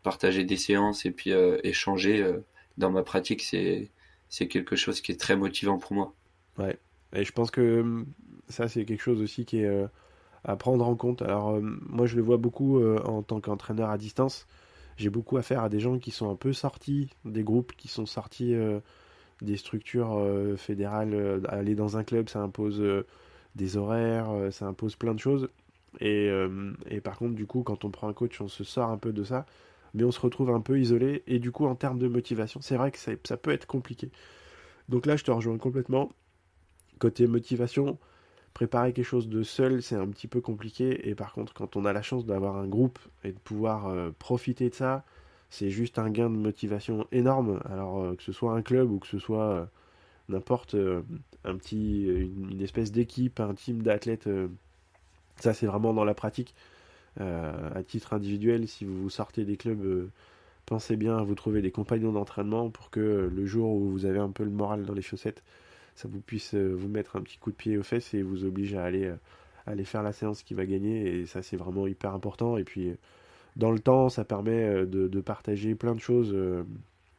partager 0.02 0.44
des 0.44 0.56
séances 0.56 1.06
et 1.06 1.10
puis 1.10 1.30
échanger 1.62 2.24
dans 2.78 2.90
ma 2.90 3.02
pratique, 3.02 3.42
c'est 3.42 3.90
c'est 4.28 4.48
quelque 4.48 4.76
chose 4.76 5.02
qui 5.02 5.12
est 5.12 5.20
très 5.20 5.36
motivant 5.36 5.78
pour 5.78 5.92
moi. 5.92 6.14
Ouais. 6.58 6.78
Et 7.14 7.24
je 7.24 7.32
pense 7.32 7.50
que 7.50 7.80
hum, 7.80 8.06
ça 8.48 8.68
c'est 8.68 8.84
quelque 8.84 9.02
chose 9.02 9.20
aussi 9.20 9.44
qui 9.44 9.58
est 9.58 9.86
à 10.44 10.56
prendre 10.56 10.86
en 10.86 10.96
compte. 10.96 11.22
Alors 11.22 11.48
hum, 11.48 11.80
moi 11.88 12.06
je 12.06 12.16
le 12.16 12.22
vois 12.22 12.36
beaucoup 12.38 12.82
en 12.84 13.22
tant 13.22 13.40
qu'entraîneur 13.40 13.90
à 13.90 13.98
distance 13.98 14.46
j'ai 14.96 15.10
beaucoup 15.10 15.36
affaire 15.36 15.62
à 15.62 15.68
des 15.68 15.80
gens 15.80 15.98
qui 15.98 16.10
sont 16.10 16.30
un 16.30 16.36
peu 16.36 16.52
sortis 16.52 17.10
des 17.24 17.42
groupes, 17.42 17.72
qui 17.76 17.88
sont 17.88 18.06
sortis 18.06 18.54
euh, 18.54 18.80
des 19.42 19.56
structures 19.56 20.16
euh, 20.18 20.56
fédérales. 20.56 21.14
Euh, 21.14 21.40
aller 21.48 21.74
dans 21.74 21.96
un 21.96 22.04
club, 22.04 22.28
ça 22.28 22.40
impose 22.40 22.82
des 23.54 23.76
horaires, 23.76 24.30
ça 24.50 24.66
impose 24.66 24.96
plein 24.96 25.14
de 25.14 25.20
choses. 25.20 25.48
Et, 26.00 26.30
et, 26.88 27.00
par 27.02 27.18
contre, 27.18 27.34
du 27.34 27.46
coup, 27.46 27.62
quand 27.62 27.84
on 27.84 27.90
prend 27.90 28.08
un 28.08 28.14
coach, 28.14 28.40
on 28.40 28.48
se 28.48 28.64
sort 28.64 28.88
un 28.88 28.96
peu 28.96 29.12
de 29.12 29.24
ça, 29.24 29.44
mais 29.92 30.04
on 30.04 30.10
se 30.10 30.20
retrouve 30.20 30.50
un 30.50 30.60
peu 30.62 30.80
isolé. 30.80 31.22
Et 31.26 31.38
du 31.38 31.50
coup, 31.50 31.66
en 31.66 31.74
termes 31.74 31.98
de 31.98 32.08
motivation, 32.08 32.60
c'est 32.62 32.76
vrai 32.76 32.90
que 32.90 32.98
ça, 32.98 33.12
ça 33.24 33.36
peut 33.36 33.50
être 33.50 33.66
compliqué. 33.66 34.10
Donc 34.88 35.04
là, 35.04 35.16
je 35.16 35.24
te 35.24 35.30
rejoins 35.30 35.58
complètement. 35.58 36.10
Côté 36.98 37.26
motivation, 37.26 37.98
préparer 38.54 38.92
quelque 38.92 39.04
chose 39.04 39.28
de 39.28 39.42
seul, 39.42 39.82
c'est 39.82 39.96
un 39.96 40.08
petit 40.08 40.28
peu 40.28 40.40
compliqué. 40.40 41.08
Et 41.08 41.14
par 41.14 41.32
contre, 41.32 41.52
quand 41.52 41.76
on 41.76 41.84
a 41.84 41.92
la 41.92 42.02
chance 42.02 42.24
d'avoir 42.26 42.56
un 42.56 42.66
groupe 42.66 42.98
et 43.24 43.32
de 43.32 43.38
pouvoir 43.38 43.88
euh, 43.88 44.10
profiter 44.18 44.70
de 44.70 44.74
ça, 44.74 45.04
c'est 45.52 45.70
juste 45.70 45.98
un 45.98 46.10
gain 46.10 46.30
de 46.30 46.36
motivation 46.36 47.06
énorme. 47.12 47.60
Alors 47.70 48.02
euh, 48.02 48.14
que 48.16 48.22
ce 48.22 48.32
soit 48.32 48.52
un 48.54 48.62
club 48.62 48.90
ou 48.90 48.98
que 48.98 49.06
ce 49.06 49.18
soit 49.18 49.44
euh, 49.44 49.64
n'importe 50.28 50.76
un 51.44 51.56
petit, 51.56 52.06
une, 52.06 52.60
espèce 52.62 52.92
d'équipe, 52.92 53.40
un 53.40 53.54
team 53.54 53.82
d'athlètes, 53.82 54.28
ça 55.36 55.52
c'est 55.54 55.66
vraiment 55.66 55.92
dans 55.92 56.04
la 56.04 56.14
pratique. 56.14 56.54
à 57.18 57.82
titre 57.86 58.14
individuel, 58.14 58.68
si 58.68 58.84
vous 58.84 59.10
sortez 59.10 59.44
des 59.44 59.56
clubs, 59.56 60.08
pensez 60.66 60.96
bien 60.96 61.18
à 61.18 61.22
vous 61.22 61.34
trouver 61.34 61.60
des 61.60 61.70
compagnons 61.70 62.12
d'entraînement 62.12 62.70
pour 62.70 62.90
que 62.90 63.30
le 63.34 63.46
jour 63.46 63.72
où 63.72 63.90
vous 63.90 64.06
avez 64.06 64.20
un 64.20 64.30
peu 64.30 64.44
le 64.44 64.50
moral 64.50 64.84
dans 64.84 64.94
les 64.94 65.02
chaussettes, 65.02 65.42
ça 65.94 66.08
vous 66.08 66.20
puisse 66.20 66.54
euh, 66.54 66.74
vous 66.74 66.88
mettre 66.88 67.16
un 67.16 67.22
petit 67.22 67.38
coup 67.38 67.50
de 67.50 67.56
pied 67.56 67.76
aux 67.76 67.82
fesses 67.82 68.14
et 68.14 68.22
vous 68.22 68.44
oblige 68.44 68.74
à 68.74 68.84
aller, 68.84 69.04
euh, 69.04 69.16
aller 69.66 69.84
faire 69.84 70.02
la 70.02 70.12
séance 70.12 70.42
qui 70.42 70.54
va 70.54 70.66
gagner. 70.66 71.20
Et 71.20 71.26
ça, 71.26 71.42
c'est 71.42 71.56
vraiment 71.56 71.86
hyper 71.86 72.14
important. 72.14 72.56
Et 72.56 72.64
puis, 72.64 72.92
dans 73.56 73.70
le 73.70 73.78
temps, 73.78 74.08
ça 74.08 74.24
permet 74.24 74.86
de, 74.86 75.08
de 75.08 75.20
partager 75.20 75.74
plein 75.74 75.94
de 75.94 76.00
choses, 76.00 76.36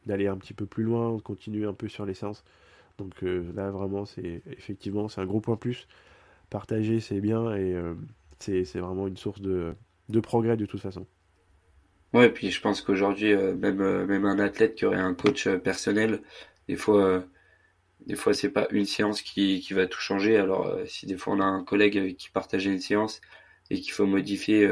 d'aller 0.05 0.27
un 0.27 0.37
petit 0.37 0.53
peu 0.53 0.65
plus 0.65 0.83
loin, 0.83 1.15
de 1.15 1.21
continuer 1.21 1.65
un 1.65 1.73
peu 1.73 1.87
sur 1.87 2.05
les 2.05 2.13
séances. 2.13 2.43
Donc 2.97 3.21
là, 3.21 3.71
vraiment, 3.71 4.05
c'est 4.05 4.41
effectivement, 4.47 5.07
c'est 5.07 5.21
un 5.21 5.25
gros 5.25 5.41
point 5.41 5.57
plus. 5.57 5.87
Partager, 6.49 6.99
c'est 6.99 7.21
bien 7.21 7.55
et 7.55 7.75
c'est 8.39 8.79
vraiment 8.79 9.07
une 9.07 9.17
source 9.17 9.41
de, 9.41 9.73
de 10.09 10.19
progrès 10.19 10.57
de 10.57 10.65
toute 10.65 10.81
façon. 10.81 11.05
Ouais, 12.13 12.29
puis 12.29 12.51
je 12.51 12.61
pense 12.61 12.81
qu'aujourd'hui, 12.81 13.33
euh, 13.33 13.55
même, 13.55 13.81
euh, 13.81 14.05
même 14.05 14.25
un 14.25 14.37
athlète 14.39 14.75
qui 14.75 14.85
aurait 14.85 14.97
un 14.99 15.15
coach 15.15 15.47
euh, 15.47 15.57
personnel, 15.57 16.21
des 16.67 16.75
fois, 16.75 17.23
des 18.07 18.15
fois 18.15 18.33
c'est 18.33 18.49
pas 18.51 18.67
une 18.71 18.85
séance 18.85 19.21
qui, 19.21 19.61
qui 19.61 19.73
va 19.73 19.87
tout 19.87 19.99
changer. 19.99 20.37
Alors, 20.37 20.77
si 20.87 21.05
des 21.07 21.17
fois 21.17 21.33
on 21.35 21.39
a 21.39 21.45
un 21.45 21.63
collègue 21.63 22.15
qui 22.17 22.29
partageait 22.29 22.71
une 22.71 22.79
séance 22.79 23.21
et 23.69 23.79
qu'il 23.81 23.91
faut 23.93 24.05
modifier 24.05 24.67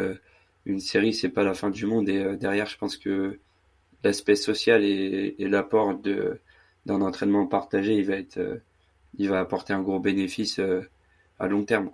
une 0.65 0.79
série, 0.79 1.13
c'est 1.13 1.29
pas 1.29 1.43
la 1.43 1.53
fin 1.53 1.69
du 1.69 1.85
monde. 1.85 2.09
Et 2.09 2.37
derrière, 2.37 2.67
je 2.67 2.77
pense 2.77 2.97
que 2.97 3.39
l'aspect 4.03 4.35
social 4.35 4.83
et, 4.83 5.35
et 5.37 5.47
l'apport 5.47 5.95
de 5.95 6.39
d'un 6.87 7.01
entraînement 7.01 7.45
partagé, 7.45 7.93
il 7.93 8.05
va 8.05 8.15
être, 8.15 8.39
il 9.17 9.29
va 9.29 9.39
apporter 9.39 9.71
un 9.71 9.83
gros 9.83 9.99
bénéfice 9.99 10.59
à 11.39 11.47
long 11.47 11.63
terme. 11.63 11.91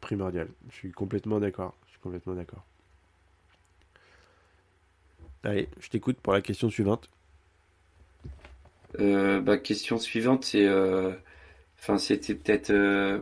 Primordial. 0.00 0.48
Je 0.70 0.74
suis 0.74 0.92
complètement 0.92 1.38
d'accord. 1.38 1.76
Je 1.86 1.92
suis 1.92 2.00
complètement 2.00 2.34
d'accord. 2.34 2.64
Allez, 5.42 5.68
je 5.78 5.88
t'écoute 5.88 6.18
pour 6.20 6.32
la 6.32 6.42
question 6.42 6.68
suivante. 6.68 7.08
Euh, 8.98 9.40
bah, 9.40 9.56
question 9.56 9.98
suivante, 9.98 10.44
c'est, 10.44 10.66
euh, 10.66 11.12
c'était 11.98 12.34
peut-être 12.34 12.70
euh, 12.70 13.20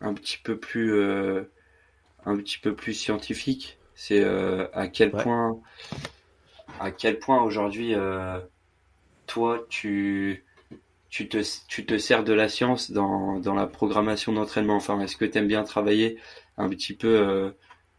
un 0.00 0.12
petit 0.12 0.38
peu 0.38 0.58
plus, 0.58 1.00
un 2.26 2.36
petit 2.36 2.58
peu 2.58 2.74
plus 2.74 2.94
scientifique. 2.94 3.78
C'est 3.94 4.24
à 4.24 4.88
quel 4.88 5.12
point, 5.12 5.60
à 6.80 6.90
quel 6.90 7.18
point 7.18 7.42
aujourd'hui, 7.42 7.94
toi, 9.26 9.64
tu, 9.68 10.44
tu 11.08 11.28
te, 11.28 11.38
tu 11.68 11.86
te 11.86 11.96
sers 11.96 12.24
de 12.24 12.32
la 12.32 12.48
science 12.48 12.90
dans, 12.90 13.38
dans 13.38 13.54
la 13.54 13.66
programmation 13.66 14.32
d'entraînement? 14.32 14.76
Enfin, 14.76 15.00
est-ce 15.00 15.16
que 15.16 15.24
tu 15.24 15.38
aimes 15.38 15.46
bien 15.46 15.62
travailler 15.62 16.18
un 16.56 16.68
petit 16.68 16.94
peu 16.94 17.52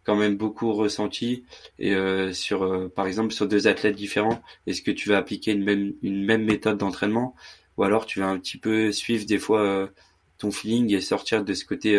quand 0.05 0.15
même 0.15 0.37
beaucoup 0.37 0.71
ressenti 0.73 1.43
et 1.79 1.93
euh, 1.93 2.31
sur 2.31 2.63
euh, 2.63 2.87
par 2.87 3.07
exemple 3.07 3.33
sur 3.33 3.47
deux 3.47 3.67
athlètes 3.67 3.95
différents 3.95 4.41
est-ce 4.67 4.81
que 4.81 4.91
tu 4.91 5.09
vas 5.09 5.17
appliquer 5.17 5.51
une 5.51 5.63
même 5.63 5.93
une 6.03 6.23
même 6.23 6.45
méthode 6.45 6.77
d'entraînement? 6.77 7.35
Ou 7.77 7.83
alors 7.83 8.05
tu 8.05 8.19
vas 8.19 8.27
un 8.27 8.37
petit 8.39 8.57
peu 8.57 8.91
suivre 8.91 9.25
des 9.25 9.39
fois 9.39 9.61
euh, 9.61 9.87
ton 10.37 10.51
feeling 10.51 10.93
et 10.93 11.01
sortir 11.01 11.43
de 11.43 11.53
ce 11.53 11.65
côté 11.65 11.97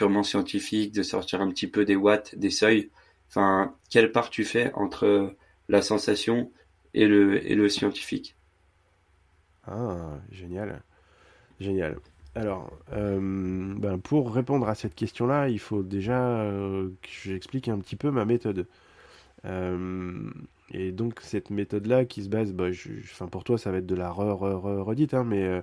purement 0.00 0.22
scientifique 0.22 0.94
de 0.94 1.02
sortir 1.02 1.42
un 1.42 1.50
petit 1.50 1.66
peu 1.66 1.84
des 1.84 1.94
watts 1.94 2.34
des 2.34 2.48
seuils 2.48 2.88
enfin 3.28 3.74
quelle 3.90 4.12
part 4.12 4.30
tu 4.30 4.44
fais 4.44 4.72
entre 4.72 5.36
la 5.68 5.82
sensation 5.82 6.50
et 6.94 7.06
le 7.06 7.46
et 7.46 7.54
le 7.54 7.68
scientifique? 7.68 8.34
Ah 9.66 10.16
génial 10.32 10.80
génial 11.60 11.98
alors, 12.34 12.72
euh, 12.92 13.74
ben 13.76 13.98
pour 13.98 14.32
répondre 14.32 14.68
à 14.68 14.76
cette 14.76 14.94
question-là, 14.94 15.48
il 15.48 15.58
faut 15.58 15.82
déjà 15.82 16.40
euh, 16.40 16.88
que 17.02 17.08
j'explique 17.24 17.68
un 17.68 17.78
petit 17.80 17.96
peu 17.96 18.10
ma 18.12 18.24
méthode. 18.24 18.68
Euh, 19.44 20.30
et 20.70 20.92
donc 20.92 21.20
cette 21.20 21.50
méthode-là 21.50 22.06
qui 22.06 22.22
se 22.22 22.30
base, 22.30 22.52
bah, 22.52 22.68
enfin 23.12 23.26
pour 23.26 23.44
toi 23.44 23.58
ça 23.58 23.70
va 23.70 23.78
être 23.78 23.86
de 23.86 23.96
la 23.96 24.10
re, 24.10 24.32
re, 24.40 24.82
redite, 24.82 25.12
hein, 25.12 25.24
mais 25.24 25.62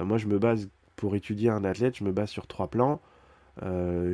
moi 0.00 0.18
je 0.18 0.26
me 0.26 0.38
base 0.38 0.68
pour 0.96 1.14
étudier 1.14 1.50
un 1.50 1.62
athlète, 1.64 1.98
je 1.98 2.04
me 2.04 2.10
base 2.12 2.30
sur 2.30 2.46
trois 2.48 2.68
plans. 2.68 3.00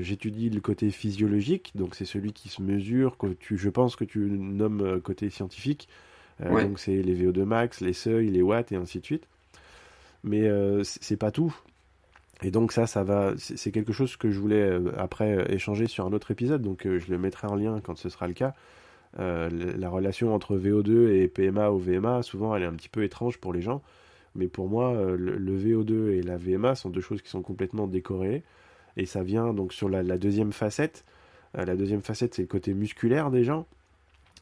J'étudie 0.01 0.51
le 0.51 0.61
côté 0.61 0.91
physiologique, 0.91 1.73
donc 1.75 1.95
c'est 1.95 2.05
celui 2.05 2.33
qui 2.33 2.49
se 2.49 2.61
mesure, 2.61 3.17
que 3.17 3.29
tu, 3.29 3.57
je 3.57 3.71
pense 3.71 3.95
que 3.95 4.05
tu 4.05 4.19
nommes 4.19 5.01
côté 5.01 5.31
scientifique. 5.31 5.89
Donc 6.41 6.79
c'est 6.79 7.03
les 7.03 7.15
VO2 7.15 7.45
max, 7.45 7.81
les 7.81 7.93
seuils, 7.93 8.31
les 8.31 8.43
watts 8.43 8.73
et 8.73 8.77
ainsi 8.77 9.01
de 9.01 9.05
suite 9.05 9.27
mais 10.25 10.51
c'est 10.83 11.17
pas 11.17 11.31
tout. 11.31 11.55
Et 12.43 12.51
donc 12.51 12.73
ça, 12.73 12.87
ça 12.87 13.03
va, 13.03 13.33
c'est 13.37 13.73
quelque 13.73 13.93
chose 13.93 14.17
que 14.17 14.31
je 14.31 14.39
voulais 14.39 14.63
euh, 14.63 14.93
après 14.97 15.37
euh, 15.37 15.53
échanger 15.53 15.89
sur 15.89 16.07
un 16.07 16.13
autre 16.13 16.31
épisode, 16.31 16.63
donc 16.63 16.87
euh, 16.87 17.01
je 17.01 17.11
le 17.11 17.19
mettrai 17.19 17.49
en 17.49 17.57
lien 17.57 17.81
quand 17.83 17.99
ce 17.99 18.09
sera 18.09 18.29
le 18.29 18.35
cas. 18.35 18.55
la 19.17 19.89
relation 19.89 20.33
entre 20.35 20.57
VO2 20.57 21.09
et 21.09 21.29
PMA 21.29 21.71
ou 21.71 21.79
VMA, 21.79 22.23
souvent 22.23 22.55
elle 22.55 22.63
est 22.63 22.67
un 22.67 22.75
petit 22.75 22.89
peu 22.89 23.03
étrange 23.03 23.39
pour 23.39 23.53
les 23.53 23.61
gens, 23.61 23.83
mais 24.37 24.47
pour 24.47 24.69
moi, 24.69 24.95
le, 25.17 25.59
VO2 25.59 26.11
et 26.11 26.23
la 26.23 26.37
VMA 26.37 26.77
sont 26.77 26.91
deux 26.91 27.01
choses 27.01 27.23
qui 27.23 27.31
sont 27.31 27.43
complètement 27.43 27.89
décorées, 27.89 28.45
et 28.99 29.07
ça 29.07 29.23
vient 29.23 29.55
donc 29.55 29.73
sur 29.73 29.89
la, 29.89 30.03
deuxième 30.19 30.53
facette. 30.53 31.05
la 31.55 31.77
deuxième 31.77 32.03
facette, 32.03 32.35
c'est 32.35 32.43
le 32.43 32.49
côté 32.49 32.75
musculaire 32.75 33.31
gens, 33.43 33.67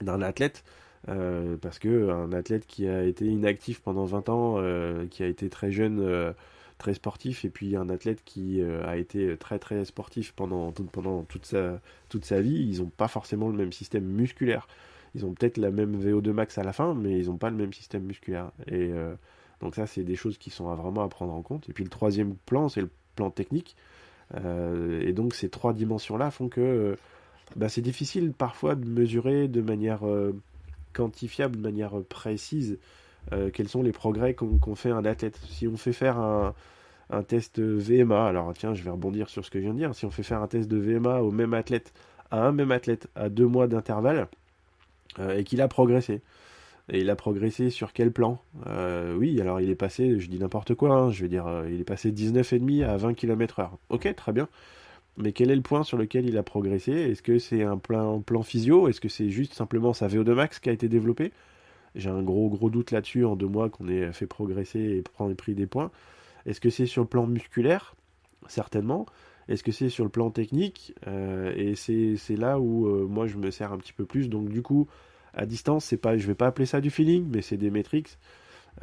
d'un 0.01 0.23
athlète. 0.23 0.65
parce 1.07 1.79
que 1.79 2.11
un 2.11 2.33
athlète 2.33 2.67
qui 2.67 2.89
a 2.89 3.05
été 3.05 3.27
inactif 3.27 3.81
pendant 3.81 4.05
20 4.05 4.29
ans, 4.29 4.63
qui 5.11 5.23
a 5.23 5.27
été 5.27 5.49
très 5.49 5.71
jeune 5.71 6.35
très 6.79 6.95
sportif 6.95 7.45
et 7.45 7.51
puis 7.51 7.77
un 7.77 7.89
athlète 7.89 8.23
qui 8.25 8.61
euh, 8.61 8.87
a 8.87 8.97
été 8.97 9.37
très 9.37 9.59
très 9.59 9.85
sportif 9.85 10.33
pendant, 10.33 10.73
toute, 10.73 11.47
sa, 11.47 11.81
toute 12.09 12.25
sa 12.25 12.41
vie, 12.41 12.67
ils 12.69 12.81
n'ont 12.81 12.91
pas 12.91 13.09
forcément 13.09 13.49
le 13.49 13.57
même 13.57 13.73
système 13.73 14.05
musculaire. 14.05 14.69
Ils 15.15 15.25
ont 15.25 15.33
peut-être 15.33 15.57
la 15.57 15.71
même 15.71 15.97
VO2 15.99 16.31
max 16.33 16.59
à 16.59 16.63
la 16.63 16.73
fin, 16.73 16.95
mais 16.95 17.19
ils 17.19 17.27
n'ont 17.27 17.39
pas 17.39 17.51
le 17.51 17.57
même 17.57 17.73
système 17.73 18.03
musculaire. 18.03 18.51
Et 18.67 18.91
euh, 18.93 19.15
donc 19.63 19.75
ça, 19.75 19.87
c'est 19.87 20.03
des 20.03 20.17
choses 20.17 20.37
qui 20.37 20.51
sont 20.51 20.73
vraiment 20.75 21.03
à 21.03 21.09
prendre 21.09 21.33
en 21.33 21.43
compte. 21.43 21.69
Et 21.71 21.73
puis 21.73 21.85
le 21.85 21.91
troisième 21.91 22.35
plan, 22.35 22.69
c'est 22.69 22.83
le 22.83 22.91
plan 23.15 23.31
technique. 23.31 23.77
Euh, 24.35 25.01
et 25.03 25.13
donc 25.13 25.35
ces 25.35 25.49
trois 25.49 25.73
dimensions-là 25.73 26.31
font 26.31 26.49
que 26.49 26.97
bah, 27.55 27.69
c'est 27.69 27.81
difficile 27.81 28.33
parfois 28.33 28.75
de 28.75 28.85
mesurer 28.85 29.47
de 29.49 29.61
manière 29.61 30.01
quantifiable, 30.93 31.57
de 31.57 31.63
manière 31.63 31.93
précise, 32.09 32.79
euh, 33.33 33.51
quels 33.53 33.69
sont 33.69 33.83
les 33.83 33.93
progrès 33.93 34.35
qu'on 34.35 34.75
fait 34.75 34.91
un 34.91 35.05
athlète. 35.05 35.39
Si 35.49 35.67
on 35.69 35.77
fait 35.77 35.93
faire 35.93 36.19
un, 36.19 36.55
test 37.29 37.61
VMA, 37.61 38.27
alors 38.27 38.53
tiens, 38.55 38.75
je 38.75 38.83
vais 38.83 38.91
rebondir 38.91 39.29
sur 39.29 39.45
ce 39.45 39.51
que 39.51 39.59
je 39.59 39.65
viens 39.65 39.75
de 39.75 39.79
dire, 39.79 39.95
si 39.95 40.05
on 40.07 40.11
fait 40.11 40.23
faire 40.23 40.43
un 40.43 40.49
test 40.49 40.69
de 40.69 40.77
VMA 40.77 41.21
au 41.21 41.31
même 41.31 41.55
athlète, 41.55 41.93
à 42.31 42.45
un 42.45 42.53
même 42.53 42.73
athlète, 42.73 43.09
à 43.15 43.29
deux 43.29 43.47
mois 43.47 43.69
d'intervalle, 43.69 44.29
euh, 45.19 45.39
et 45.39 45.45
qu'il 45.45 45.61
a 45.61 45.69
progressé. 45.69 46.21
Et 46.93 47.01
il 47.01 47.11
a 47.11 47.17
progressé 47.17 47.71
sur 47.71 47.93
quel 47.93 48.13
plan 48.13 48.41
euh, 48.67 49.17
Oui, 49.17 49.41
alors 49.41 49.61
il 49.61 49.71
est 49.71 49.75
passé, 49.75 50.21
je 50.21 50.29
dis 50.29 50.39
n'importe 50.39 50.75
quoi, 50.75 50.91
hein, 50.95 51.11
je 51.11 51.23
vais 51.23 51.29
dire, 51.29 51.65
il 51.69 51.81
est 51.81 51.85
passé 51.85 52.13
19,5 52.13 52.85
à 52.85 52.97
20 52.97 53.15
km/h. 53.15 53.71
Ok, 53.89 54.15
très 54.15 54.33
bien. 54.33 54.49
Mais 55.17 55.33
quel 55.33 55.51
est 55.51 55.57
le 55.57 55.63
point 55.63 55.83
sur 55.83 55.97
lequel 55.97 56.27
il 56.29 56.37
a 56.37 56.43
progressé? 56.43 56.93
Est-ce 56.93 57.23
que 57.23 57.39
c'est 57.39 57.63
un 57.63 57.79
plan, 57.79 58.21
plan 58.21 58.43
physio? 58.43 58.89
Est-ce 58.89 59.01
que 59.01 59.09
c'est 59.09 59.31
juste 59.31 59.55
simplement 59.55 59.93
sa 59.95 60.09
VO2 60.09 60.35
max 60.35 60.61
qui 60.61 60.69
a 60.69 60.73
été 60.73 60.89
développée? 60.89 61.33
J'ai 61.95 62.11
un 62.11 62.23
gros 62.23 62.51
gros 62.51 62.69
doute 62.69 62.91
là-dessus 62.91 63.25
en 63.25 63.37
deux 63.37 63.47
mois 63.47 63.71
qu'on 63.71 63.89
ait 63.89 64.13
fait 64.13 64.27
progresser 64.27 64.81
et 64.81 65.03
prendre 65.03 65.35
pris 65.35 65.55
des 65.55 65.67
points. 65.67 65.91
Est-ce 66.45 66.61
que 66.61 66.69
c'est 66.69 66.87
sur 66.87 67.03
le 67.03 67.09
plan 67.09 67.27
musculaire? 67.27 67.95
Certainement. 68.47 69.07
Est-ce 69.49 69.63
que 69.63 69.73
c'est 69.73 69.89
sur 69.89 70.05
le 70.05 70.11
plan 70.11 70.31
technique? 70.31 70.95
Euh, 71.07 71.53
Et 71.57 71.75
c'est 71.75 72.37
là 72.37 72.61
où 72.61 72.87
euh, 72.87 73.07
moi 73.07 73.27
je 73.27 73.39
me 73.39 73.51
sers 73.51 73.73
un 73.73 73.79
petit 73.79 73.95
peu 73.95 74.05
plus. 74.05 74.29
Donc 74.29 74.51
du 74.51 74.61
coup, 74.61 74.87
à 75.37 75.47
distance, 75.47 75.85
c'est 75.85 75.97
pas, 75.97 76.17
je 76.17 76.27
vais 76.27 76.35
pas 76.35 76.47
appeler 76.47 76.67
ça 76.67 76.81
du 76.81 76.91
feeling, 76.91 77.29
mais 77.33 77.43
c'est 77.43 77.57
des 77.57 77.71
métriques. 77.71 78.19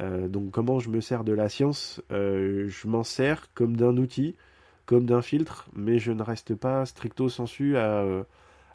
Euh, 0.00 0.28
donc 0.28 0.50
comment 0.50 0.80
je 0.80 0.90
me 0.90 1.00
sers 1.00 1.24
de 1.24 1.32
la 1.32 1.48
science 1.48 2.02
Je 2.10 2.88
m'en 2.88 3.04
sers 3.04 3.52
comme 3.54 3.76
d'un 3.76 3.96
outil, 3.96 4.36
comme 4.86 5.06
d'un 5.06 5.22
filtre, 5.22 5.68
mais 5.74 5.98
je 5.98 6.12
ne 6.12 6.22
reste 6.22 6.54
pas 6.54 6.86
stricto 6.86 7.28
sensu 7.28 7.76
à, 7.76 8.04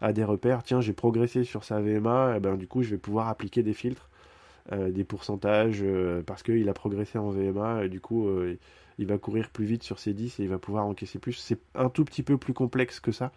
à 0.02 0.14
des 0.14 0.24
repères. 0.24 0.64
Tiens, 0.64 0.82
j'ai 0.82 0.94
progressé 0.94 1.44
sur 1.44 1.64
sa 1.64 1.82
VMA, 1.82 2.36
eh 2.38 2.40
ben 2.40 2.56
du 2.56 2.68
coup 2.68 2.84
je 2.84 2.92
vais 2.92 2.98
pouvoir 2.98 3.28
appliquer 3.28 3.64
des 3.64 3.74
filtres 3.74 4.10
euh, 4.72 4.92
des 4.92 5.04
pourcentages 5.04 5.80
euh, 5.82 6.22
parce 6.22 6.44
qu'il 6.44 6.70
a 6.70 6.74
progressé 6.74 7.18
en 7.18 7.32
VMA 7.32 7.88
du 7.88 8.00
coup 8.00 8.28
euh, 8.28 8.56
il 9.00 9.08
va 9.08 9.18
courir 9.18 9.50
plus 9.50 9.66
vite 9.66 9.82
sur 9.82 9.98
ses 9.98 10.14
10 10.14 10.40
et 10.40 10.44
il 10.44 10.50
va 10.50 10.60
pouvoir 10.60 10.86
encaisser 10.86 11.18
plus. 11.18 11.34
C'est 11.34 11.58
un 11.74 11.90
tout 11.90 12.06
petit 12.06 12.22
peu 12.22 12.38
plus 12.38 12.54
complexe 12.54 13.00
que 13.00 13.12
ça. 13.12 13.32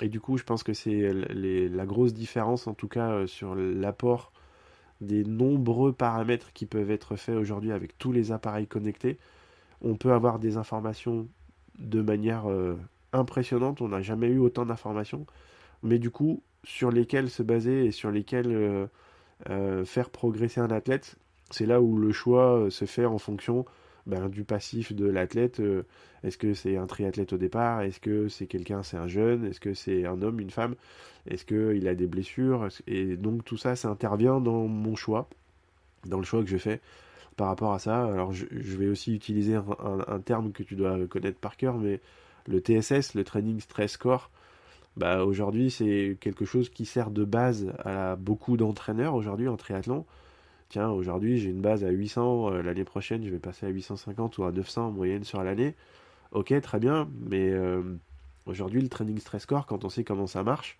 Et 0.00 0.08
du 0.08 0.20
coup, 0.20 0.38
je 0.38 0.44
pense 0.44 0.62
que 0.62 0.72
c'est 0.72 1.12
la 1.12 1.86
grosse 1.86 2.14
différence, 2.14 2.66
en 2.66 2.74
tout 2.74 2.88
cas, 2.88 3.26
sur 3.26 3.54
l'apport 3.54 4.32
des 5.00 5.24
nombreux 5.24 5.92
paramètres 5.92 6.52
qui 6.52 6.66
peuvent 6.66 6.90
être 6.90 7.16
faits 7.16 7.36
aujourd'hui 7.36 7.72
avec 7.72 7.98
tous 7.98 8.12
les 8.12 8.32
appareils 8.32 8.66
connectés. 8.66 9.18
On 9.82 9.96
peut 9.96 10.12
avoir 10.12 10.38
des 10.38 10.56
informations 10.56 11.28
de 11.78 12.00
manière 12.00 12.44
impressionnante. 13.12 13.80
On 13.80 13.88
n'a 13.88 14.02
jamais 14.02 14.28
eu 14.28 14.38
autant 14.38 14.64
d'informations. 14.64 15.26
Mais 15.82 15.98
du 15.98 16.10
coup, 16.10 16.42
sur 16.64 16.90
lesquelles 16.90 17.30
se 17.30 17.42
baser 17.42 17.84
et 17.84 17.90
sur 17.90 18.10
lesquelles 18.10 18.88
euh, 19.50 19.84
faire 19.84 20.10
progresser 20.10 20.60
un 20.60 20.70
athlète, 20.70 21.16
c'est 21.50 21.66
là 21.66 21.80
où 21.80 21.96
le 21.96 22.12
choix 22.12 22.58
euh, 22.58 22.70
se 22.70 22.84
fait 22.84 23.06
en 23.06 23.18
fonction 23.18 23.64
ben, 24.06 24.28
du 24.28 24.44
passif 24.44 24.92
de 24.92 25.06
l'athlète. 25.06 25.60
Euh, 25.60 25.84
est-ce 26.24 26.38
que 26.38 26.54
c'est 26.54 26.76
un 26.76 26.86
triathlète 26.86 27.32
au 27.32 27.36
départ? 27.36 27.82
Est-ce 27.82 28.00
que 28.00 28.28
c'est 28.28 28.46
quelqu'un, 28.46 28.82
c'est 28.82 28.96
un 28.96 29.08
jeune? 29.08 29.44
Est-ce 29.44 29.60
que 29.60 29.74
c'est 29.74 30.06
un 30.06 30.22
homme, 30.22 30.40
une 30.40 30.50
femme? 30.50 30.74
Est-ce 31.26 31.44
qu'il 31.44 31.88
a 31.88 31.94
des 31.94 32.06
blessures? 32.06 32.68
Et 32.86 33.16
donc 33.16 33.44
tout 33.44 33.56
ça, 33.56 33.76
ça 33.76 33.88
intervient 33.88 34.40
dans 34.40 34.66
mon 34.66 34.96
choix, 34.96 35.28
dans 36.06 36.18
le 36.18 36.24
choix 36.24 36.42
que 36.42 36.50
je 36.50 36.58
fais 36.58 36.80
par 37.36 37.48
rapport 37.48 37.72
à 37.72 37.78
ça. 37.78 38.04
Alors 38.04 38.32
je, 38.32 38.46
vais 38.50 38.88
aussi 38.88 39.14
utiliser 39.14 39.54
un, 39.54 40.20
terme 40.20 40.52
que 40.52 40.62
tu 40.62 40.74
dois 40.74 41.06
connaître 41.06 41.38
par 41.38 41.56
cœur, 41.56 41.78
mais 41.78 42.00
le 42.46 42.58
TSS, 42.60 43.14
le 43.14 43.24
Training 43.24 43.60
Stress 43.60 43.92
Score, 43.92 44.30
bah, 44.96 45.24
aujourd'hui, 45.24 45.70
c'est 45.70 46.18
quelque 46.20 46.44
chose 46.44 46.68
qui 46.68 46.84
sert 46.84 47.10
de 47.10 47.24
base 47.24 47.72
à 47.84 48.16
beaucoup 48.16 48.56
d'entraîneurs 48.56 49.14
aujourd'hui 49.14 49.48
en 49.48 49.56
triathlon. 49.56 50.04
Aujourd'hui, 50.80 51.38
j'ai 51.38 51.50
une 51.50 51.60
base 51.60 51.84
à 51.84 51.90
800, 51.90 52.50
euh, 52.52 52.62
l'année 52.62 52.84
prochaine, 52.84 53.24
je 53.24 53.30
vais 53.30 53.38
passer 53.38 53.66
à 53.66 53.68
850 53.68 54.38
ou 54.38 54.44
à 54.44 54.52
900 54.52 54.86
en 54.86 54.90
moyenne 54.90 55.22
sur 55.22 55.42
l'année. 55.42 55.74
Ok, 56.32 56.58
très 56.62 56.78
bien, 56.78 57.08
mais 57.28 57.50
euh, 57.50 57.82
aujourd'hui, 58.46 58.80
le 58.80 58.88
training 58.88 59.18
stress 59.18 59.42
score, 59.42 59.66
quand 59.66 59.84
on 59.84 59.90
sait 59.90 60.02
comment 60.02 60.26
ça 60.26 60.42
marche, 60.42 60.78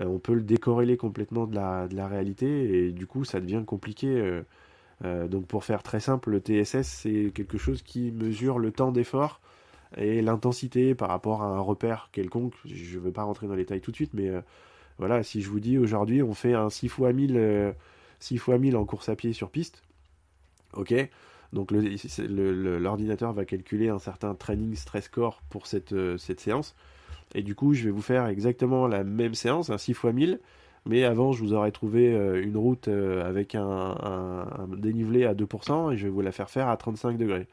euh, 0.00 0.06
on 0.06 0.18
peut 0.18 0.32
le 0.32 0.40
décorréler 0.40 0.96
complètement 0.96 1.46
de 1.46 1.54
la, 1.54 1.88
de 1.88 1.96
la, 1.96 2.08
réalité 2.08 2.86
et 2.86 2.92
du 2.92 3.06
coup, 3.06 3.24
ça 3.24 3.40
devient 3.40 3.62
compliqué. 3.66 4.40
donc, 5.02 5.46
pour 5.46 5.64
faire 5.64 5.82
très 5.82 6.00
simple, 6.00 6.30
le 6.30 6.40
TSS, 6.40 6.82
c'est 6.82 7.30
quelque 7.34 7.58
chose 7.58 7.82
qui 7.82 8.10
mesure 8.12 8.58
le 8.58 8.72
temps 8.72 8.92
d'effort 8.92 9.40
et 9.96 10.22
l'intensité 10.22 10.94
par 10.94 11.08
rapport 11.08 11.42
à 11.42 11.46
un 11.46 11.60
repère 11.60 12.08
quelconque. 12.12 12.54
Je 12.64 12.96
ne 12.98 13.02
veux 13.02 13.12
pas 13.12 13.24
rentrer 13.24 13.46
dans 13.46 13.54
les 13.54 13.62
détails 13.64 13.80
tout 13.80 13.90
de 13.90 13.96
suite, 13.96 14.14
mais 14.14 14.30
voilà, 14.98 15.22
si 15.22 15.42
je 15.42 15.50
vous 15.50 15.60
dis 15.60 15.78
aujourd'hui 15.78 16.22
on 16.22 16.34
fait 16.34 16.54
un 16.54 16.70
6 16.70 16.86
x 16.86 16.98
1000, 16.98 17.74
6 18.20 18.34
x 18.34 18.48
1000 18.48 18.76
en 18.76 18.84
course 18.84 19.08
à 19.08 19.16
pied 19.16 19.32
sur 19.32 19.50
piste, 19.50 19.82
ok, 20.74 20.94
donc 21.52 21.70
l'ordinateur 21.70 23.32
va 23.32 23.44
calculer 23.44 23.88
un 23.88 23.98
certain 23.98 24.34
training 24.34 24.74
stress 24.74 25.04
score 25.04 25.42
pour 25.48 25.66
cette, 25.66 25.92
euh, 25.92 26.18
cette 26.18 26.40
séance. 26.40 26.74
Et 27.34 27.42
du 27.42 27.54
coup, 27.54 27.74
je 27.74 27.84
vais 27.84 27.90
vous 27.90 28.02
faire 28.02 28.26
exactement 28.26 28.86
la 28.86 29.04
même 29.04 29.34
séance, 29.34 29.70
un 29.70 29.78
6 29.78 29.92
x 29.92 30.04
1000, 30.04 30.40
mais 30.86 31.04
avant, 31.04 31.32
je 31.32 31.42
vous 31.42 31.52
aurais 31.52 31.72
trouvé 31.72 32.14
euh, 32.14 32.42
une 32.42 32.56
route 32.56 32.88
avec 32.88 33.54
un, 33.54 34.46
dénivelé 34.76 35.24
à 35.24 35.34
2%, 35.34 35.92
et 35.92 35.96
je 35.96 36.04
vais 36.04 36.10
vous 36.10 36.22
la 36.22 36.32
faire 36.32 36.50
faire 36.50 36.68
à 36.68 36.76
35 36.76 37.16
degrés 37.18 37.46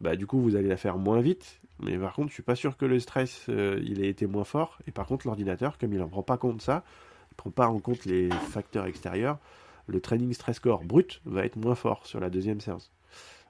bah 0.00 0.16
du 0.16 0.26
coup 0.26 0.40
vous 0.40 0.56
allez 0.56 0.68
la 0.68 0.76
faire 0.76 0.98
moins 0.98 1.20
vite. 1.20 1.60
Mais 1.80 1.98
par 1.98 2.12
contre, 2.14 2.28
je 2.28 2.34
suis 2.34 2.42
pas 2.42 2.54
sûr 2.54 2.76
que 2.76 2.84
le 2.84 3.00
stress 3.00 3.46
euh, 3.48 3.80
il 3.84 4.04
ait 4.04 4.08
été 4.08 4.26
moins 4.26 4.44
fort. 4.44 4.78
Et 4.86 4.92
par 4.92 5.06
contre, 5.06 5.26
l'ordinateur, 5.26 5.76
comme 5.78 5.92
il 5.92 6.00
en 6.02 6.08
prend 6.08 6.22
pas 6.22 6.36
compte 6.36 6.62
ça, 6.62 6.84
il 7.32 7.34
prend 7.34 7.50
pas 7.50 7.66
en 7.66 7.80
compte 7.80 8.04
les 8.04 8.30
facteurs 8.30 8.86
extérieurs, 8.86 9.38
le 9.86 10.00
training 10.00 10.32
stress 10.32 10.56
score 10.56 10.84
brut 10.84 11.20
va 11.24 11.44
être 11.44 11.56
moins 11.56 11.74
fort 11.74 12.06
sur 12.06 12.20
la 12.20 12.30
deuxième 12.30 12.60
séance. 12.60 12.90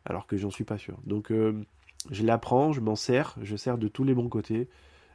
Alors 0.04 0.26
que 0.26 0.36
j'en 0.36 0.50
suis 0.50 0.64
pas 0.64 0.78
sûr. 0.78 0.96
Donc 1.04 1.30
euh, 1.30 1.54
je 2.10 2.24
l'apprends, 2.24 2.72
je 2.72 2.80
m'en 2.80 2.96
sers, 2.96 3.36
je 3.42 3.56
sers 3.56 3.78
de 3.78 3.88
tous 3.88 4.04
les 4.04 4.14
bons 4.14 4.28
côtés 4.28 4.68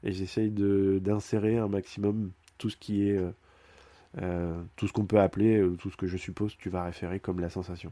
et 0.04 0.12
j'essaye 0.12 0.50
d'insérer 0.50 1.58
un 1.58 1.68
maximum 1.68 2.32
tout 2.58 2.70
ce 2.70 2.78
qui 2.78 3.10
est 3.10 3.20
euh, 4.22 4.62
tout 4.76 4.88
ce 4.88 4.94
qu'on 4.94 5.06
peut 5.06 5.20
appeler, 5.20 5.64
tout 5.78 5.92
ce 5.92 5.98
que 5.98 6.08
je 6.08 6.18
suppose 6.18 6.56
tu 6.58 6.70
vas 6.70 6.84
référer 6.84 7.20
comme 7.20 7.40
la 7.40 7.50
sensation. 7.50 7.92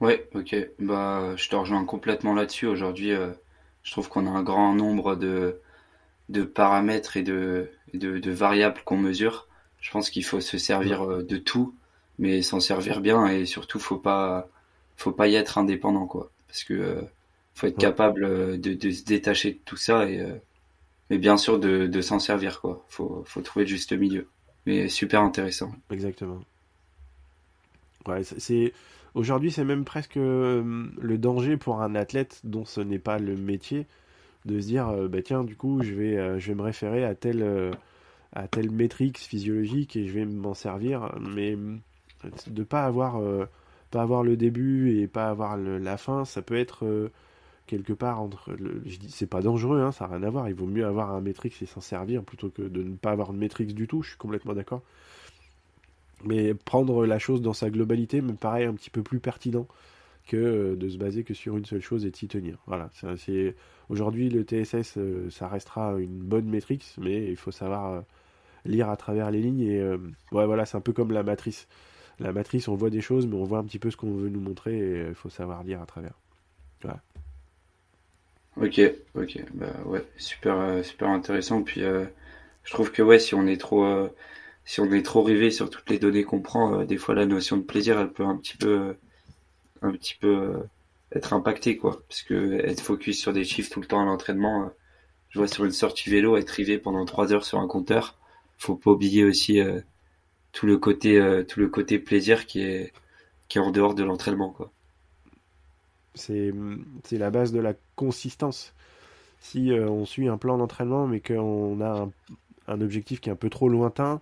Ouais, 0.00 0.28
ok. 0.34 0.56
Bah, 0.80 1.34
je 1.36 1.48
te 1.48 1.56
rejoins 1.56 1.84
complètement 1.84 2.34
là-dessus. 2.34 2.66
Aujourd'hui, 2.66 3.12
euh, 3.12 3.32
je 3.82 3.92
trouve 3.92 4.08
qu'on 4.08 4.26
a 4.26 4.30
un 4.30 4.42
grand 4.42 4.74
nombre 4.74 5.16
de, 5.16 5.60
de 6.28 6.42
paramètres 6.42 7.16
et 7.16 7.22
de, 7.22 7.70
de, 7.94 8.18
de 8.18 8.30
variables 8.30 8.80
qu'on 8.84 8.96
mesure. 8.96 9.48
Je 9.80 9.90
pense 9.90 10.10
qu'il 10.10 10.24
faut 10.24 10.40
se 10.40 10.58
servir 10.58 11.02
euh, 11.02 11.22
de 11.22 11.36
tout, 11.36 11.74
mais 12.18 12.42
s'en 12.42 12.60
servir 12.60 13.00
bien 13.00 13.26
et 13.26 13.46
surtout, 13.46 13.78
faut 13.78 13.98
pas, 13.98 14.48
faut 14.96 15.12
pas 15.12 15.28
y 15.28 15.34
être 15.34 15.58
indépendant, 15.58 16.06
quoi. 16.06 16.30
Parce 16.46 16.64
que 16.64 16.74
euh, 16.74 17.02
faut 17.54 17.66
être 17.66 17.78
capable 17.78 18.60
de, 18.60 18.74
de 18.74 18.90
se 18.90 19.04
détacher 19.04 19.52
de 19.52 19.58
tout 19.64 19.76
ça 19.76 20.08
et, 20.08 20.24
mais 21.10 21.18
bien 21.18 21.36
sûr 21.36 21.58
de, 21.58 21.86
de 21.86 22.00
s'en 22.00 22.18
servir, 22.18 22.60
quoi. 22.60 22.84
Faut, 22.88 23.22
faut 23.26 23.40
trouver 23.42 23.64
le 23.64 23.70
juste 23.70 23.92
milieu. 23.92 24.28
Mais 24.66 24.88
super 24.88 25.20
intéressant. 25.20 25.72
Exactement. 25.90 26.40
Ouais, 28.06 28.22
c'est 28.24 28.72
Aujourd'hui, 29.14 29.52
c'est 29.52 29.64
même 29.64 29.84
presque 29.84 30.16
euh, 30.16 30.86
le 31.00 31.18
danger 31.18 31.56
pour 31.56 31.80
un 31.80 31.94
athlète 31.94 32.40
dont 32.42 32.64
ce 32.64 32.80
n'est 32.80 32.98
pas 32.98 33.18
le 33.18 33.36
métier 33.36 33.86
de 34.44 34.60
se 34.60 34.66
dire 34.66 34.88
euh, 34.88 35.08
bah 35.08 35.22
tiens, 35.22 35.44
du 35.44 35.56
coup, 35.56 35.82
je 35.82 35.94
vais, 35.94 36.18
euh, 36.18 36.38
je 36.40 36.48
vais 36.48 36.56
me 36.56 36.62
référer 36.62 37.04
à 37.04 37.14
telle, 37.14 37.72
à 38.32 38.48
telle 38.48 38.70
métrique 38.70 39.18
physiologique 39.18 39.96
et 39.96 40.08
je 40.08 40.12
vais 40.12 40.24
m'en 40.26 40.54
servir, 40.54 41.14
mais 41.20 41.56
de 42.46 42.62
pas 42.62 42.84
avoir, 42.84 43.20
pas 43.90 44.02
avoir 44.02 44.22
le 44.22 44.36
début 44.36 44.98
et 44.98 45.06
pas 45.06 45.28
avoir 45.28 45.56
la 45.56 45.96
fin, 45.96 46.24
ça 46.24 46.42
peut 46.42 46.56
être 46.56 47.10
quelque 47.66 47.92
part 47.92 48.20
entre. 48.20 48.56
C'est 49.08 49.26
pas 49.26 49.40
dangereux, 49.40 49.80
hein, 49.80 49.92
ça 49.92 50.06
n'a 50.06 50.16
rien 50.16 50.22
à 50.26 50.30
voir. 50.30 50.48
Il 50.48 50.54
vaut 50.54 50.66
mieux 50.66 50.86
avoir 50.86 51.12
un 51.12 51.20
métrix 51.20 51.52
et 51.60 51.66
s'en 51.66 51.80
servir 51.80 52.22
plutôt 52.22 52.50
que 52.50 52.62
de 52.62 52.82
ne 52.82 52.96
pas 52.96 53.10
avoir 53.10 53.32
de 53.32 53.38
métrix 53.38 53.66
du 53.66 53.86
tout. 53.86 54.02
Je 54.02 54.10
suis 54.10 54.18
complètement 54.18 54.54
d'accord. 54.54 54.82
Mais 56.24 56.54
prendre 56.54 57.04
la 57.06 57.18
chose 57.18 57.42
dans 57.42 57.52
sa 57.52 57.70
globalité 57.70 58.20
me 58.20 58.32
paraît 58.32 58.64
un 58.64 58.74
petit 58.74 58.90
peu 58.90 59.02
plus 59.02 59.20
pertinent 59.20 59.66
que 60.26 60.36
euh, 60.36 60.76
de 60.76 60.88
se 60.88 60.96
baser 60.96 61.22
que 61.22 61.34
sur 61.34 61.56
une 61.56 61.66
seule 61.66 61.82
chose 61.82 62.06
et 62.06 62.10
de 62.10 62.16
s'y 62.16 62.28
tenir. 62.28 62.58
Voilà, 62.66 62.90
c'est 63.18 63.54
aujourd'hui 63.90 64.30
le 64.30 64.42
TSS, 64.42 64.96
euh, 64.96 65.28
ça 65.30 65.48
restera 65.48 65.98
une 65.98 66.18
bonne 66.18 66.46
métrique, 66.46 66.84
mais 66.98 67.28
il 67.30 67.36
faut 67.36 67.50
savoir 67.50 67.92
euh, 67.92 68.00
lire 68.64 68.88
à 68.88 68.96
travers 68.96 69.30
les 69.30 69.40
lignes 69.40 69.60
et 69.60 69.82
voilà, 70.30 70.64
c'est 70.64 70.78
un 70.78 70.80
peu 70.80 70.94
comme 70.94 71.12
la 71.12 71.22
matrice. 71.22 71.68
La 72.20 72.32
matrice, 72.32 72.68
on 72.68 72.74
voit 72.74 72.90
des 72.90 73.00
choses, 73.00 73.26
mais 73.26 73.36
on 73.36 73.44
voit 73.44 73.58
un 73.58 73.64
petit 73.64 73.78
peu 73.78 73.90
ce 73.90 73.96
qu'on 73.96 74.14
veut 74.14 74.28
nous 74.28 74.40
montrer 74.40 74.78
et 74.78 75.08
il 75.08 75.14
faut 75.14 75.30
savoir 75.30 75.64
lire 75.64 75.82
à 75.82 75.86
travers. 75.86 76.14
Voilà. 76.82 77.00
Ok, 78.56 78.80
ok, 79.16 79.44
bah 79.54 79.66
ouais, 79.86 80.04
super, 80.16 80.84
super 80.84 81.08
intéressant. 81.08 81.62
Puis 81.62 81.80
je 81.80 82.70
trouve 82.70 82.92
que 82.92 83.02
ouais, 83.02 83.18
si 83.18 83.34
on 83.34 83.46
est 83.46 83.60
trop 83.60 84.08
si 84.64 84.80
on 84.80 84.90
est 84.92 85.02
trop 85.02 85.22
rivé 85.22 85.50
sur 85.50 85.70
toutes 85.70 85.90
les 85.90 85.98
données 85.98 86.24
qu'on 86.24 86.40
prend, 86.40 86.80
euh, 86.80 86.84
des 86.84 86.96
fois 86.96 87.14
la 87.14 87.26
notion 87.26 87.56
de 87.56 87.62
plaisir, 87.62 87.98
elle 88.00 88.12
peut 88.12 88.24
un 88.24 88.36
petit 88.36 88.56
peu, 88.56 88.96
un 89.82 89.92
petit 89.92 90.14
peu 90.14 90.28
euh, 90.28 90.58
être 91.12 91.32
impactée, 91.34 91.76
quoi. 91.76 92.02
Parce 92.08 92.22
que 92.22 92.54
être 92.66 92.80
focus 92.80 93.20
sur 93.20 93.32
des 93.32 93.44
chiffres 93.44 93.70
tout 93.70 93.80
le 93.80 93.86
temps 93.86 94.02
à 94.02 94.04
l'entraînement, 94.06 94.64
euh, 94.64 94.68
je 95.30 95.38
vois 95.38 95.48
sur 95.48 95.64
une 95.64 95.72
sortie 95.72 96.10
vélo, 96.10 96.36
être 96.36 96.50
rivé 96.50 96.78
pendant 96.78 97.04
trois 97.04 97.32
heures 97.32 97.44
sur 97.44 97.58
un 97.60 97.66
compteur, 97.68 98.16
faut 98.58 98.76
pas 98.76 98.92
oublier 98.92 99.24
aussi 99.24 99.60
tout 100.54 100.66
le 100.66 100.78
côté, 100.78 101.44
tout 101.46 101.60
le 101.60 101.68
côté 101.68 101.98
plaisir 101.98 102.46
qui 102.46 102.62
est, 102.62 102.92
en 103.56 103.70
dehors 103.70 103.94
de 103.94 104.02
l'entraînement, 104.02 104.50
quoi. 104.50 104.72
C'est, 106.14 106.52
la 107.12 107.30
base 107.30 107.52
de 107.52 107.60
la 107.60 107.74
consistance. 107.96 108.72
Si 109.40 109.72
on 109.72 110.06
suit 110.06 110.28
un 110.28 110.38
plan 110.38 110.56
d'entraînement, 110.56 111.06
mais 111.06 111.20
qu'on 111.20 111.80
a 111.80 112.08
un, 112.68 112.80
objectif 112.80 113.20
qui 113.20 113.28
est 113.28 113.32
un 113.32 113.36
peu 113.36 113.50
trop 113.50 113.68
lointain, 113.68 114.20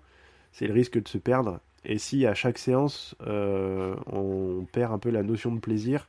c'est 0.53 0.67
le 0.67 0.73
risque 0.73 1.01
de 1.01 1.09
se 1.09 1.19
perdre. 1.19 1.61
Et 1.85 1.99
si 1.99 2.27
à 2.27 2.35
chaque 2.35 2.59
séance, 2.59 3.15
euh, 3.27 3.95
on 4.07 4.67
perd 4.73 4.93
un 4.93 4.99
peu 4.99 5.11
la 5.11 5.23
notion 5.23 5.53
de 5.53 5.61
plaisir, 5.61 6.09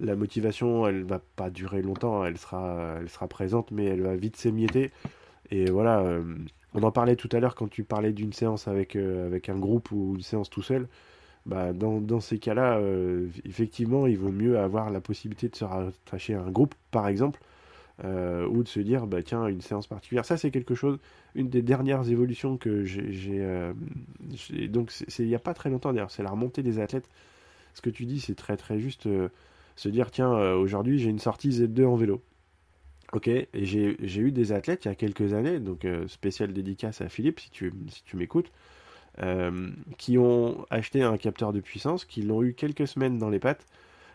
la 0.00 0.16
motivation, 0.16 0.86
elle 0.86 1.02
va 1.02 1.20
pas 1.36 1.50
durer 1.50 1.82
longtemps, 1.82 2.24
elle 2.24 2.38
sera, 2.38 2.96
elle 3.00 3.08
sera 3.08 3.26
présente, 3.26 3.70
mais 3.70 3.86
elle 3.86 4.02
va 4.02 4.16
vite 4.16 4.36
s'émietter. 4.36 4.90
Et 5.50 5.70
voilà, 5.70 6.00
euh, 6.00 6.22
on 6.74 6.82
en 6.82 6.90
parlait 6.90 7.16
tout 7.16 7.28
à 7.32 7.40
l'heure 7.40 7.54
quand 7.54 7.68
tu 7.68 7.84
parlais 7.84 8.12
d'une 8.12 8.32
séance 8.32 8.68
avec, 8.68 8.96
euh, 8.96 9.38
un 9.48 9.58
groupe 9.58 9.90
ou 9.92 10.14
une 10.16 10.22
séance 10.22 10.50
tout 10.50 10.62
seul. 10.62 10.88
Bah, 11.46 11.72
dans, 11.72 12.20
ces 12.20 12.38
cas-là, 12.38 12.78
effectivement, 13.46 14.06
il 14.06 14.18
vaut 14.18 14.32
mieux 14.32 14.58
avoir 14.58 14.90
la 14.90 15.00
possibilité 15.00 15.48
de 15.48 15.56
se 15.56 15.64
rattacher 15.64 16.34
à 16.34 16.42
un 16.42 16.50
groupe, 16.50 16.74
par 16.90 17.08
exemple, 17.08 17.40
euh, 18.04 18.46
ou 18.46 18.62
de 18.62 18.68
se 18.68 18.78
dire 18.78 19.08
bah 19.08 19.24
tiens 19.24 19.48
une 19.48 19.60
séance 19.60 19.88
particulière. 19.88 20.24
Ça 20.24 20.36
c'est 20.36 20.52
quelque 20.52 20.76
chose 20.76 21.00
une 21.34 21.48
des 21.48 21.62
dernières 21.62 22.08
évolutions 22.08 22.56
que 22.56 22.84
j'ai 22.84 23.40
euh, 23.40 23.72
donc 24.68 24.92
c'est 24.92 25.24
il 25.24 25.26
n'y 25.26 25.34
a 25.34 25.40
pas 25.40 25.52
très 25.52 25.68
longtemps 25.68 25.92
d'ailleurs 25.92 26.12
c'est 26.12 26.22
la 26.22 26.30
remontée 26.30 26.62
des 26.62 26.78
athlètes. 26.78 27.08
Ce 27.74 27.80
que 27.82 27.90
tu 27.90 28.06
dis 28.06 28.20
c'est 28.20 28.36
très 28.36 28.56
très 28.56 28.78
juste 28.78 29.06
euh, 29.06 29.28
se 29.74 29.88
dire 29.88 30.12
tiens 30.12 30.30
aujourd'hui 30.52 31.00
j'ai 31.00 31.10
une 31.10 31.18
sortie 31.18 31.50
Z2 31.50 31.86
en 31.86 31.96
vélo 31.96 32.22
ok 33.12 33.28
et 33.28 33.48
j'ai 33.54 34.20
eu 34.20 34.32
des 34.32 34.52
athlètes 34.52 34.84
il 34.84 34.88
y 34.88 34.90
a 34.90 34.94
quelques 34.94 35.32
années 35.32 35.60
donc 35.60 35.86
spécial 36.08 36.52
dédicace 36.52 37.00
à 37.00 37.08
Philippe 37.08 37.40
si 37.40 37.50
tu 37.50 37.72
si 37.88 38.02
tu 38.04 38.16
m'écoutes 38.16 38.50
qui 39.96 40.18
ont 40.18 40.66
acheté 40.70 41.02
un 41.02 41.16
capteur 41.16 41.52
de 41.52 41.60
puissance 41.60 42.04
qui 42.04 42.22
l'ont 42.22 42.42
eu 42.42 42.54
quelques 42.54 42.86
semaines 42.86 43.18
dans 43.18 43.30
les 43.30 43.38
pattes 43.38 43.66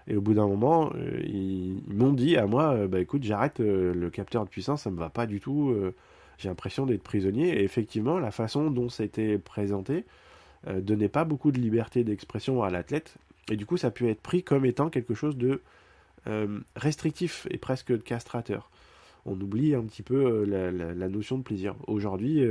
et 0.07 0.15
au 0.15 0.21
bout 0.21 0.33
d'un 0.33 0.47
moment, 0.47 0.91
euh, 0.95 1.21
ils, 1.23 1.81
m'ont 1.87 2.13
dit 2.13 2.35
à 2.37 2.45
moi, 2.45 2.73
euh, 2.73 2.87
bah 2.87 2.99
écoute, 2.99 3.23
j'arrête 3.23 3.59
euh, 3.59 3.93
le 3.93 4.09
capteur 4.09 4.43
de 4.43 4.49
puissance, 4.49 4.83
ça 4.83 4.91
me 4.91 4.97
va 4.97 5.09
pas 5.09 5.25
du 5.25 5.39
tout. 5.39 5.75
j'ai 6.37 6.49
l'impression 6.49 6.85
d'être 6.85 7.03
prisonnier. 7.03 7.49
Et 7.59 7.63
effectivement, 7.63 8.19
la 8.19 8.31
façon 8.31 8.69
dont 8.71 8.89
c'était 8.89 9.37
présenté 9.37 10.05
donnait 10.67 11.09
pas 11.09 11.25
beaucoup 11.25 11.51
de 11.51 11.59
liberté 11.59 12.03
d'expression 12.03 12.63
à 12.63 12.69
l'athlète. 12.69 13.15
Et 13.51 13.57
du 13.57 13.65
coup, 13.65 13.77
ça 13.77 13.87
a 13.87 13.91
pu 13.91 14.09
être 14.09 14.21
pris 14.21 14.43
comme 14.43 14.65
étant 14.65 14.89
quelque 14.89 15.13
chose 15.13 15.37
de 15.37 15.61
restrictif 16.75 17.47
et 17.51 17.57
presque 17.57 18.01
castrateur. 18.03 18.69
On 19.25 19.39
oublie 19.39 19.73
un 19.73 19.83
petit 19.83 20.03
peu 20.03 20.43
la, 20.43 20.71
la, 20.71 21.09
notion 21.09 21.37
de 21.37 21.43
plaisir. 21.43 21.75
Aujourd'hui, 21.87 22.43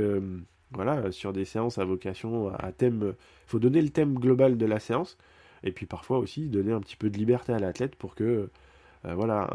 voilà, 0.71 1.11
sur 1.11 1.33
des 1.33 1.45
séances 1.45 1.77
à 1.77 1.85
vocation 1.85 2.51
à 2.55 2.71
thème, 2.71 3.13
il 3.13 3.49
faut 3.49 3.59
donner 3.59 3.81
le 3.81 3.89
thème 3.89 4.15
global 4.15 4.57
de 4.57 4.65
la 4.65 4.79
séance 4.79 5.17
et 5.63 5.71
puis 5.71 5.85
parfois 5.85 6.19
aussi 6.19 6.49
donner 6.49 6.71
un 6.71 6.79
petit 6.79 6.95
peu 6.95 7.09
de 7.09 7.17
liberté 7.17 7.53
à 7.53 7.59
l'athlète 7.59 7.95
pour 7.95 8.15
que 8.15 8.49
euh, 9.05 9.13
voilà 9.15 9.49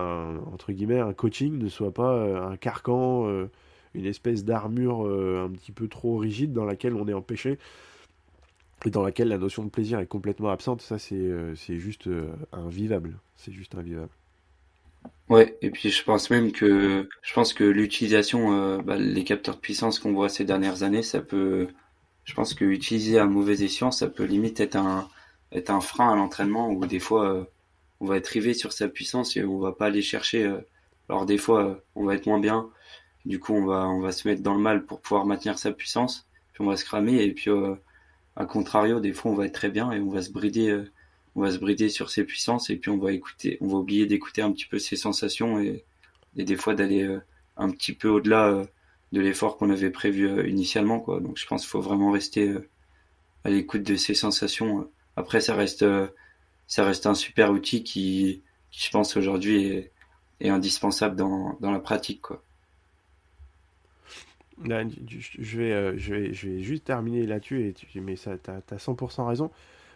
entre 0.52 0.72
guillemets 0.72 1.00
un 1.00 1.12
coaching 1.12 1.58
ne 1.58 1.68
soit 1.68 1.92
pas 1.92 2.12
euh, 2.14 2.42
un 2.42 2.56
carcan 2.56 3.28
euh, 3.28 3.50
une 3.94 4.06
espèce 4.06 4.44
d'armure 4.44 5.00
un 5.06 5.50
petit 5.50 5.72
peu 5.72 5.88
trop 5.88 6.18
rigide 6.18 6.52
dans 6.52 6.64
laquelle 6.64 6.94
on 6.94 7.08
est 7.08 7.14
empêché 7.14 7.58
et 8.84 8.90
dans 8.90 9.02
laquelle 9.02 9.28
la 9.28 9.38
notion 9.38 9.64
de 9.64 9.70
plaisir 9.70 9.98
est 9.98 10.06
complètement 10.06 10.50
absente. 10.50 10.82
Ça 10.82 10.98
c'est 10.98 11.78
juste 11.78 12.08
invivable. 12.52 13.18
C'est 13.36 13.50
juste 13.50 13.74
invivable 13.74 14.10
Ouais, 15.28 15.58
et 15.60 15.70
puis 15.70 15.90
je 15.90 16.02
pense 16.04 16.30
même 16.30 16.52
que 16.52 17.08
je 17.22 17.34
pense 17.34 17.52
que 17.52 17.64
l'utilisation, 17.64 18.52
euh, 18.54 18.78
bah, 18.82 18.96
les 18.96 19.24
capteurs 19.24 19.56
de 19.56 19.60
puissance 19.60 19.98
qu'on 19.98 20.12
voit 20.14 20.30
ces 20.30 20.44
dernières 20.44 20.82
années, 20.84 21.02
ça 21.02 21.20
peut, 21.20 21.68
je 22.24 22.32
pense 22.34 22.54
que 22.54 22.64
utiliser 22.64 23.18
à 23.18 23.26
mauvais 23.26 23.62
escient, 23.62 23.90
ça 23.90 24.08
peut 24.08 24.24
limite 24.24 24.60
être 24.60 24.76
un 24.76 25.08
être 25.52 25.70
un 25.70 25.80
frein 25.80 26.12
à 26.12 26.16
l'entraînement 26.16 26.70
où 26.70 26.86
des 26.86 27.00
fois 27.00 27.28
euh, 27.30 27.44
on 28.00 28.06
va 28.06 28.16
être 28.18 28.28
rivé 28.28 28.54
sur 28.54 28.72
sa 28.72 28.88
puissance 28.88 29.36
et 29.36 29.44
on 29.44 29.58
va 29.58 29.72
pas 29.72 29.86
aller 29.86 30.02
chercher. 30.02 30.44
Euh, 30.46 30.60
alors 31.10 31.26
des 31.26 31.38
fois 31.38 31.82
on 31.94 32.04
va 32.06 32.14
être 32.14 32.26
moins 32.26 32.40
bien, 32.40 32.70
du 33.26 33.40
coup 33.40 33.54
on 33.54 33.66
va 33.66 33.88
on 33.88 34.00
va 34.00 34.12
se 34.12 34.28
mettre 34.28 34.42
dans 34.42 34.54
le 34.54 34.60
mal 34.60 34.86
pour 34.86 35.00
pouvoir 35.02 35.26
maintenir 35.26 35.58
sa 35.58 35.72
puissance, 35.72 36.28
puis 36.54 36.64
on 36.64 36.68
va 36.68 36.76
se 36.78 36.84
cramer 36.86 37.22
et 37.24 37.34
puis 37.34 37.50
à 38.36 38.46
contrario 38.46 39.00
des 39.00 39.12
fois 39.12 39.32
on 39.32 39.34
va 39.34 39.46
être 39.46 39.54
très 39.54 39.70
bien 39.70 39.92
et 39.92 40.00
on 40.00 40.10
va 40.10 40.22
se 40.22 40.30
brider 40.32 40.84
on 41.34 41.42
va 41.42 41.50
se 41.50 41.58
brider 41.58 41.88
sur 41.88 42.10
ses 42.10 42.24
puissances 42.24 42.70
et 42.70 42.76
puis 42.76 42.90
on 42.90 42.98
va 42.98 43.12
écouter, 43.12 43.58
on 43.60 43.68
va 43.68 43.78
oublier 43.78 44.06
d'écouter 44.06 44.42
un 44.42 44.52
petit 44.52 44.66
peu 44.66 44.78
ses 44.78 44.96
sensations 44.96 45.60
et, 45.60 45.84
des 46.36 46.56
fois 46.56 46.74
d'aller 46.74 47.02
euh, 47.02 47.20
un 47.56 47.70
petit 47.70 47.92
peu 47.92 48.08
au-delà 48.08 48.48
euh, 48.48 48.64
de 49.12 49.20
l'effort 49.20 49.56
qu'on 49.56 49.70
avait 49.70 49.90
prévu 49.90 50.28
euh, 50.28 50.48
initialement 50.48 51.00
quoi. 51.00 51.20
Donc 51.20 51.38
je 51.38 51.46
pense 51.46 51.62
qu'il 51.62 51.70
faut 51.70 51.80
vraiment 51.80 52.12
rester 52.12 52.54
à 53.44 53.50
l'écoute 53.50 53.82
de 53.82 53.96
ses 53.96 54.14
sensations. 54.14 54.88
Après 55.16 55.40
ça 55.40 55.54
reste 55.54 55.84
ça 56.66 56.84
reste 56.84 57.06
un 57.06 57.14
super 57.14 57.50
outil 57.50 57.82
qui, 57.82 58.42
je 58.70 58.90
pense 58.90 59.16
aujourd'hui 59.16 59.90
est, 60.40 60.48
indispensable 60.48 61.16
dans, 61.16 61.56
dans 61.60 61.72
la 61.72 61.80
pratique 61.80 62.20
quoi. 62.20 62.42
je 64.62 65.58
vais, 65.58 65.98
je, 65.98 66.14
vais, 66.14 66.32
je 66.32 66.48
vais 66.48 66.62
juste 66.62 66.84
terminer 66.84 67.26
là-dessus, 67.26 67.68
et 67.68 68.00
mais 68.00 68.14
tu 68.14 68.28
as, 68.28 68.76
100% 68.76 69.26
raison. 69.26 69.50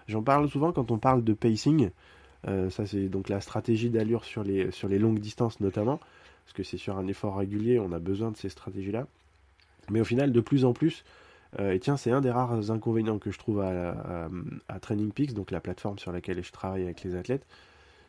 J'en 0.08 0.22
parle 0.22 0.48
souvent 0.48 0.72
quand 0.72 0.90
on 0.90 0.98
parle 0.98 1.24
de 1.24 1.32
pacing. 1.32 1.90
Euh, 2.48 2.70
ça, 2.70 2.86
c'est 2.86 3.08
donc 3.08 3.28
la 3.28 3.40
stratégie 3.40 3.90
d'allure 3.90 4.24
sur 4.24 4.42
les, 4.42 4.70
sur 4.70 4.88
les 4.88 4.98
longues 4.98 5.20
distances 5.20 5.60
notamment, 5.60 5.98
parce 6.44 6.54
que 6.54 6.62
c'est 6.62 6.78
sur 6.78 6.98
un 6.98 7.06
effort 7.06 7.36
régulier, 7.36 7.78
on 7.78 7.92
a 7.92 7.98
besoin 7.98 8.30
de 8.30 8.36
ces 8.36 8.48
stratégies-là. 8.48 9.06
Mais 9.90 10.00
au 10.00 10.04
final, 10.04 10.32
de 10.32 10.40
plus 10.40 10.64
en 10.64 10.72
plus, 10.72 11.04
euh, 11.60 11.72
et 11.72 11.78
tiens, 11.78 11.96
c'est 11.96 12.10
un 12.10 12.20
des 12.20 12.30
rares 12.30 12.70
inconvénients 12.70 13.18
que 13.18 13.30
je 13.30 13.38
trouve 13.38 13.60
à, 13.60 14.28
à, 14.68 14.80
Training 14.80 15.12
Peaks, 15.12 15.34
donc 15.34 15.50
la 15.50 15.60
plateforme 15.60 15.98
sur 15.98 16.12
laquelle 16.12 16.42
je 16.42 16.52
travaille 16.52 16.82
avec 16.82 17.02
les 17.02 17.14
athlètes, 17.14 17.46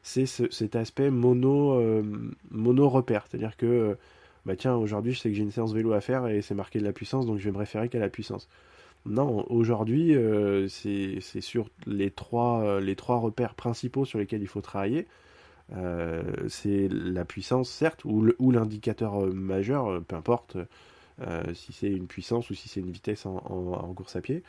c'est 0.01 0.25
cet 0.25 0.75
aspect 0.75 1.09
mono, 1.09 1.73
euh, 1.73 2.03
mono 2.51 2.89
repère. 2.89 3.25
C'est-à-dire 3.29 3.55
que, 3.57 3.97
bah 4.45 4.55
tiens, 4.55 4.75
aujourd'hui, 4.75 5.13
je 5.13 5.19
sais 5.19 5.29
que 5.29 5.35
j'ai 5.35 5.43
une 5.43 5.51
séance 5.51 5.73
vélo 5.73 5.93
à 5.93 6.01
faire 6.01 6.27
et 6.27 6.41
c'est 6.41 6.55
marqué 6.55 6.79
de 6.79 6.83
la 6.83 6.93
puissance, 6.93 7.25
donc 7.25 7.37
je 7.37 7.45
vais 7.45 7.51
me 7.51 7.57
référer 7.57 7.89
qu'à 7.89 7.99
la 7.99 8.09
puissance. 8.09 8.49
Non, 9.05 9.45
aujourd'hui, 9.49 10.15
euh, 10.15 10.67
c'est 10.69 11.19
sur 11.41 11.69
les 11.85 12.09
trois, 12.09 12.61
euh, 12.63 12.79
les 12.79 12.95
trois 12.95 13.17
repères 13.17 13.53
principaux 13.53 14.05
sur 14.05 14.17
lesquels 14.19 14.41
il 14.41 14.47
faut 14.47 14.61
travailler. 14.61 15.07
Euh, 15.75 16.23
c'est 16.47 16.87
la 16.89 17.25
puissance, 17.25 17.69
certes, 17.69 18.05
ou 18.05 18.51
l'indicateur 18.51 19.25
majeur, 19.27 20.01
peu 20.03 20.15
importe 20.15 20.57
si 21.53 21.73
c'est 21.73 21.91
une 21.91 22.07
puissance 22.07 22.49
ou 22.49 22.53
si 22.55 22.67
c'est 22.67 22.79
une 22.79 22.91
vitesse 22.91 23.25
en, 23.25 23.93
course 23.95 24.15
à 24.15 24.21
pied. 24.21 24.43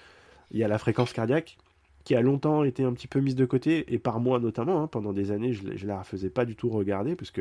Il 0.51 0.59
y 0.59 0.65
a 0.65 0.69
la 0.69 0.79
fréquence 0.79 1.13
cardiaque, 1.13 1.59
qui 2.05 2.15
a 2.15 2.21
longtemps 2.21 2.65
été 2.65 2.85
un 2.85 2.93
petit 2.93 3.09
peu 3.09 3.21
mise 3.21 3.37
de 3.37 3.45
côté, 3.45 3.93
et 3.93 3.99
par 3.99 4.21
moi 4.21 4.41
notamment, 4.41 4.83
hein, 4.83 4.87
pendant 4.87 5.13
des 5.13 5.31
années, 5.31 5.53
je 5.53 5.65
ne 5.65 5.87
la 5.87 6.05
faisais 6.05 6.31
pas 6.31 6.45
du 6.45 6.57
tout 6.57 6.71
regarder, 6.71 7.17
parce 7.17 7.33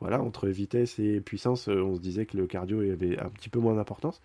voilà, 0.00 0.20
entre 0.20 0.48
vitesse 0.48 0.98
et 0.98 1.20
puissance, 1.20 1.68
on 1.68 1.96
se 1.96 2.00
disait 2.00 2.26
que 2.26 2.36
le 2.36 2.46
cardio 2.46 2.80
avait 2.80 3.18
un 3.18 3.28
petit 3.30 3.48
peu 3.48 3.58
moins 3.58 3.74
d'importance. 3.74 4.20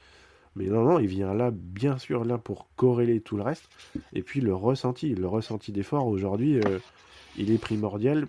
Mais 0.56 0.66
non, 0.66 0.84
non, 0.84 1.00
il 1.00 1.08
vient 1.08 1.34
là, 1.34 1.52
bien 1.52 1.98
sûr, 1.98 2.26
là 2.26 2.38
pour 2.38 2.68
corréler 2.76 3.22
tout 3.22 3.38
le 3.38 3.44
reste. 3.44 3.68
Et 4.14 4.22
puis 4.22 4.40
le 4.40 4.54
ressenti, 4.54 5.16
le 5.16 5.28
ressenti 5.28 5.72
d'effort 5.72 6.08
aujourd'hui, 6.08 6.60
euh, 6.60 6.80
il 7.38 7.52
est 7.52 7.58
primordial. 7.58 8.28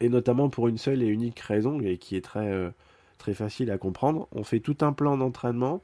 Et 0.00 0.08
notamment 0.08 0.50
pour 0.50 0.68
une 0.68 0.78
seule 0.78 1.02
et 1.02 1.06
unique 1.06 1.40
raison, 1.40 1.80
et 1.80 1.96
qui 1.96 2.16
est 2.16 2.22
très, 2.22 2.50
euh, 2.50 2.70
très 3.18 3.34
facile 3.34 3.70
à 3.70 3.78
comprendre. 3.78 4.28
On 4.32 4.44
fait 4.44 4.60
tout 4.60 4.76
un 4.80 4.92
plan 4.92 5.16
d'entraînement 5.16 5.80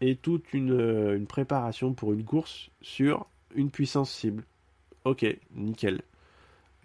et 0.00 0.16
toute 0.16 0.54
une, 0.54 0.72
euh, 0.72 1.16
une, 1.16 1.26
préparation 1.26 1.92
pour 1.92 2.12
une 2.12 2.24
course 2.24 2.70
sur 2.80 3.26
une 3.54 3.70
puissance 3.70 4.10
cible. 4.10 4.44
Ok, 5.04 5.26
nickel. 5.54 6.00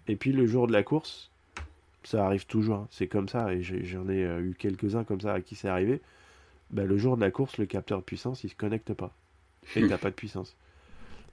Et 0.08 0.16
puis 0.16 0.32
le 0.32 0.46
jour 0.46 0.66
de 0.66 0.72
la 0.72 0.82
course, 0.82 1.30
ça 2.02 2.26
arrive 2.26 2.46
toujours. 2.46 2.76
Hein. 2.76 2.88
C'est 2.90 3.06
comme 3.06 3.28
ça, 3.28 3.54
et 3.54 3.62
j'en 3.62 4.08
ai 4.10 4.22
eu 4.40 4.54
quelques-uns 4.58 5.04
comme 5.04 5.20
ça 5.22 5.34
à 5.34 5.40
qui 5.40 5.54
c'est 5.54 5.68
arrivé 5.68 6.02
bah, 6.70 6.84
le 6.84 6.96
jour 6.96 7.16
de 7.16 7.22
la 7.22 7.30
course, 7.30 7.58
le 7.58 7.66
capteur 7.66 7.98
de 7.98 8.04
puissance, 8.04 8.44
il 8.44 8.50
se 8.50 8.54
connecte 8.54 8.92
pas. 8.94 9.12
Et 9.76 9.86
t'as 9.86 9.98
pas 9.98 10.10
de 10.10 10.14
puissance. 10.14 10.56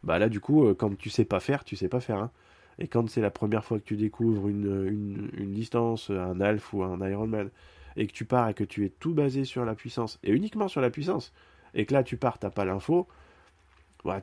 Bah 0.04 0.18
là, 0.18 0.30
du 0.30 0.40
coup, 0.40 0.66
euh, 0.66 0.74
quand 0.74 0.98
tu 0.98 1.10
sais 1.10 1.26
pas 1.26 1.40
faire, 1.40 1.64
tu 1.64 1.76
sais 1.76 1.90
pas 1.90 2.00
faire. 2.00 2.18
Hein. 2.18 2.32
Et 2.80 2.88
quand 2.88 3.08
c'est 3.10 3.22
la 3.22 3.30
première 3.30 3.64
fois 3.64 3.80
que 3.80 3.84
tu 3.84 3.96
découvres 3.96 4.48
une, 4.48 5.30
distance, 5.54 6.10
un 6.10 6.40
Alf 6.42 6.74
ou 6.74 6.84
un 6.84 7.08
Ironman, 7.08 7.50
et 7.98 8.08
que 8.08 8.14
tu 8.14 8.26
pars 8.26 8.50
et 8.50 8.54
que 8.54 8.64
tu 8.64 8.86
es 8.86 8.90
tout 8.90 9.14
basé 9.14 9.46
sur 9.46 9.66
la 9.66 9.76
puissance, 9.76 10.20
et 10.24 10.32
uniquement 10.32 10.68
sur 10.68 10.82
la 10.82 10.90
puissance, 10.90 11.34
et 11.74 11.86
que 11.86 11.94
là 11.94 12.04
tu 12.04 12.18
pars, 12.18 12.40
t'as 12.40 12.50
pas 12.50 12.66
l'info, 12.66 13.08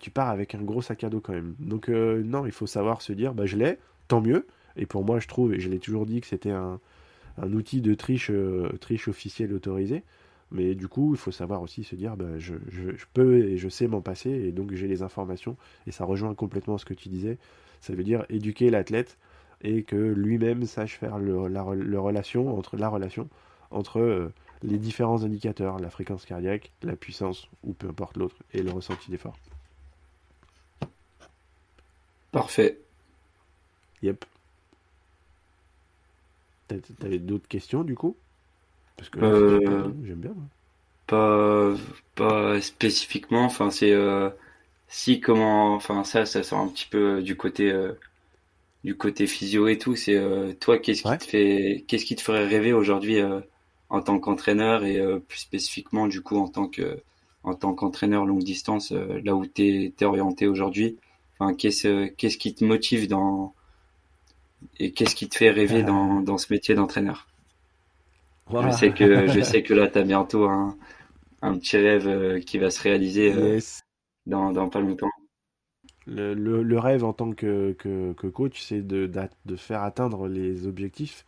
tu 0.00 0.10
pars 0.10 0.28
avec 0.28 0.54
un 0.54 0.62
gros 0.62 0.82
sac 0.82 1.04
à 1.04 1.10
dos 1.10 1.20
quand 1.20 1.32
même. 1.32 1.54
Donc 1.58 1.88
euh, 1.88 2.22
non, 2.24 2.46
il 2.46 2.52
faut 2.52 2.66
savoir 2.66 3.02
se 3.02 3.12
dire, 3.12 3.34
bah 3.34 3.46
je 3.46 3.56
l'ai, 3.56 3.78
tant 4.08 4.20
mieux. 4.20 4.46
Et 4.76 4.86
pour 4.86 5.04
moi, 5.04 5.20
je 5.20 5.28
trouve, 5.28 5.54
et 5.54 5.60
je 5.60 5.68
l'ai 5.68 5.78
toujours 5.78 6.06
dit 6.06 6.20
que 6.20 6.26
c'était 6.26 6.50
un, 6.50 6.80
un, 7.40 7.52
outil 7.52 7.80
de 7.80 7.94
triche, 7.94 8.30
euh, 8.30 8.68
triche 8.80 9.08
officielle 9.08 9.52
autorisé. 9.52 10.02
Mais 10.50 10.74
du 10.74 10.88
coup, 10.88 11.14
il 11.14 11.18
faut 11.18 11.30
savoir 11.30 11.62
aussi 11.62 11.84
se 11.84 11.94
dire, 11.94 12.16
bah, 12.16 12.38
je, 12.38 12.54
peux 13.12 13.38
et 13.38 13.58
je 13.58 13.68
sais 13.68 13.86
m'en 13.86 14.00
passer, 14.00 14.30
et 14.30 14.52
donc 14.52 14.72
j'ai 14.72 14.88
les 14.88 15.02
informations, 15.02 15.56
et 15.86 15.92
ça 15.92 16.04
rejoint 16.04 16.34
complètement 16.34 16.78
ce 16.78 16.84
que 16.84 16.94
tu 16.94 17.08
disais. 17.08 17.38
Ça 17.80 17.92
veut 17.92 18.04
dire 18.04 18.24
éduquer 18.30 18.70
l'athlète 18.70 19.18
et 19.62 19.82
que 19.82 19.96
lui-même 19.96 20.64
sache 20.64 20.98
faire 20.98 21.18
le, 21.18 21.48
la, 21.48 21.62
relation 21.62 22.56
entre 22.56 22.76
la 22.76 22.88
relation 22.88 23.28
entre 23.70 24.00
euh, 24.00 24.32
les 24.62 24.78
différents 24.78 25.24
indicateurs, 25.24 25.78
la 25.78 25.90
fréquence 25.90 26.24
cardiaque, 26.24 26.72
la 26.82 26.96
puissance 26.96 27.48
ou 27.64 27.74
peu 27.74 27.88
importe 27.88 28.16
l'autre, 28.16 28.36
et 28.54 28.62
le 28.62 28.70
ressenti 28.70 29.10
d'effort. 29.10 29.36
Parfait. 32.32 32.78
Yep. 34.02 34.24
T'avais 36.98 37.18
d'autres 37.18 37.48
questions 37.48 37.82
du 37.82 37.94
coup? 37.94 38.16
Parce 38.98 39.08
que 39.10 39.20
euh, 39.20 39.84
j'aime 40.04 40.18
bien. 40.18 40.34
Pas, 41.06 41.72
pas 42.16 42.60
spécifiquement. 42.60 43.44
Enfin, 43.44 43.70
c'est 43.70 43.92
euh, 43.92 44.28
si 44.88 45.20
comment. 45.20 45.74
Enfin, 45.74 46.04
ça, 46.04 46.26
ça 46.26 46.42
sort 46.42 46.58
un 46.58 46.68
petit 46.68 46.88
peu 46.90 47.22
du 47.22 47.36
côté 47.36 47.70
euh, 47.70 47.92
du 48.84 48.96
côté 48.96 49.26
physio 49.26 49.68
et 49.68 49.78
tout. 49.78 49.96
C'est 49.96 50.20
toi, 50.60 50.78
qu'est-ce 50.78 51.02
qui 51.02 51.18
te 51.18 51.24
fait, 51.24 51.84
qu'est-ce 51.86 52.04
qui 52.04 52.16
te 52.16 52.20
ferait 52.20 52.46
rêver 52.46 52.72
aujourd'hui 52.72 53.20
en 53.88 54.02
tant 54.02 54.18
qu'entraîneur 54.18 54.84
et 54.84 55.00
plus 55.28 55.38
spécifiquement 55.38 56.06
du 56.06 56.20
coup 56.20 56.36
en 56.36 56.48
tant 56.48 56.66
que 56.66 57.00
en 57.44 57.54
tant 57.54 57.72
qu'entraîneur 57.74 58.26
longue 58.26 58.42
distance, 58.42 58.92
là 58.92 59.34
où 59.34 59.46
tu 59.46 59.92
es, 59.98 60.04
orienté 60.04 60.46
aujourd'hui? 60.46 60.98
Enfin, 61.38 61.54
qu'est-ce 61.54 62.08
qu'est-ce 62.08 62.36
qui 62.36 62.54
te 62.54 62.64
motive 62.64 63.08
dans 63.08 63.54
et 64.78 64.92
qu'est-ce 64.92 65.14
qui 65.14 65.28
te 65.28 65.36
fait 65.36 65.50
rêver 65.50 65.82
dans, 65.84 66.20
dans 66.20 66.36
ce 66.36 66.52
métier 66.52 66.74
d'entraîneur? 66.74 67.28
Je 68.50 68.70
sais 68.70 68.92
que 68.92 69.26
je 69.28 69.40
sais 69.40 69.62
que 69.62 69.74
là, 69.74 69.88
tu 69.88 69.98
as 69.98 70.02
bientôt 70.02 70.48
un, 70.48 70.76
un, 71.42 71.58
petit 71.58 71.76
rêve 71.76 72.08
euh, 72.08 72.40
qui 72.40 72.58
va 72.58 72.70
se 72.70 72.82
réaliser 72.82 73.32
euh, 73.32 73.60
dans, 74.26 74.52
dans, 74.52 74.68
pas 74.68 74.80
longtemps. 74.80 75.10
Le, 76.06 76.34
le, 76.34 76.78
rêve 76.78 77.04
en 77.04 77.12
tant 77.12 77.32
que, 77.32 77.72
que, 77.72 78.14
que 78.14 78.26
coach, 78.26 78.62
c'est 78.62 78.80
de, 78.80 79.10
de, 79.44 79.56
faire 79.56 79.82
atteindre 79.82 80.26
les 80.26 80.66
objectifs 80.66 81.26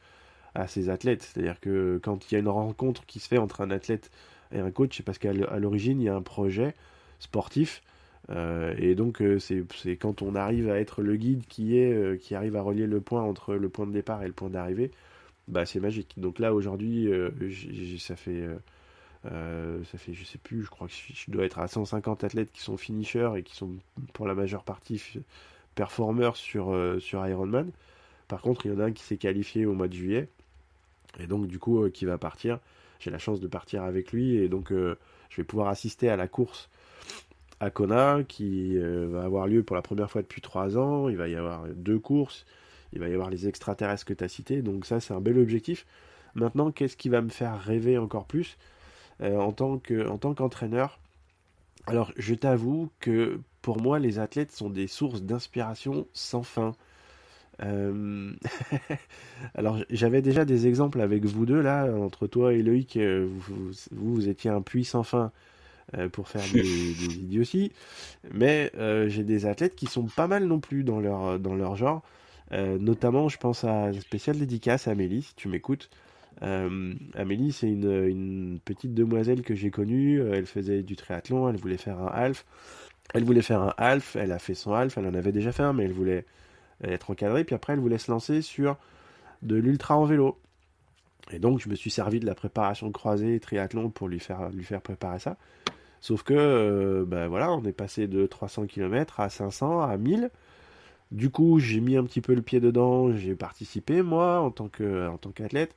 à 0.55 0.67
ses 0.69 0.89
athlètes. 0.89 1.23
C'est-à-dire 1.23 1.61
que 1.61 2.01
quand 2.03 2.31
il 2.31 2.35
y 2.35 2.37
a 2.37 2.41
une 2.41 2.49
rencontre 2.49 3.05
qui 3.05 3.21
se 3.21 3.29
fait 3.29 3.37
entre 3.37 3.61
un 3.61 3.71
athlète 3.71 4.11
et 4.53 4.59
un 4.59 4.71
coach, 4.71 4.97
c'est 4.97 5.03
parce 5.03 5.19
qu'à 5.19 5.33
l'origine, 5.33 6.01
il 6.01 6.05
y 6.05 6.09
a 6.09 6.15
un 6.15 6.23
projet 6.23 6.75
sportif. 7.19 7.83
Euh, 8.31 8.75
et 8.79 8.95
donc, 8.95 9.23
c'est 9.39 9.97
quand 9.97 10.23
on 10.23 10.35
arrive 10.35 10.71
à 10.71 10.81
être 10.81 11.03
le 11.03 11.17
guide 11.17 11.45
qui, 11.47 11.77
est, 11.77 12.19
qui 12.19 12.35
arrive 12.35 12.57
à 12.57 12.63
relier 12.63 12.87
le 12.87 13.03
point 13.03 13.23
entre 13.23 13.55
le 13.55 13.69
point 13.69 13.87
de 13.87 13.93
départ 13.93 14.23
et 14.23 14.27
le 14.27 14.33
point 14.33 14.49
d'arrivée, 14.49 14.93
bah, 15.51 15.67
c'est 15.67 15.81
magique. 15.81 16.15
Donc 16.17 16.39
là, 16.39 16.55
aujourd'hui, 16.55 17.13
euh, 17.13 17.31
ça 17.99 18.17
fait. 18.17 18.41
Euh, 18.41 18.57
euh, 19.31 19.85
ça 19.85 19.99
fait, 19.99 20.15
je 20.15 20.25
sais 20.25 20.39
plus, 20.39 20.63
je 20.63 20.71
crois 20.71 20.87
que 20.87 20.95
je 20.95 21.31
dois 21.31 21.45
être 21.45 21.59
à 21.59 21.69
150 21.69 22.25
athlètes 22.25 22.51
qui 22.53 22.63
sont 22.63 22.79
finishers 22.79 23.33
et 23.37 23.43
qui 23.43 23.55
sont 23.55 23.73
pour 24.15 24.27
la 24.27 24.35
majeure 24.35 24.65
partie 24.65 25.03
performeurs 25.75 26.37
sur, 26.37 26.75
sur 27.01 27.27
Ironman. 27.27 27.71
Par 28.29 28.41
contre, 28.41 28.65
il 28.65 28.73
y 28.73 28.75
en 28.75 28.81
a 28.81 28.85
un 28.85 28.93
qui 28.93 29.03
s'est 29.03 29.19
qualifié 29.19 29.67
au 29.67 29.75
mois 29.75 29.89
de 29.89 29.93
juillet 29.93 30.29
et 31.19 31.27
donc 31.27 31.49
du 31.49 31.59
coup 31.59 31.87
qui 31.91 32.07
va 32.07 32.17
partir. 32.17 32.61
J'ai 32.99 33.11
la 33.11 33.19
chance 33.19 33.41
de 33.41 33.47
partir 33.47 33.83
avec 33.83 34.11
lui 34.11 34.37
et 34.37 34.49
donc 34.49 34.71
je 34.71 35.37
vais 35.37 35.45
pouvoir 35.45 35.69
assister 35.69 36.09
à 36.09 36.17
la 36.17 36.27
course 36.27 36.71
à 37.61 37.69
Kona 37.69 38.23
qui 38.27 38.79
va 38.79 39.25
avoir 39.25 39.47
lieu 39.47 39.63
pour 39.63 39.77
la 39.77 39.83
première 39.83 40.11
fois 40.11 40.23
depuis 40.23 40.41
trois 40.41 40.79
ans. 40.79 41.11
Il 41.11 41.19
va 41.19 41.29
y 41.29 41.35
avoir 41.35 41.67
deux 41.69 41.99
courses 41.99 42.47
il 42.93 43.01
va 43.01 43.09
y 43.09 43.15
avoir 43.15 43.31
les 43.31 43.49
extraterrestres 43.49 44.05
que 44.05 44.15
tu 44.15 44.25
as 44.25 44.29
cités, 44.29 44.63
donc 44.63 44.87
ça 44.87 45.01
c'est 45.01 45.15
un 45.15 45.21
bel 45.21 45.39
objectif. 45.39 45.87
Maintenant, 46.35 46.71
qu'est-ce 46.71 46.97
qui 46.97 47.09
va 47.09 47.23
me 47.23 47.29
faire 47.29 47.61
rêver 47.61 47.99
encore 47.99 48.27
plus 48.27 48.57
euh, 49.21 49.37
en 49.39 49.53
tant 49.53 50.35
qu'entraîneur? 50.35 50.99
Alors, 51.87 52.13
je 52.17 52.35
t'avoue 52.35 52.91
que 53.01 53.41
pour 53.63 53.81
moi, 53.81 53.99
les 53.99 54.19
athlètes 54.19 54.53
sont 54.53 54.71
des 54.71 54.87
sources 54.87 55.23
d'inspiration 55.23 56.07
sans 56.13 56.43
fin. 56.43 56.75
Alors 59.55 59.85
j'avais 59.91 60.23
déjà 60.23 60.47
des 60.47 60.67
exemples 60.67 60.99
avec 60.99 61.27
vous 61.27 61.45
deux 61.45 61.61
là, 61.61 61.93
entre 61.95 62.27
toi 62.27 62.55
et 62.55 62.63
Loïc, 62.63 62.97
vous, 62.97 63.71
vous, 63.91 64.29
étiez 64.31 64.49
un 64.49 64.63
puissant 64.63 65.03
fin 65.03 65.31
pour 66.13 66.29
faire 66.29 66.41
des, 66.55 66.63
des 66.63 67.17
idioties, 67.19 67.71
mais 68.33 68.73
j'ai 69.09 69.25
des 69.25 69.45
athlètes 69.45 69.77
qui 69.77 69.85
sont 69.85 70.05
pas 70.05 70.27
mal 70.27 70.47
non 70.47 70.59
plus 70.59 70.85
dans 70.85 71.01
leur, 71.01 71.39
dans 71.39 71.55
leur 71.55 71.77
genre. 71.77 72.03
Euh, 72.53 72.79
notamment, 72.79 73.29
je 73.29 73.39
pense 73.39 73.65
à 73.65 73.89
une 73.89 74.01
spéciale 74.01 74.39
dédicace 74.39 74.89
à 74.89 74.93
Amélie, 74.93 75.23
si 75.23 75.35
tu 75.35 75.49
m'écoutes. 75.49 75.91
Euh, 76.43 76.95
Amélie, 77.15 77.53
c'est 77.53 77.69
une, 77.69 78.59
petite 78.65 78.95
demoiselle 78.95 79.43
que 79.43 79.55
j'ai 79.55 79.71
connue. 79.71 80.21
Euh, 80.21 80.35
elle 80.35 80.47
faisait 80.47 80.83
du 80.83 80.97
triathlon, 80.97 81.49
elle 81.49 81.57
voulait 81.57 81.77
faire 81.77 81.99
un 81.99 82.09
half. 82.09 82.45
Elle 83.15 83.25
voulait 83.25 83.43
faire 83.43 83.61
un 83.61 83.75
half, 83.77 84.17
elle 84.17 84.33
a 84.33 84.39
fait 84.39 84.55
son 84.55 84.73
half, 84.73 84.97
elle 84.97 85.07
en 85.07 85.15
avait 85.15 85.33
déjà 85.33 85.53
fait 85.53 85.65
un, 85.65 85.73
mais 85.73 85.85
elle 85.85 85.93
voulait 85.93 86.25
être 86.83 87.11
encadrée. 87.11 87.45
Puis 87.45 87.55
après, 87.55 87.73
elle 87.73 87.81
voulait 87.81 87.99
se 87.99 88.11
lancer 88.11 88.41
sur 88.43 88.77
de 89.43 89.57
l'ultra 89.57 89.97
en 89.97 90.05
vélo. 90.05 90.39
Et 91.33 91.39
donc, 91.39 91.61
je 91.61 91.69
me 91.69 91.75
suis 91.75 91.91
servi 91.91 92.21
de 92.21 92.27
la 92.27 92.35
préparation 92.35 92.91
croisée 92.93 93.39
triathlon 93.41 93.91
pour 93.91 94.09
lui 94.09 94.21
faire, 94.21 94.51
lui 94.51 94.65
faire 94.65 94.81
préparer 94.81 95.19
ça. 95.19 95.37
Sauf 96.01 96.23
que, 96.23 97.05
ben 97.07 97.27
voilà, 97.29 97.53
on 97.53 97.65
est 97.65 97.73
passé 97.73 98.07
de 98.07 98.27
300 98.27 98.67
km 98.67 99.21
à 99.21 99.29
500, 99.29 99.83
à 99.83 99.97
1000. 99.97 100.31
Du 101.11 101.31
coup, 101.31 101.59
j'ai 101.59 101.81
mis 101.81 101.97
un 101.97 102.05
petit 102.05 102.21
peu 102.21 102.35
le 102.35 102.43
pied 102.43 102.61
dedans, 102.61 103.13
j'ai 103.17 103.35
participé 103.35 104.03
moi 104.03 104.41
en 104.41 104.51
tant 104.51 104.69
qu'athlète. 104.69 105.75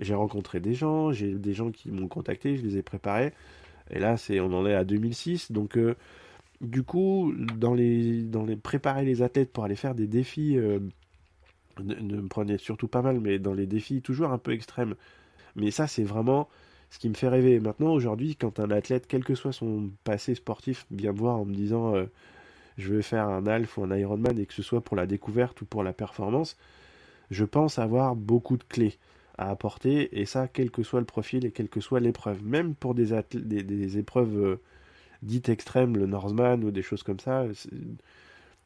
J'ai 0.00 0.14
rencontré 0.14 0.60
des 0.60 0.74
gens, 0.74 1.12
j'ai 1.12 1.34
des 1.34 1.54
gens 1.54 1.70
qui 1.70 1.90
m'ont 1.90 2.08
contacté, 2.08 2.56
je 2.56 2.62
les 2.62 2.78
ai 2.78 2.82
préparés. 2.82 3.32
Et 3.90 3.98
là, 4.00 4.16
on 4.40 4.52
en 4.52 4.66
est 4.66 4.74
à 4.74 4.84
2006, 4.84 5.52
donc 5.52 5.76
euh, 5.76 5.94
du 6.60 6.82
coup, 6.82 7.32
dans 7.56 7.74
les 7.74 8.22
dans 8.22 8.44
les 8.44 8.56
préparer 8.56 9.04
les 9.04 9.22
athlètes 9.22 9.52
pour 9.52 9.64
aller 9.64 9.76
faire 9.76 9.94
des 9.94 10.06
défis, 10.06 10.56
euh, 10.56 10.80
ne, 11.80 11.94
me 11.94 12.28
prenez 12.28 12.58
surtout 12.58 12.88
pas 12.88 13.02
mal, 13.02 13.20
mais 13.20 13.38
dans 13.38 13.54
les 13.54 13.66
défis 13.66 14.02
toujours 14.02 14.30
un 14.32 14.38
peu 14.38 14.52
extrêmes. 14.52 14.94
Mais 15.56 15.70
ça, 15.70 15.86
c'est 15.86 16.04
vraiment 16.04 16.48
ce 16.90 16.98
qui 16.98 17.08
me 17.08 17.14
fait 17.14 17.28
rêver. 17.28 17.60
Maintenant, 17.60 17.92
aujourd'hui, 17.92 18.36
quand 18.36 18.60
un 18.60 18.70
athlète, 18.70 19.06
quel 19.08 19.24
que 19.24 19.34
soit 19.34 19.52
son 19.52 19.90
passé 20.04 20.34
sportif, 20.34 20.86
vient 20.90 21.12
me 21.12 21.18
voir 21.18 21.36
en 21.36 21.44
me 21.44 21.54
disant 21.54 21.94
euh, 21.96 22.06
je 22.78 22.92
veux 22.92 23.02
faire 23.02 23.28
un 23.28 23.46
Alf 23.46 23.78
ou 23.78 23.84
un 23.84 23.96
Ironman 23.96 24.38
et 24.38 24.46
que 24.46 24.54
ce 24.54 24.62
soit 24.62 24.80
pour 24.80 24.96
la 24.96 25.06
découverte 25.06 25.60
ou 25.62 25.64
pour 25.64 25.82
la 25.82 25.92
performance, 25.92 26.56
je 27.30 27.44
pense 27.44 27.78
avoir 27.78 28.16
beaucoup 28.16 28.56
de 28.56 28.64
clés 28.64 28.98
à 29.38 29.50
apporter 29.50 30.20
et 30.20 30.26
ça 30.26 30.48
quel 30.48 30.70
que 30.70 30.82
soit 30.82 31.00
le 31.00 31.06
profil 31.06 31.44
et 31.46 31.50
quelle 31.50 31.68
que 31.68 31.80
soit 31.80 32.00
l'épreuve. 32.00 32.44
Même 32.44 32.74
pour 32.74 32.94
des, 32.94 33.12
épreuves 33.98 34.36
euh, 34.36 34.60
dites 35.22 35.48
extrêmes, 35.48 35.96
le 35.96 36.06
Northman 36.06 36.62
ou 36.64 36.70
des 36.70 36.82
choses 36.82 37.02
comme 37.02 37.20
ça, 37.20 37.46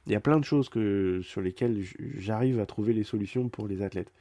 il 0.07 0.13
y 0.13 0.17
a 0.17 0.21
plein 0.21 0.39
de 0.39 0.45
choses 0.45 0.69
que, 0.69 1.21
sur 1.23 1.41
lesquelles 1.41 1.85
j'arrive 2.19 2.61
à 2.61 2.67
trouver 2.67 2.93
les 2.93 3.05
solutions 3.05 3.49
pour 3.49 3.69
les 3.69 3.83
athlètes. 3.83 4.13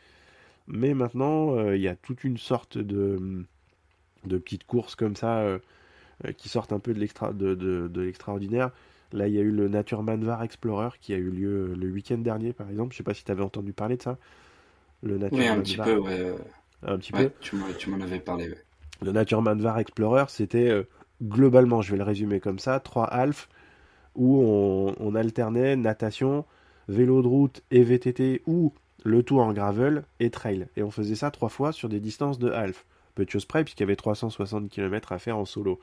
Mais 0.68 0.94
maintenant, 0.94 1.56
euh, 1.58 1.76
il 1.76 1.82
y 1.82 1.88
a 1.88 1.96
toute 1.96 2.24
une 2.24 2.38
sorte 2.38 2.78
de, 2.78 3.46
de 4.26 4.38
petites 4.38 4.66
courses 4.66 4.96
comme 4.96 5.16
ça 5.16 5.40
euh, 5.40 5.60
qui 6.38 6.50
sortent 6.50 6.74
un 6.74 6.80
peu 6.80 6.94
de 6.94 8.02
l'extraordinaire. 8.02 8.72
Là, 9.16 9.30
il 9.30 9.34
y 9.34 9.40
a 9.40 9.42
eu 9.42 9.52
le 9.52 9.70
Naturman 9.70 10.22
Var 10.24 10.44
Explorer 10.44 10.90
qui 11.00 11.14
a 11.14 11.18
eu 11.18 11.30
lieu 11.30 11.74
le 11.74 11.88
week-end 11.90 12.18
dernier, 12.18 12.52
par 12.52 12.70
exemple. 12.70 12.92
Je 12.92 12.98
sais 12.98 13.04
pas 13.04 13.14
si 13.14 13.24
tu 13.24 13.32
avais 13.32 13.44
entendu 13.44 13.72
parler 13.72 13.96
de 13.96 14.02
ça. 14.02 14.18
Le 15.04 15.18
oui, 15.32 15.48
un 15.48 15.62
petit 15.62 15.78
peu, 15.78 15.98
ouais. 16.00 16.36
Un 16.84 16.98
petit 16.98 17.14
peu. 17.14 17.32
Tu 17.40 17.56
m'en 17.90 18.02
avais 18.02 18.20
parlé, 18.20 18.54
Le 19.02 19.12
Naturman 19.14 19.60
Var 19.60 19.80
Explorer, 19.80 20.26
c'était 20.28 20.70
euh, 20.70 20.84
globalement, 21.24 21.82
je 21.82 21.92
vais 21.92 21.98
le 21.98 22.04
résumer 22.04 22.42
comme 22.42 22.60
ça, 22.60 22.80
trois 22.82 23.06
halfs 23.06 23.48
où 24.16 24.42
on, 24.42 25.16
alternait 25.16 25.76
natation, 25.76 26.46
vélo 26.88 27.22
de 27.22 27.28
route 27.28 27.64
et 27.72 27.84
VTT 27.84 28.42
ou 28.46 28.74
le 29.04 29.24
tout 29.24 29.40
en 29.40 29.54
gravel 29.54 30.04
et 30.20 30.30
trail. 30.30 30.68
Et 30.76 30.84
on 30.84 30.92
faisait 30.92 31.16
ça 31.16 31.32
trois 31.32 31.50
fois 31.50 31.72
sur 31.72 31.90
des 31.90 32.00
distances 32.00 32.40
de 32.40 32.50
half. 32.50 32.86
Peu 33.14 33.24
de 33.24 33.30
choses 33.30 33.46
près, 33.46 33.64
puisqu'il 33.64 33.84
y 33.84 33.86
avait 33.86 33.96
360 33.96 34.70
km 34.70 35.12
à 35.12 35.20
faire 35.20 35.38
en 35.38 35.46
solo. 35.46 35.80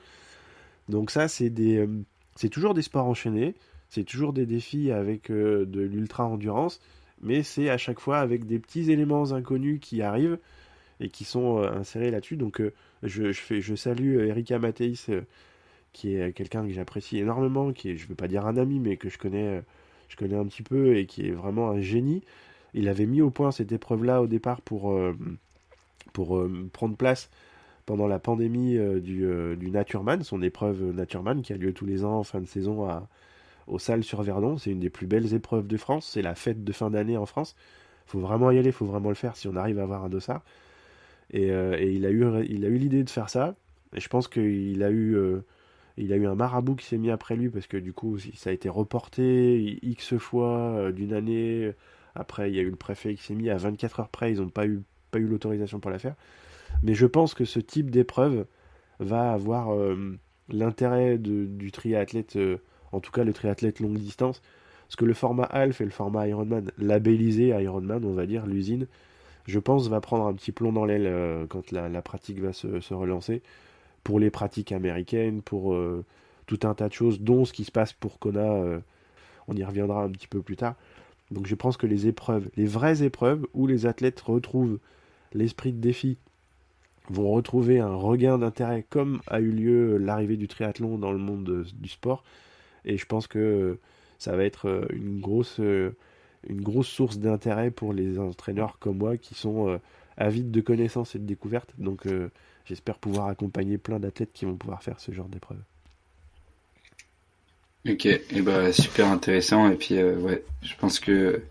Donc 0.88 1.10
ça, 1.10 1.28
c'est 1.28 1.50
des, 1.50 1.78
euh, 1.78 2.04
c'est 2.36 2.48
toujours 2.48 2.74
des 2.74 2.82
sports 2.82 3.06
enchaînés, 3.06 3.54
c'est 3.88 4.04
toujours 4.04 4.32
des 4.32 4.46
défis 4.46 4.90
avec 4.90 5.30
euh, 5.30 5.66
de 5.66 5.80
l'ultra 5.80 6.24
endurance, 6.24 6.80
mais 7.20 7.42
c'est 7.42 7.68
à 7.68 7.76
chaque 7.76 8.00
fois 8.00 8.18
avec 8.18 8.46
des 8.46 8.58
petits 8.58 8.90
éléments 8.90 9.32
inconnus 9.32 9.80
qui 9.80 10.02
arrivent 10.02 10.38
et 11.00 11.08
qui 11.08 11.24
sont 11.24 11.58
euh, 11.58 11.70
insérés 11.70 12.10
là-dessus. 12.10 12.36
Donc 12.36 12.60
euh, 12.60 12.72
je, 13.02 13.32
fais, 13.32 13.60
je 13.60 13.74
salue 13.74 14.26
Erika 14.26 14.58
Mathéis, 14.58 15.08
qui 15.92 16.14
est 16.14 16.32
quelqu'un 16.32 16.66
que 16.66 16.72
j'apprécie 16.72 17.18
énormément, 17.18 17.72
qui 17.72 17.90
est, 17.90 17.96
je 17.96 18.04
ne 18.04 18.08
veux 18.08 18.14
pas 18.14 18.28
dire 18.28 18.46
un 18.46 18.56
ami, 18.56 18.78
mais 18.78 18.96
que 18.96 19.10
je 19.10 19.18
connais, 19.18 19.62
je 20.08 20.16
connais 20.16 20.36
un 20.36 20.46
petit 20.46 20.62
peu 20.62 20.96
et 20.96 21.06
qui 21.06 21.26
est 21.26 21.32
vraiment 21.32 21.70
un 21.70 21.80
génie. 21.80 22.22
Il 22.72 22.88
avait 22.88 23.04
mis 23.04 23.20
au 23.20 23.30
point 23.30 23.50
cette 23.50 23.72
épreuve-là 23.72 24.22
au 24.22 24.26
départ 24.26 24.62
pour, 24.62 24.98
pour 26.14 26.48
prendre 26.72 26.96
place 26.96 27.28
pendant 27.86 28.06
la 28.06 28.18
pandémie 28.18 28.76
euh, 28.76 29.00
du, 29.00 29.24
euh, 29.24 29.56
du, 29.56 29.70
Natureman, 29.70 30.22
son 30.22 30.42
épreuve 30.42 30.92
Natureman 30.92 31.42
qui 31.42 31.52
a 31.52 31.56
lieu 31.56 31.72
tous 31.72 31.86
les 31.86 32.04
ans 32.04 32.18
en 32.18 32.22
fin 32.22 32.40
de 32.40 32.46
saison 32.46 32.88
à, 32.88 33.08
aux 33.66 33.78
salles 33.78 34.04
sur 34.04 34.22
Verdon. 34.22 34.58
C'est 34.58 34.70
une 34.70 34.80
des 34.80 34.90
plus 34.90 35.06
belles 35.06 35.34
épreuves 35.34 35.66
de 35.66 35.76
France. 35.76 36.10
C'est 36.12 36.22
la 36.22 36.34
fête 36.34 36.64
de 36.64 36.72
fin 36.72 36.90
d'année 36.90 37.16
en 37.16 37.26
France. 37.26 37.56
faut 38.06 38.20
vraiment 38.20 38.50
y 38.50 38.58
aller, 38.58 38.72
faut 38.72 38.86
vraiment 38.86 39.08
le 39.08 39.14
faire 39.14 39.36
si 39.36 39.48
on 39.48 39.56
arrive 39.56 39.78
à 39.78 39.82
avoir 39.82 40.04
un 40.04 40.08
dossard. 40.08 40.42
Et, 41.30 41.50
euh, 41.50 41.80
il 41.80 42.06
a 42.06 42.10
eu, 42.10 42.24
il 42.44 42.60
l'idée 42.60 43.04
de 43.04 43.10
faire 43.10 43.28
ça. 43.28 43.54
Et 43.94 44.00
je 44.00 44.08
pense 44.08 44.28
qu'il 44.28 44.82
a 44.82 44.90
eu, 44.90 45.16
il 45.98 46.12
a 46.12 46.16
eu 46.16 46.26
un 46.26 46.34
marabout 46.34 46.76
qui 46.76 46.86
s'est 46.86 46.98
mis 46.98 47.10
après 47.10 47.36
lui 47.36 47.50
parce 47.50 47.66
que 47.66 47.76
du 47.76 47.92
coup, 47.92 48.18
ça 48.34 48.50
a 48.50 48.52
été 48.52 48.68
reporté 48.68 49.78
X 49.82 50.16
fois 50.16 50.90
d'une 50.92 51.12
année. 51.12 51.72
Après, 52.14 52.50
il 52.50 52.56
y 52.56 52.58
a 52.58 52.62
eu 52.62 52.70
le 52.70 52.76
préfet 52.76 53.14
qui 53.14 53.22
s'est 53.22 53.34
mis 53.34 53.50
à 53.50 53.56
24 53.56 54.00
heures 54.00 54.08
près. 54.08 54.32
Ils 54.32 54.40
n'ont 54.40 54.48
pas 54.48 54.66
eu, 54.66 54.82
pas 55.10 55.18
eu 55.18 55.26
l'autorisation 55.26 55.78
pour 55.78 55.90
la 55.90 55.98
faire. 55.98 56.14
Mais 56.82 56.94
je 56.94 57.06
pense 57.06 57.34
que 57.34 57.44
ce 57.44 57.60
type 57.60 57.90
d'épreuve 57.90 58.46
va 58.98 59.32
avoir 59.32 59.74
euh, 59.74 60.18
l'intérêt 60.48 61.18
du 61.18 61.70
triathlète, 61.72 62.36
euh, 62.36 62.58
en 62.92 63.00
tout 63.00 63.10
cas 63.10 63.24
le 63.24 63.32
triathlète 63.32 63.80
longue 63.80 63.98
distance, 63.98 64.42
parce 64.86 64.96
que 64.96 65.04
le 65.04 65.14
format 65.14 65.44
half 65.44 65.80
et 65.80 65.84
le 65.84 65.90
format 65.90 66.28
Ironman, 66.28 66.70
labellisé 66.78 67.48
Ironman, 67.48 68.04
on 68.04 68.12
va 68.12 68.26
dire, 68.26 68.46
l'usine, 68.46 68.86
je 69.46 69.58
pense 69.58 69.88
va 69.88 70.00
prendre 70.00 70.26
un 70.26 70.34
petit 70.34 70.52
plomb 70.52 70.72
dans 70.72 70.84
l'aile 70.84 71.06
euh, 71.06 71.46
quand 71.46 71.70
la, 71.72 72.02
pratique 72.02 72.40
va 72.40 72.52
se, 72.52 72.94
relancer, 72.94 73.42
pour 74.04 74.20
les 74.20 74.30
pratiques 74.30 74.72
américaines, 74.72 75.42
pour 75.42 75.76
tout 76.46 76.58
un 76.64 76.74
tas 76.74 76.88
de 76.88 76.92
choses, 76.92 77.20
dont 77.20 77.44
ce 77.44 77.52
qui 77.52 77.62
se 77.64 77.70
passe 77.70 77.92
pour 77.92 78.18
Kona, 78.18 78.80
on 79.46 79.54
y 79.54 79.62
reviendra 79.62 80.02
un 80.02 80.10
petit 80.10 80.26
peu 80.26 80.42
plus 80.42 80.56
tard. 80.56 80.74
Donc 81.30 81.46
je 81.46 81.54
pense 81.54 81.76
que 81.76 81.86
les 81.86 82.08
épreuves, 82.08 82.48
les 82.56 82.66
vraies 82.66 83.04
épreuves, 83.04 83.46
où 83.54 83.68
les 83.68 83.86
athlètes 83.86 84.20
retrouvent 84.20 84.78
l'esprit 85.32 85.72
de 85.72 85.80
défi 85.80 86.18
vont 87.10 87.30
retrouver 87.30 87.80
un 87.80 87.94
regain 87.94 88.38
d'intérêt 88.38 88.84
comme 88.88 89.20
a 89.26 89.40
eu 89.40 89.50
lieu 89.50 89.96
l'arrivée 89.98 90.36
du 90.36 90.48
triathlon 90.48 90.98
dans 90.98 91.12
le 91.12 91.18
monde 91.18 91.66
du 91.74 91.88
sport. 91.88 92.24
Et 92.84 92.96
je 92.96 93.06
pense 93.06 93.26
que 93.26 93.78
ça 94.18 94.36
va 94.36 94.44
être 94.44 94.68
euh, 94.68 94.86
une 94.92 95.20
grosse, 95.20 95.58
euh, 95.60 95.96
une 96.48 96.60
grosse 96.60 96.88
source 96.88 97.18
d'intérêt 97.18 97.70
pour 97.70 97.92
les 97.92 98.18
entraîneurs 98.18 98.78
comme 98.78 98.98
moi 98.98 99.16
qui 99.16 99.34
sont 99.34 99.68
euh, 99.68 99.78
avides 100.16 100.50
de 100.50 100.60
connaissances 100.60 101.14
et 101.14 101.18
de 101.18 101.26
découvertes. 101.26 101.72
Donc 101.78 102.06
j'espère 102.66 102.98
pouvoir 102.98 103.28
accompagner 103.28 103.78
plein 103.78 103.98
d'athlètes 103.98 104.32
qui 104.32 104.44
vont 104.44 104.56
pouvoir 104.56 104.82
faire 104.82 105.00
ce 105.00 105.12
genre 105.12 105.28
d'épreuve. 105.28 105.58
Ok, 107.88 108.06
et 108.06 108.42
bah, 108.42 108.72
super 108.72 109.08
intéressant. 109.08 109.68
Et 109.68 109.74
puis 109.74 110.00
ouais, 110.00 110.44
je 110.62 110.74
pense 110.76 111.00
que 111.00 111.42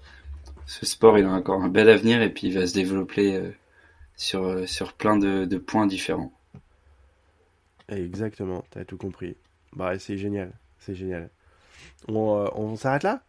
ce 0.65 0.85
sport 0.85 1.17
il 1.17 1.25
a 1.25 1.31
encore 1.31 1.61
un 1.61 1.67
bel 1.67 1.89
avenir 1.89 2.21
et 2.21 2.29
puis 2.29 2.47
il 2.47 2.53
va 2.53 2.67
se 2.67 2.73
développer 2.73 3.51
sur, 4.21 4.69
sur 4.69 4.93
plein 4.93 5.17
de, 5.17 5.57
points 5.57 5.87
différents. 5.87 6.31
Exactement, 7.89 8.63
tu 8.69 8.77
as 8.77 8.85
tout 8.85 8.97
compris. 8.97 9.35
Bah, 9.73 9.97
c'est 9.97 10.15
génial, 10.15 10.53
c'est 10.77 10.93
génial. 10.93 11.31
On, 12.07 12.37
euh, 12.37 12.47
on 12.53 12.75
s'arrête 12.75 13.01
là? 13.01 13.23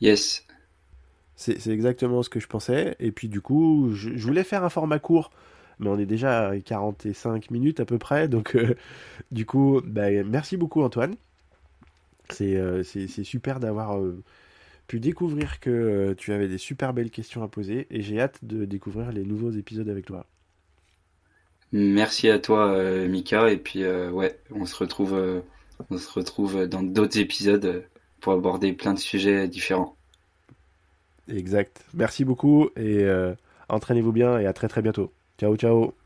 Yes. 0.00 0.46
C'est 1.36 1.66
exactement 1.66 2.22
ce 2.22 2.30
que 2.30 2.40
je 2.40 2.46
pensais. 2.46 2.96
Et 3.00 3.12
puis 3.12 3.28
du 3.28 3.42
coup, 3.42 3.90
je, 3.92 4.08
voulais 4.26 4.44
faire 4.44 4.64
un 4.64 4.70
format 4.70 4.98
court, 4.98 5.30
mais 5.78 5.90
on 5.90 5.98
est 5.98 6.06
déjà 6.06 6.48
à 6.48 6.58
45 6.58 7.50
minutes 7.50 7.78
à 7.78 7.84
peu 7.84 7.98
près. 7.98 8.28
Donc 8.28 8.56
euh, 8.56 8.74
du 9.30 9.44
coup, 9.44 9.82
bah, 9.84 10.10
merci 10.24 10.56
beaucoup 10.56 10.82
Antoine. 10.82 11.16
C'est 12.30 12.56
euh, 12.56 12.82
super 12.82 13.60
d'avoir 13.60 14.00
pu 14.86 15.00
découvrir 15.00 15.60
que 15.60 15.70
euh, 15.70 16.14
tu 16.14 16.32
avais 16.32 16.48
des 16.48 16.58
super 16.58 16.92
belles 16.92 17.10
questions 17.10 17.42
à 17.42 17.48
poser 17.48 17.86
et 17.90 18.02
j'ai 18.02 18.20
hâte 18.20 18.38
de 18.42 18.64
découvrir 18.64 19.12
les 19.12 19.24
nouveaux 19.24 19.50
épisodes 19.50 19.88
avec 19.88 20.06
toi. 20.06 20.26
Merci 21.72 22.30
à 22.30 22.38
toi 22.38 22.70
euh, 22.70 23.08
Mika 23.08 23.50
et 23.50 23.56
puis 23.56 23.82
euh, 23.82 24.10
ouais, 24.10 24.38
on 24.52 24.66
se 24.66 24.76
retrouve 24.76 25.42
on 25.90 25.98
se 25.98 26.10
retrouve 26.10 26.66
dans 26.66 26.82
d'autres 26.82 27.18
épisodes 27.18 27.84
pour 28.20 28.32
aborder 28.32 28.72
plein 28.72 28.94
de 28.94 28.98
sujets 28.98 29.46
différents. 29.48 29.96
Exact. 31.28 31.84
Merci 31.92 32.24
beaucoup 32.24 32.70
et 32.76 33.04
entraînez-vous 33.68 34.12
bien 34.12 34.38
et 34.38 34.46
à 34.46 34.52
très 34.54 34.68
très 34.68 34.80
bientôt. 34.80 35.12
Ciao 35.38 35.54
ciao. 35.56 35.96